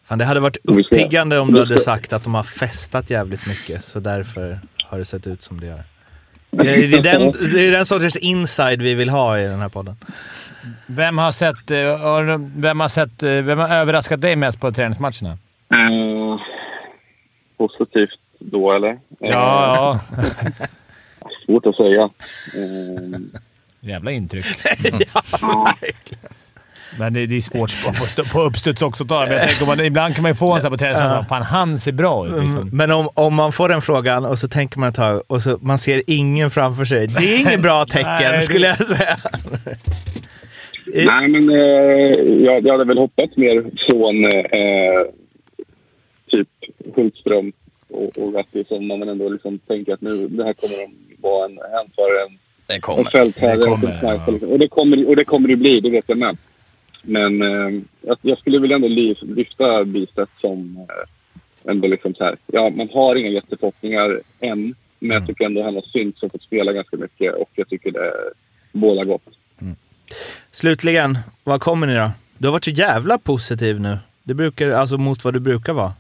Fan, 0.04 0.17
det 0.17 0.26
hade 0.26 0.39
varit 0.39 0.58
uppiggande 0.63 1.39
om 1.39 1.54
du 1.54 1.60
hade 1.60 1.80
sagt 1.80 2.13
att 2.13 2.24
de 2.24 2.34
har 2.34 2.44
festat 2.44 3.10
jävligt 3.10 3.48
mycket, 3.48 3.84
så 3.84 4.00
därför 4.00 4.60
har 4.84 4.98
det 4.98 5.06
sett 5.06 5.28
ut 5.28 5.44
som 5.44 5.60
det 5.60 5.65
gör. 5.67 5.84
Det 6.50 6.70
är, 6.74 6.78
det 6.88 6.98
är 7.10 7.20
den, 7.20 7.32
det 7.54 7.67
är 7.67 7.72
den 7.72 7.86
sortens 7.86 8.15
inside 8.15 8.82
vi 8.82 8.94
vill 8.94 9.10
ha 9.10 9.39
i 9.39 9.44
den 9.44 9.60
här 9.60 9.70
podden. 9.70 9.96
vem 10.88 11.17
har 11.17 11.32
sett... 11.32 11.72
eh, 11.72 12.38
Vem 12.56 12.80
har, 12.80 12.88
sett, 12.88 13.24
eh, 13.24 13.30
vem 13.32 13.60
har 13.60 13.70
överraskat 13.70 14.22
dig 14.22 14.36
mest 14.36 14.60
på 14.60 14.72
träningsmatcherna? 14.72 15.38
Eh, 15.74 16.39
positivt 17.58 18.20
då, 18.39 18.72
eller? 18.72 18.89
Eh, 18.89 18.98
Ja, 19.20 20.00
ja. 20.10 20.20
Svårt 21.46 21.65
att 21.65 21.76
säga. 21.76 22.02
Eh, 22.56 23.20
Jävla 23.82 24.12
intryck. 24.12 24.46
Men 27.00 27.13
det, 27.13 27.26
det 27.26 27.36
är 27.38 27.41
svårt 27.41 27.84
på, 27.86 27.89
på, 27.94 28.04
stu- 28.06 28.32
på 28.34 28.41
uppstuds 28.41 28.82
också 28.82 29.04
att 29.04 29.10
ta. 29.10 29.20
Men 29.26 29.32
jag 29.34 29.41
tänker, 29.48 29.62
om 29.62 29.67
man, 29.67 29.80
ibland 29.80 30.15
kan 30.15 30.22
man 30.22 30.32
ju 30.32 30.36
få 30.36 30.54
en 30.54 30.62
sån 30.62 30.72
här 30.72 30.78
på 30.78 30.78
träningsmatchen. 30.78 31.26
Fan, 31.26 31.41
han 31.44 31.78
ser 31.78 31.91
bra 31.91 32.28
ut. 32.28 32.44
Liksom. 32.44 32.70
Men 32.74 32.91
om, 32.91 33.10
om 33.13 33.36
man 33.36 33.52
får 33.52 33.70
den 33.70 33.82
frågan 33.82 34.26
och 34.26 34.39
så 34.39 34.48
tänker 34.48 34.80
man 34.80 34.89
ett 34.89 34.96
tag 34.96 35.22
och 35.28 35.44
så 35.44 35.58
man 35.62 35.78
ser 35.78 36.04
ingen 36.08 36.52
framför 36.52 36.86
sig. 36.86 37.08
Det 37.08 37.34
är 37.34 37.39
inget 37.39 37.62
bra 37.62 37.86
tecken, 37.89 38.32
Nej, 38.32 38.41
skulle 38.41 38.67
jag 38.67 38.88
säga. 38.88 39.17
nej, 40.86 41.28
men 41.28 41.50
eh, 41.50 41.58
jag, 42.46 42.65
jag 42.65 42.72
hade 42.72 42.86
väl 42.86 42.98
hoppats 42.98 43.38
mer 43.38 43.63
från 43.88 44.26
eh, 44.26 45.02
typ 46.32 46.48
Hultström 46.96 47.52
och, 47.89 48.17
och 48.17 48.34
Gatti 48.34 48.63
som 48.67 48.88
man 48.88 49.10
ändå 49.10 49.30
liksom 49.30 49.60
tänker 49.60 49.94
att 49.94 50.02
nu, 50.02 50.28
det 50.28 50.44
här 50.44 50.54
kommer 50.54 50.78
de 50.78 50.94
vara 51.22 51.46
en 51.46 51.60
hänförare, 51.78 52.26
en 52.30 52.38
Det 52.73 52.79
kommer. 52.81 53.03
fältherre 53.12 53.55
Det 53.55 53.63
och 53.63 53.79
kommer, 53.79 53.93
en 53.93 53.99
sniper. 53.99 54.39
ja. 54.47 54.53
Och 54.53 54.60
det 54.60 54.67
kommer 54.67 55.07
och 55.10 55.15
det 55.15 55.25
kommer 55.25 55.47
det 55.47 55.55
bli, 55.55 55.79
det 55.79 55.89
vet 55.89 56.05
jag 56.07 56.17
med. 56.17 56.38
Men 57.03 57.41
eh, 57.41 57.81
jag, 58.01 58.17
jag 58.21 58.38
skulle 58.39 58.60
vilja 58.60 58.75
ändå 58.75 58.88
ly- 58.88 59.15
lyfta 59.21 59.84
Bystedt 59.86 60.31
som 60.41 60.77
eh, 60.89 61.71
ändå 61.71 61.88
liksom 61.88 62.13
så 62.15 62.23
här. 62.23 62.36
Ja, 62.47 62.69
man 62.69 62.89
har 62.93 63.15
inga 63.15 63.29
jätteförhoppningar 63.29 64.21
än. 64.39 64.75
Men 64.99 65.12
jag 65.12 65.27
tycker 65.27 65.45
ändå 65.45 65.63
han 65.63 65.75
har 65.75 65.81
synts 65.81 66.23
och 66.23 66.31
fått 66.31 66.43
spela 66.43 66.73
ganska 66.73 66.97
mycket 66.97 67.34
och 67.36 67.49
jag 67.55 67.69
tycker 67.69 67.91
det 67.91 68.12
båda 68.71 69.03
gott. 69.03 69.21
Slutligen, 70.51 71.17
vad 71.43 71.62
kommer 71.62 71.88
ni 71.88 71.95
då? 71.95 72.12
Du 72.38 72.47
har 72.47 72.51
varit 72.51 72.63
så 72.63 72.71
jävla 72.71 73.17
positiv 73.17 73.79
nu. 73.79 73.97
Det 74.23 74.34
brukar, 74.34 74.69
alltså 74.69 74.97
mot 74.97 75.23
vad 75.23 75.34
du 75.34 75.39
brukar 75.39 75.73
vara. 75.73 75.93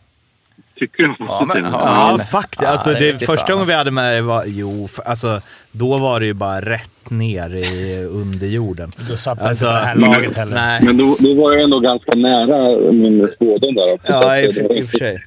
Tycker 0.81 1.03
jag. 1.03 1.15
Ja, 1.19 1.45
men, 1.53 1.63
ja, 1.73 2.15
Ja, 2.19 2.23
faktiskt. 2.25 2.61
Ja, 2.61 2.67
alltså, 2.69 2.89
det 2.89 3.11
det, 3.11 3.19
första 3.25 3.47
fan, 3.47 3.53
gången 3.55 3.67
vi 3.67 3.73
alltså. 3.73 3.77
hade 3.77 3.91
med 3.91 4.11
dig 4.13 4.21
var... 4.21 4.43
Jo, 4.47 4.85
f- 4.85 4.99
alltså, 5.05 5.41
då 5.71 5.97
var 5.97 6.19
det 6.19 6.25
ju 6.25 6.33
bara 6.33 6.61
rätt 6.61 7.09
ner 7.09 7.49
i 7.55 8.03
underjorden. 8.05 8.91
Då 9.09 9.17
satt 9.17 9.41
Alltså, 9.41 9.65
inte 9.65 9.79
det 9.79 9.85
här 9.85 9.95
laget 9.95 10.37
heller. 10.37 10.55
Nej. 10.55 10.81
Men 10.83 10.97
då, 10.97 11.15
då 11.19 11.33
var 11.33 11.51
jag 11.51 11.61
ändå 11.61 11.79
ganska 11.79 12.11
nära 12.15 12.91
min 12.91 13.27
spådom 13.27 13.75
där 13.75 13.93
också. 13.93 14.07
Så 14.07 14.13
Ja, 14.13 14.39
i, 14.39 14.47
det- 14.47 14.53
för- 14.53 14.77
i 14.77 14.83
och 14.83 14.89
för 14.89 14.97
sig. 14.97 15.23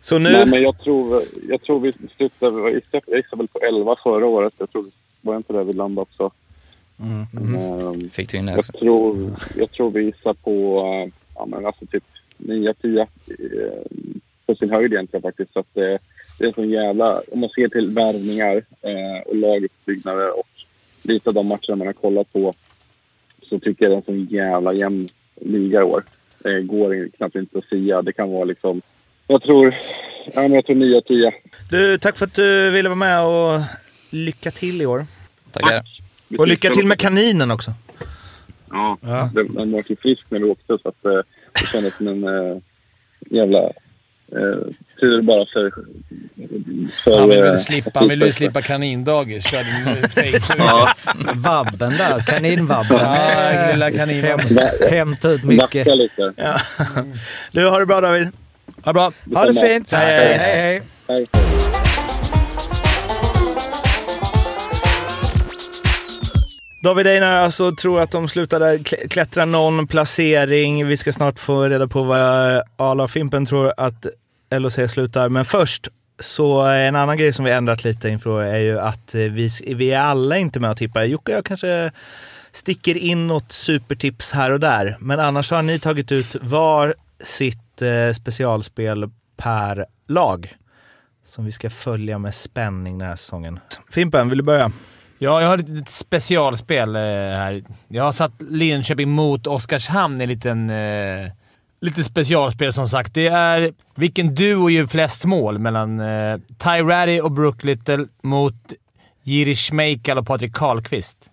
Så 0.00 0.18
Nej, 0.18 0.32
nu... 0.44 0.50
men 0.50 0.62
jag 0.62 0.78
tror, 0.84 1.22
jag 1.48 1.62
tror 1.62 1.80
vi 1.80 1.92
slutade... 2.16 2.60
Jag 2.60 2.70
gissade- 2.74 3.02
jag 3.30 3.38
väl 3.38 3.48
på 3.48 3.58
11 3.58 3.96
förra 4.02 4.26
året. 4.26 4.52
Jag 4.58 4.72
tror, 4.72 4.84
var 5.20 5.36
inte 5.36 5.52
där 5.52 5.64
vi 5.64 5.72
landade 5.72 6.02
också? 6.02 6.30
Mm. 7.00 7.54
Ehm, 7.56 8.10
Fick 8.10 8.30
du 8.30 8.38
in 8.38 8.46
det 8.46 8.52
Jag 8.52 8.58
också? 8.58 8.72
tror, 8.72 9.30
jag 9.56 9.72
tror 9.72 9.90
vi 9.90 10.02
gissar 10.04 10.32
på 10.34 10.78
eh, 11.06 11.12
ja, 11.34 11.46
men 11.46 11.66
alltså 11.66 11.86
typ 11.86 12.04
9-10 12.38 12.98
eh, 13.00 13.06
på 14.50 14.56
sin 14.56 14.70
höjd 14.70 14.92
egentligen 14.92 15.22
faktiskt. 15.22 15.52
Så 15.52 15.60
att 15.60 15.74
det, 15.74 15.98
det 16.38 16.44
är 16.44 16.60
en 16.60 16.70
jävla... 16.70 17.22
Om 17.32 17.40
man 17.40 17.50
ser 17.50 17.68
till 17.68 17.90
värvningar 17.90 18.56
eh, 18.82 19.20
och 19.26 19.36
laguppbyggnader 19.36 20.38
och 20.38 20.48
lite 21.02 21.30
av 21.30 21.34
de 21.34 21.46
matcherna 21.46 21.76
man 21.76 21.86
har 21.86 21.92
kollat 21.92 22.32
på 22.32 22.54
så 23.42 23.58
tycker 23.58 23.84
jag 23.84 23.90
det 23.90 23.94
är 23.94 23.96
en 23.96 24.02
sån 24.04 24.24
jävla 24.24 24.72
jämn 24.72 25.08
liga 25.40 25.80
i 25.80 25.82
år. 25.82 26.04
Det 26.38 26.62
går 26.62 27.08
knappt 27.16 27.34
inte 27.34 27.58
att 27.58 27.64
sia. 27.64 28.02
Det 28.02 28.12
kan 28.12 28.30
vara 28.30 28.44
liksom... 28.44 28.82
Jag 29.26 29.42
tror, 29.42 29.74
ja, 30.34 30.40
men 30.40 30.52
jag 30.52 30.66
tror 30.66 30.76
9-10. 30.76 31.32
Du, 31.70 31.98
tack 31.98 32.16
för 32.16 32.26
att 32.26 32.34
du 32.34 32.70
ville 32.70 32.88
vara 32.88 32.96
med 32.96 33.24
och 33.24 33.60
lycka 34.10 34.50
till 34.50 34.82
i 34.82 34.86
år. 34.86 35.06
Tackar. 35.52 35.82
Och 36.38 36.48
lycka 36.48 36.70
till 36.70 36.86
med 36.86 36.98
kaninen 36.98 37.50
också. 37.50 37.72
Ja, 38.70 38.98
Ja. 39.02 39.30
Den, 39.34 39.54
den 39.54 39.72
var 39.72 39.82
så 39.82 39.96
frisk 39.96 40.22
när 40.28 40.38
vi 40.38 40.44
åkte 40.44 40.78
så 40.82 40.88
att 40.88 41.04
eh, 41.04 41.20
det 41.52 41.66
kändes 41.72 41.96
som 41.96 42.08
en 42.08 42.24
eh, 42.24 42.56
jävla 43.30 43.58
eh, 43.58 43.70
tur 45.00 45.22
bara 45.22 45.46
för... 45.46 45.72
för 47.04 47.18
Han 47.20 47.28
ville 47.28 47.48
eh, 47.48 47.56
slippa, 47.56 47.90
han 47.94 48.08
ville 48.08 48.26
ju 48.26 48.32
slippa 48.32 48.62
kanindagis. 48.62 49.44
Körde. 49.46 49.66
Ja, 50.58 50.88
Vabben 51.34 51.96
där, 51.96 52.20
kaninvabben. 52.20 52.98
Ja, 52.98 53.70
lilla 53.72 53.90
kaninvabben. 53.90 54.46
Häm- 54.58 54.90
Hämta 54.90 55.28
ut 55.28 55.44
mycket. 55.44 55.84
backa 55.84 55.94
lite. 55.94 56.32
Du, 57.52 57.66
har 57.66 57.80
det 57.80 57.86
bra 57.86 58.00
David. 58.00 58.28
Ja, 58.84 58.92
bra. 58.92 59.12
Ha 59.34 59.44
det 59.46 59.54
fint! 59.60 59.92
Hej, 59.92 60.38
hej, 60.38 60.82
hej. 61.08 61.26
David 66.82 67.06
Einar 67.06 67.36
alltså 67.36 67.72
tror 67.72 68.00
att 68.00 68.10
de 68.10 68.28
slutade 68.28 68.78
klättra 68.84 69.44
någon 69.44 69.86
placering. 69.86 70.86
Vi 70.86 70.96
ska 70.96 71.12
snart 71.12 71.38
få 71.38 71.64
reda 71.64 71.88
på 71.88 72.02
vad 72.02 72.62
Ala 72.76 73.08
Fimpen 73.08 73.46
tror 73.46 73.72
att 73.76 74.06
LHC 74.54 74.92
slutar. 74.92 75.28
Men 75.28 75.44
först 75.44 75.88
Så 76.18 76.60
en 76.60 76.96
annan 76.96 77.16
grej 77.16 77.32
som 77.32 77.44
vi 77.44 77.50
ändrat 77.50 77.84
lite 77.84 78.08
inför 78.08 78.42
är 78.42 78.58
ju 78.58 78.78
att 78.78 79.14
vi, 79.14 79.50
vi 79.66 79.90
är 79.90 80.00
alla 80.00 80.36
inte 80.38 80.60
med 80.60 80.70
och 80.70 80.76
tippar. 80.76 81.02
Jocke 81.04 81.32
och 81.32 81.36
jag 81.36 81.44
kanske 81.44 81.90
sticker 82.52 82.96
in 82.96 83.26
något 83.26 83.52
supertips 83.52 84.32
här 84.32 84.50
och 84.50 84.60
där. 84.60 84.96
Men 85.00 85.20
annars 85.20 85.50
har 85.50 85.62
ni 85.62 85.78
tagit 85.78 86.12
ut 86.12 86.36
var 86.40 86.94
sitt 87.20 87.82
eh, 87.82 88.12
specialspel 88.12 89.10
per 89.36 89.86
lag. 90.08 90.56
Som 91.26 91.44
vi 91.44 91.52
ska 91.52 91.70
följa 91.70 92.18
med 92.18 92.34
spänning 92.34 92.98
den 92.98 93.08
här 93.08 93.16
säsongen. 93.16 93.58
Fimpen, 93.90 94.28
vill 94.28 94.38
du 94.38 94.44
börja? 94.44 94.72
Ja, 95.22 95.40
jag 95.40 95.48
har 95.48 95.58
ett 95.58 95.68
litet 95.68 95.88
specialspel 95.88 96.96
eh, 96.96 97.02
här. 97.02 97.62
Jag 97.88 98.04
har 98.04 98.12
satt 98.12 98.32
Linköping 98.38 99.08
mot 99.08 99.46
Oskarshamn 99.46 100.20
i 100.20 100.22
en 100.22 100.28
liten... 100.28 100.70
Eh, 100.70 101.30
lite 101.80 102.04
specialspel 102.04 102.72
som 102.72 102.88
sagt. 102.88 103.14
Det 103.14 103.26
är 103.26 103.72
vilken 103.94 104.34
duo 104.34 104.70
gör 104.70 104.86
flest 104.86 105.24
mål 105.24 105.58
mellan 105.58 106.00
eh, 106.00 106.38
Ty 106.58 106.68
Ratty 106.82 107.20
och 107.20 107.32
Brook 107.32 107.64
Little 107.64 108.06
mot 108.22 108.72
Jiri 109.22 109.54
Schmeichel 109.54 110.18
och 110.18 110.26
Patrik 110.26 110.54
Karlqvist. 110.54 111.30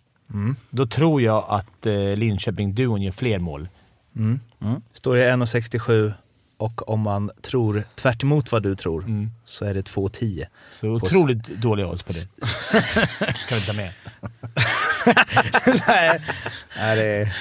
Då 0.70 0.86
tror 0.88 1.22
jag 1.22 1.46
att 1.48 1.86
eh, 1.86 1.94
Linköping-duon 1.94 3.02
gör 3.02 3.12
fler 3.12 3.40
mål. 3.40 3.70
Står 4.94 5.18
i 5.18 5.22
1,67 5.22 6.14
och 6.58 6.90
om 6.90 7.00
man 7.00 7.32
tror 7.42 7.84
tvärt 7.96 8.24
emot 8.24 8.52
vad 8.52 8.64
du 8.64 8.76
tror 8.76 9.30
så 9.46 9.66
är 9.66 9.74
det 9.74 9.82
2,10. 9.82 10.46
Så 10.72 10.88
otroligt 10.88 11.48
dåliga 11.48 11.88
odds 11.88 12.04
på 12.04 12.14
det. 12.14 12.20
kan 13.50 13.58
vi 13.60 13.66
ta 13.66 13.74
med. 13.74 13.92
Nej, 15.88 16.96
det 16.96 17.04
är... 17.04 17.32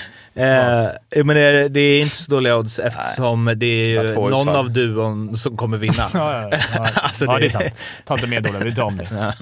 Eh, 1.16 1.24
men 1.24 1.36
det, 1.36 1.68
det 1.68 1.80
är 1.80 2.00
inte 2.02 2.16
så 2.16 2.30
dåliga 2.30 2.56
odds 2.56 2.78
eftersom 2.78 3.52
det 3.56 3.66
är 3.66 3.86
ju 3.86 4.14
någon 4.14 4.40
utfall. 4.40 4.56
av 4.56 4.70
duon 4.70 5.34
som 5.36 5.56
kommer 5.56 5.78
vinna. 5.78 6.10
Ja, 6.14 6.48
ja, 6.50 6.58
ja. 6.74 6.88
Alltså, 6.94 7.24
ja 7.24 7.32
det- 7.34 7.40
det 7.40 7.46
är 7.46 7.50
sant. 7.50 7.64
Ta 8.04 8.14
inte 8.14 8.26
med 8.26 8.42
dåliga. 8.42 8.64
Vi 8.64 8.74
tar 8.74 8.82
om 8.82 8.96
det. 8.96 9.34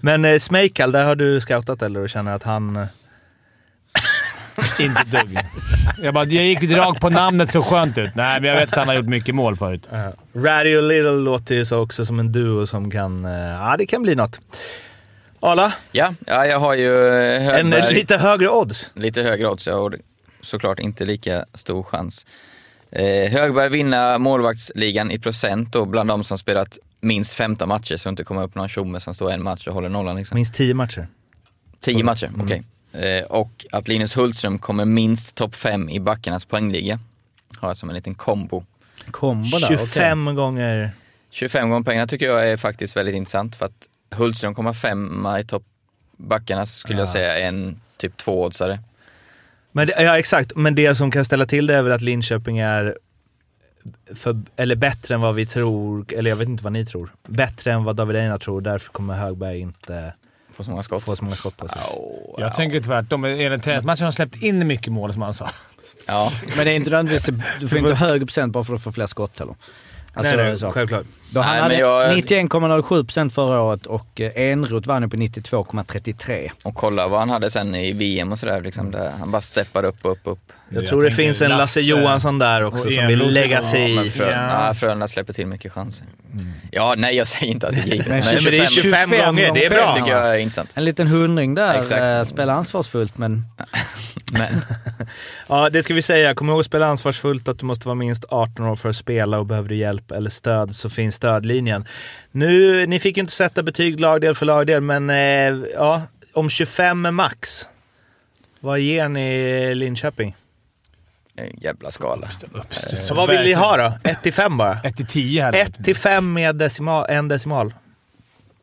Men 0.00 0.24
eh, 0.24 0.38
Schmeichel, 0.38 0.92
där 0.92 1.04
har 1.04 1.16
du 1.16 1.40
scoutat 1.40 1.82
eller 1.82 2.00
och 2.00 2.08
känner 2.10 2.32
att 2.32 2.42
han... 2.42 2.86
Inte 4.80 5.00
ett 5.00 5.10
dugg. 5.10 5.38
Jag, 6.02 6.14
bara, 6.14 6.24
jag 6.24 6.44
gick 6.44 6.62
rakt 6.72 7.00
på 7.00 7.10
namnet, 7.10 7.50
så 7.50 7.62
skönt 7.62 7.98
ut. 7.98 8.10
Nej, 8.14 8.40
men 8.40 8.50
jag 8.50 8.56
vet 8.56 8.72
att 8.72 8.78
han 8.78 8.88
har 8.88 8.94
gjort 8.94 9.06
mycket 9.06 9.34
mål 9.34 9.56
förut. 9.56 9.86
Radio 10.34 10.80
Little 10.80 11.10
låter 11.12 11.54
ju 11.54 11.64
så 11.64 11.78
också 11.78 12.04
som 12.06 12.18
en 12.18 12.32
duo 12.32 12.66
som 12.66 12.90
kan... 12.90 13.24
eh, 13.24 13.30
Ja, 13.32 13.74
det 13.78 13.86
kan 13.86 14.02
bli 14.02 14.14
något. 14.14 14.40
Arla, 15.40 15.72
Ja, 15.92 16.14
ja 16.26 16.46
jag 16.46 16.58
har 16.60 16.74
ju 16.74 17.08
eh, 17.08 17.46
en 17.46 17.72
Högberg. 17.72 17.80
eh, 17.80 17.94
lite 17.94 18.16
högre 18.18 18.48
odds. 18.48 18.90
Lite 18.94 19.22
högre 19.22 19.46
odds, 19.48 19.66
ja, 19.66 19.74
och 19.74 19.92
såklart 20.40 20.78
inte 20.78 21.04
lika 21.04 21.44
stor 21.54 21.82
chans. 21.82 22.26
Eh, 22.92 23.30
Högberg 23.32 23.68
vinner 23.68 24.18
målvaktsligan 24.18 25.10
i 25.10 25.18
procent 25.18 25.72
då 25.72 25.84
bland 25.86 26.08
de 26.08 26.24
som 26.24 26.38
spelat 26.38 26.78
minst 27.00 27.34
15 27.34 27.68
matcher 27.68 27.96
så 27.96 28.08
inte 28.08 28.24
kommer 28.24 28.42
upp 28.42 28.54
någon 28.54 28.68
tjomme 28.68 29.00
som 29.00 29.14
står 29.14 29.30
en 29.30 29.42
match 29.42 29.66
och 29.66 29.74
håller 29.74 29.88
nollan. 29.88 30.16
Liksom. 30.16 30.34
Minst 30.34 30.54
10 30.54 30.74
matcher. 30.74 31.06
10 31.80 32.04
matcher, 32.04 32.30
okej. 32.40 32.56
Eh, 32.56 32.64
och 33.28 33.66
att 33.72 33.88
Linus 33.88 34.16
Hultström 34.16 34.58
kommer 34.58 34.84
minst 34.84 35.34
topp 35.34 35.54
5 35.54 35.88
i 35.88 36.00
backarnas 36.00 36.44
poängliga. 36.44 36.98
Har 37.58 37.68
jag 37.68 37.76
som 37.76 37.88
en 37.88 37.94
liten 37.94 38.14
kombo. 38.14 38.64
Kombo 39.10 39.58
där, 39.58 39.66
okej. 39.66 39.78
25 39.78 40.34
gånger... 40.34 40.92
25 41.30 41.70
gånger 41.70 41.84
pengarna 41.84 42.06
tycker 42.06 42.26
jag 42.26 42.50
är 42.50 42.56
faktiskt 42.56 42.96
väldigt 42.96 43.14
intressant 43.14 43.56
för 43.56 43.66
att 43.66 43.88
Hultström 44.10 44.54
kommer 44.54 44.72
femma 44.72 45.40
i 45.40 45.44
topp 45.44 45.64
backarna 46.16 46.66
skulle 46.66 46.98
jag 46.98 47.08
säga 47.08 47.38
är 47.38 47.48
en 47.48 47.80
typ 47.96 48.16
tvåoddsare. 48.16 48.80
Men 49.72 49.86
det, 49.86 50.02
ja, 50.02 50.18
exakt. 50.18 50.56
Men 50.56 50.74
det 50.74 50.94
som 50.94 51.10
kan 51.10 51.24
ställa 51.24 51.46
till 51.46 51.66
det 51.66 51.74
är 51.74 51.82
väl 51.82 51.92
att 51.92 52.00
Linköping 52.00 52.58
är 52.58 52.98
för, 54.14 54.42
eller 54.56 54.76
bättre 54.76 55.14
än 55.14 55.20
vad 55.20 55.34
vi 55.34 55.46
tror, 55.46 56.12
eller 56.12 56.30
jag 56.30 56.36
vet 56.36 56.48
inte 56.48 56.64
vad 56.64 56.72
ni 56.72 56.86
tror. 56.86 57.12
Bättre 57.28 57.72
än 57.72 57.84
vad 57.84 57.96
David 57.96 58.16
Einar 58.16 58.38
tror, 58.38 58.60
därför 58.60 58.92
kommer 58.92 59.14
Högberg 59.14 59.58
inte 59.58 60.14
Får 60.52 60.64
så 60.64 60.70
många 60.70 60.82
skott. 60.82 61.02
få 61.02 61.16
så 61.16 61.24
många 61.24 61.36
skott 61.36 61.56
på 61.56 61.68
sig. 61.68 61.78
Au, 61.90 62.34
Jag 62.38 62.48
au. 62.50 62.56
tänker 62.56 62.80
tvärtom. 62.80 63.24
Enligt 63.24 63.62
träningsmatchen 63.62 64.00
har 64.00 64.06
han 64.06 64.12
släppt 64.12 64.42
in 64.42 64.66
mycket 64.66 64.92
mål, 64.92 65.12
som 65.12 65.22
han 65.22 65.34
sa. 65.34 65.50
Ja, 66.06 66.32
Men 66.56 66.64
det 66.64 66.72
är 66.72 66.76
inte 66.76 66.90
nödvändigtvis... 66.90 67.36
Du 67.60 67.68
får 67.68 67.78
inte 67.78 67.94
högre 67.94 68.26
procent 68.26 68.52
bara 68.52 68.64
för 68.64 68.74
att 68.74 68.82
få 68.82 68.92
fler 68.92 69.06
skott 69.06 69.38
heller. 69.38 69.54
Alltså, 70.14 70.36
nej, 70.36 70.44
nej, 70.46 70.58
så. 70.58 70.70
självklart. 70.72 71.04
Då 71.30 71.40
han 71.40 71.52
Nej, 71.52 71.62
hade 71.62 71.74
men 71.74 71.80
jag- 71.80 72.16
91,07 72.16 73.04
procent 73.04 73.34
förra 73.34 73.60
året 73.60 73.86
och 73.86 74.20
eh, 74.20 74.30
Enroth 74.36 74.88
vann 74.88 75.02
ju 75.02 75.08
på 75.08 75.16
92,33. 75.16 76.50
och 76.62 76.74
kolla 76.74 77.08
vad 77.08 77.18
han 77.20 77.30
hade 77.30 77.50
sen 77.50 77.74
i 77.74 77.92
VM 77.92 78.32
och 78.32 78.38
sådär. 78.38 78.60
Liksom, 78.60 78.90
där 78.90 79.12
han 79.18 79.30
bara 79.30 79.40
steppade 79.40 79.88
upp, 79.88 79.96
upp, 80.02 80.18
upp. 80.24 80.38
Jag 80.68 80.82
Jag 80.82 80.88
tror 80.88 81.02
det 81.02 81.08
tänker 81.10 81.24
finns 81.24 81.42
en 81.42 81.48
Lasse, 81.50 81.60
Lasse 81.60 81.80
Johansson 81.80 82.38
där 82.38 82.64
också 82.64 82.86
och 82.86 82.92
som 82.92 83.06
vill 83.06 83.32
lägga 83.32 83.62
sig 83.62 84.06
i. 84.06 84.08
Frölunda, 84.10 84.64
Ja. 84.68 84.74
Frölunda 84.74 85.08
släpper 85.08 85.32
till 85.32 85.46
mycket 85.46 85.72
chanser. 85.72 86.06
Ja, 86.70 86.94
nej 86.98 87.16
jag 87.16 87.26
säger 87.26 87.52
inte 87.52 87.68
att 87.68 87.74
det 87.74 87.80
är 87.80 87.84
givet. 87.84 88.06
Men 88.08 88.18
Men, 88.18 88.24
Nej, 88.34 88.42
men 88.44 88.52
det 88.52 88.58
är 88.58 88.66
25 88.66 89.10
gånger, 89.10 89.54
det 89.54 89.64
är 89.66 89.70
det 89.70 89.76
bra. 89.76 89.94
tycker 89.94 90.10
jag 90.10 90.34
är 90.34 90.38
intressant. 90.38 90.72
En 90.74 90.84
liten 90.84 91.06
hundring 91.06 91.54
där. 91.54 91.74
Exakt. 91.78 92.00
Eh, 92.02 92.24
spela 92.24 92.52
ansvarsfullt 92.52 93.18
men... 93.18 93.44
Men, 94.32 94.60
Ja, 95.48 95.70
det 95.70 95.82
ska 95.82 95.94
vi 95.94 96.02
säga. 96.02 96.34
Kom 96.34 96.48
ihåg 96.48 96.60
att 96.60 96.66
spela 96.66 96.86
ansvarsfullt, 96.86 97.48
att 97.48 97.58
du 97.58 97.66
måste 97.66 97.88
vara 97.88 97.94
minst 97.94 98.24
18 98.28 98.66
år 98.66 98.76
för 98.76 98.88
att 98.88 98.96
spela 98.96 99.38
och 99.38 99.46
behöver 99.46 99.68
du 99.68 99.76
hjälp 99.76 100.10
eller 100.10 100.30
stöd 100.30 100.74
så 100.74 100.90
finns 100.90 101.14
stödlinjen. 101.14 101.84
Nu, 102.30 102.86
ni 102.86 103.00
fick 103.00 103.16
ju 103.16 103.20
inte 103.20 103.32
sätta 103.32 103.62
betyg 103.62 104.00
lagdel 104.00 104.34
för 104.34 104.46
lagdel, 104.46 104.80
men 104.80 105.10
eh, 105.10 105.68
ja, 105.74 106.02
om 106.32 106.50
25 106.50 107.14
max. 107.14 107.68
Vad 108.60 108.80
ger 108.80 109.08
ni 109.08 109.74
Linköping? 109.74 110.36
en 111.36 111.60
jävla 111.60 111.90
skala. 111.90 112.28
Så 112.80 113.14
vad 113.14 113.28
vill 113.28 113.40
ni 113.40 113.52
ha 113.52 113.76
då? 113.76 114.10
1 114.10 114.22
till 114.22 114.32
5 114.32 114.56
bara? 114.56 114.80
1 114.84 114.96
till 114.96 115.06
10 115.06 115.42
här. 115.42 115.54
1 115.54 115.84
till 115.84 115.96
5 115.96 116.32
med 116.32 116.56
decimal, 116.56 117.06
en 117.08 117.28
decimal. 117.28 117.74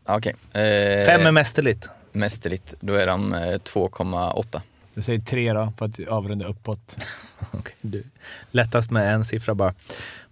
Okej. 0.06 0.36
Eh, 0.54 1.06
5 1.06 1.26
är 1.26 1.32
mästerligt. 1.32 1.90
Mästerligt, 2.12 2.74
då 2.80 2.94
är 2.94 3.08
de 3.08 3.34
eh, 3.34 3.40
2,8. 3.40 4.62
Jag 5.00 5.04
säger 5.04 5.20
3 5.20 5.54
då, 5.54 5.74
för 5.78 5.86
att 5.86 6.08
avrunda 6.08 6.46
uppåt. 6.46 6.98
Du. 7.82 8.04
Lättast 8.52 8.92
med 8.92 9.14
en 9.14 9.26
siffra 9.26 9.56
bara. 9.56 9.74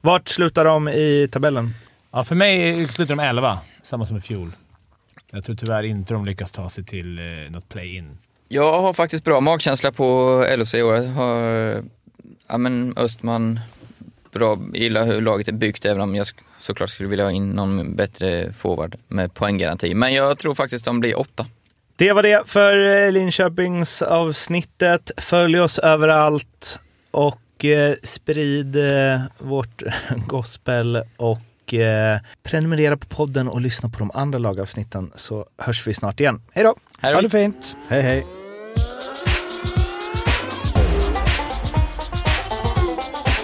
Vart 0.02 0.30
slutar 0.30 0.66
de 0.66 0.90
i 0.90 1.30
tabellen? 1.32 1.74
Ja, 2.12 2.24
för 2.24 2.36
mig 2.36 2.88
slutar 2.88 3.16
de 3.16 3.24
11, 3.24 3.60
samma 3.84 4.06
som 4.06 4.18
i 4.18 4.22
fjol. 4.22 4.52
Jag 5.32 5.44
tror 5.44 5.56
tyvärr 5.56 5.84
inte 5.84 6.14
de 6.14 6.26
lyckas 6.26 6.52
ta 6.52 6.70
sig 6.70 6.84
till 6.84 7.20
eh, 7.20 7.52
något 7.52 7.70
play-in. 7.70 8.18
Jag 8.48 8.82
har 8.82 8.94
faktiskt 8.94 9.24
bra 9.24 9.42
magkänsla 9.42 9.92
på 9.92 10.06
LHC 10.58 10.74
i 10.76 10.82
år. 10.82 10.96
Jag 10.96 11.04
har 11.04 11.84
ja, 12.48 12.58
men 12.58 12.94
Östman, 12.98 13.60
bra, 14.32 14.60
gillar 14.74 15.06
hur 15.06 15.22
laget 15.22 15.48
är 15.48 15.52
byggt 15.52 15.86
även 15.86 16.02
om 16.02 16.16
jag 16.16 16.28
såklart 16.58 16.90
skulle 16.90 17.10
vilja 17.10 17.26
ha 17.26 17.32
in 17.32 17.50
någon 17.50 17.96
bättre 17.96 18.54
forward 18.54 18.96
med 19.08 19.34
poänggaranti. 19.34 19.94
Men 19.94 20.14
jag 20.14 20.40
tror 20.40 20.56
faktiskt 20.56 20.86
de 20.86 21.00
blir 21.00 21.20
åtta. 21.20 21.46
Det 21.98 22.14
var 22.14 22.24
det 22.24 22.50
för 22.50 23.06
eh, 23.06 23.12
Linköpings 23.12 24.02
avsnittet. 24.02 25.12
Följ 25.18 25.60
oss 25.60 25.80
överallt 25.80 26.80
och 27.12 27.66
eh, 27.66 27.96
sprid 28.04 28.76
eh, 28.76 29.22
vårt 29.38 29.84
gospel 30.28 31.04
och 31.18 31.74
eh, 31.74 32.20
prenumerera 32.44 32.98
på 32.98 33.08
podden 33.08 33.48
och 33.48 33.62
lyssna 33.62 33.90
på 33.90 34.00
de 34.00 34.12
andra 34.14 34.40
lagavsnitten 34.40 35.12
så 35.16 35.46
hörs 35.58 35.88
vi 35.88 35.94
snart 35.94 36.20
igen. 36.20 36.42
Hej 36.52 36.64
då! 36.64 36.76
Ha 37.02 37.22
det 37.22 37.30
fint. 37.30 37.76
Hej 37.88 38.02
hej. 38.02 38.26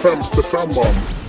Femte 0.02 0.42
femman. 0.42 1.23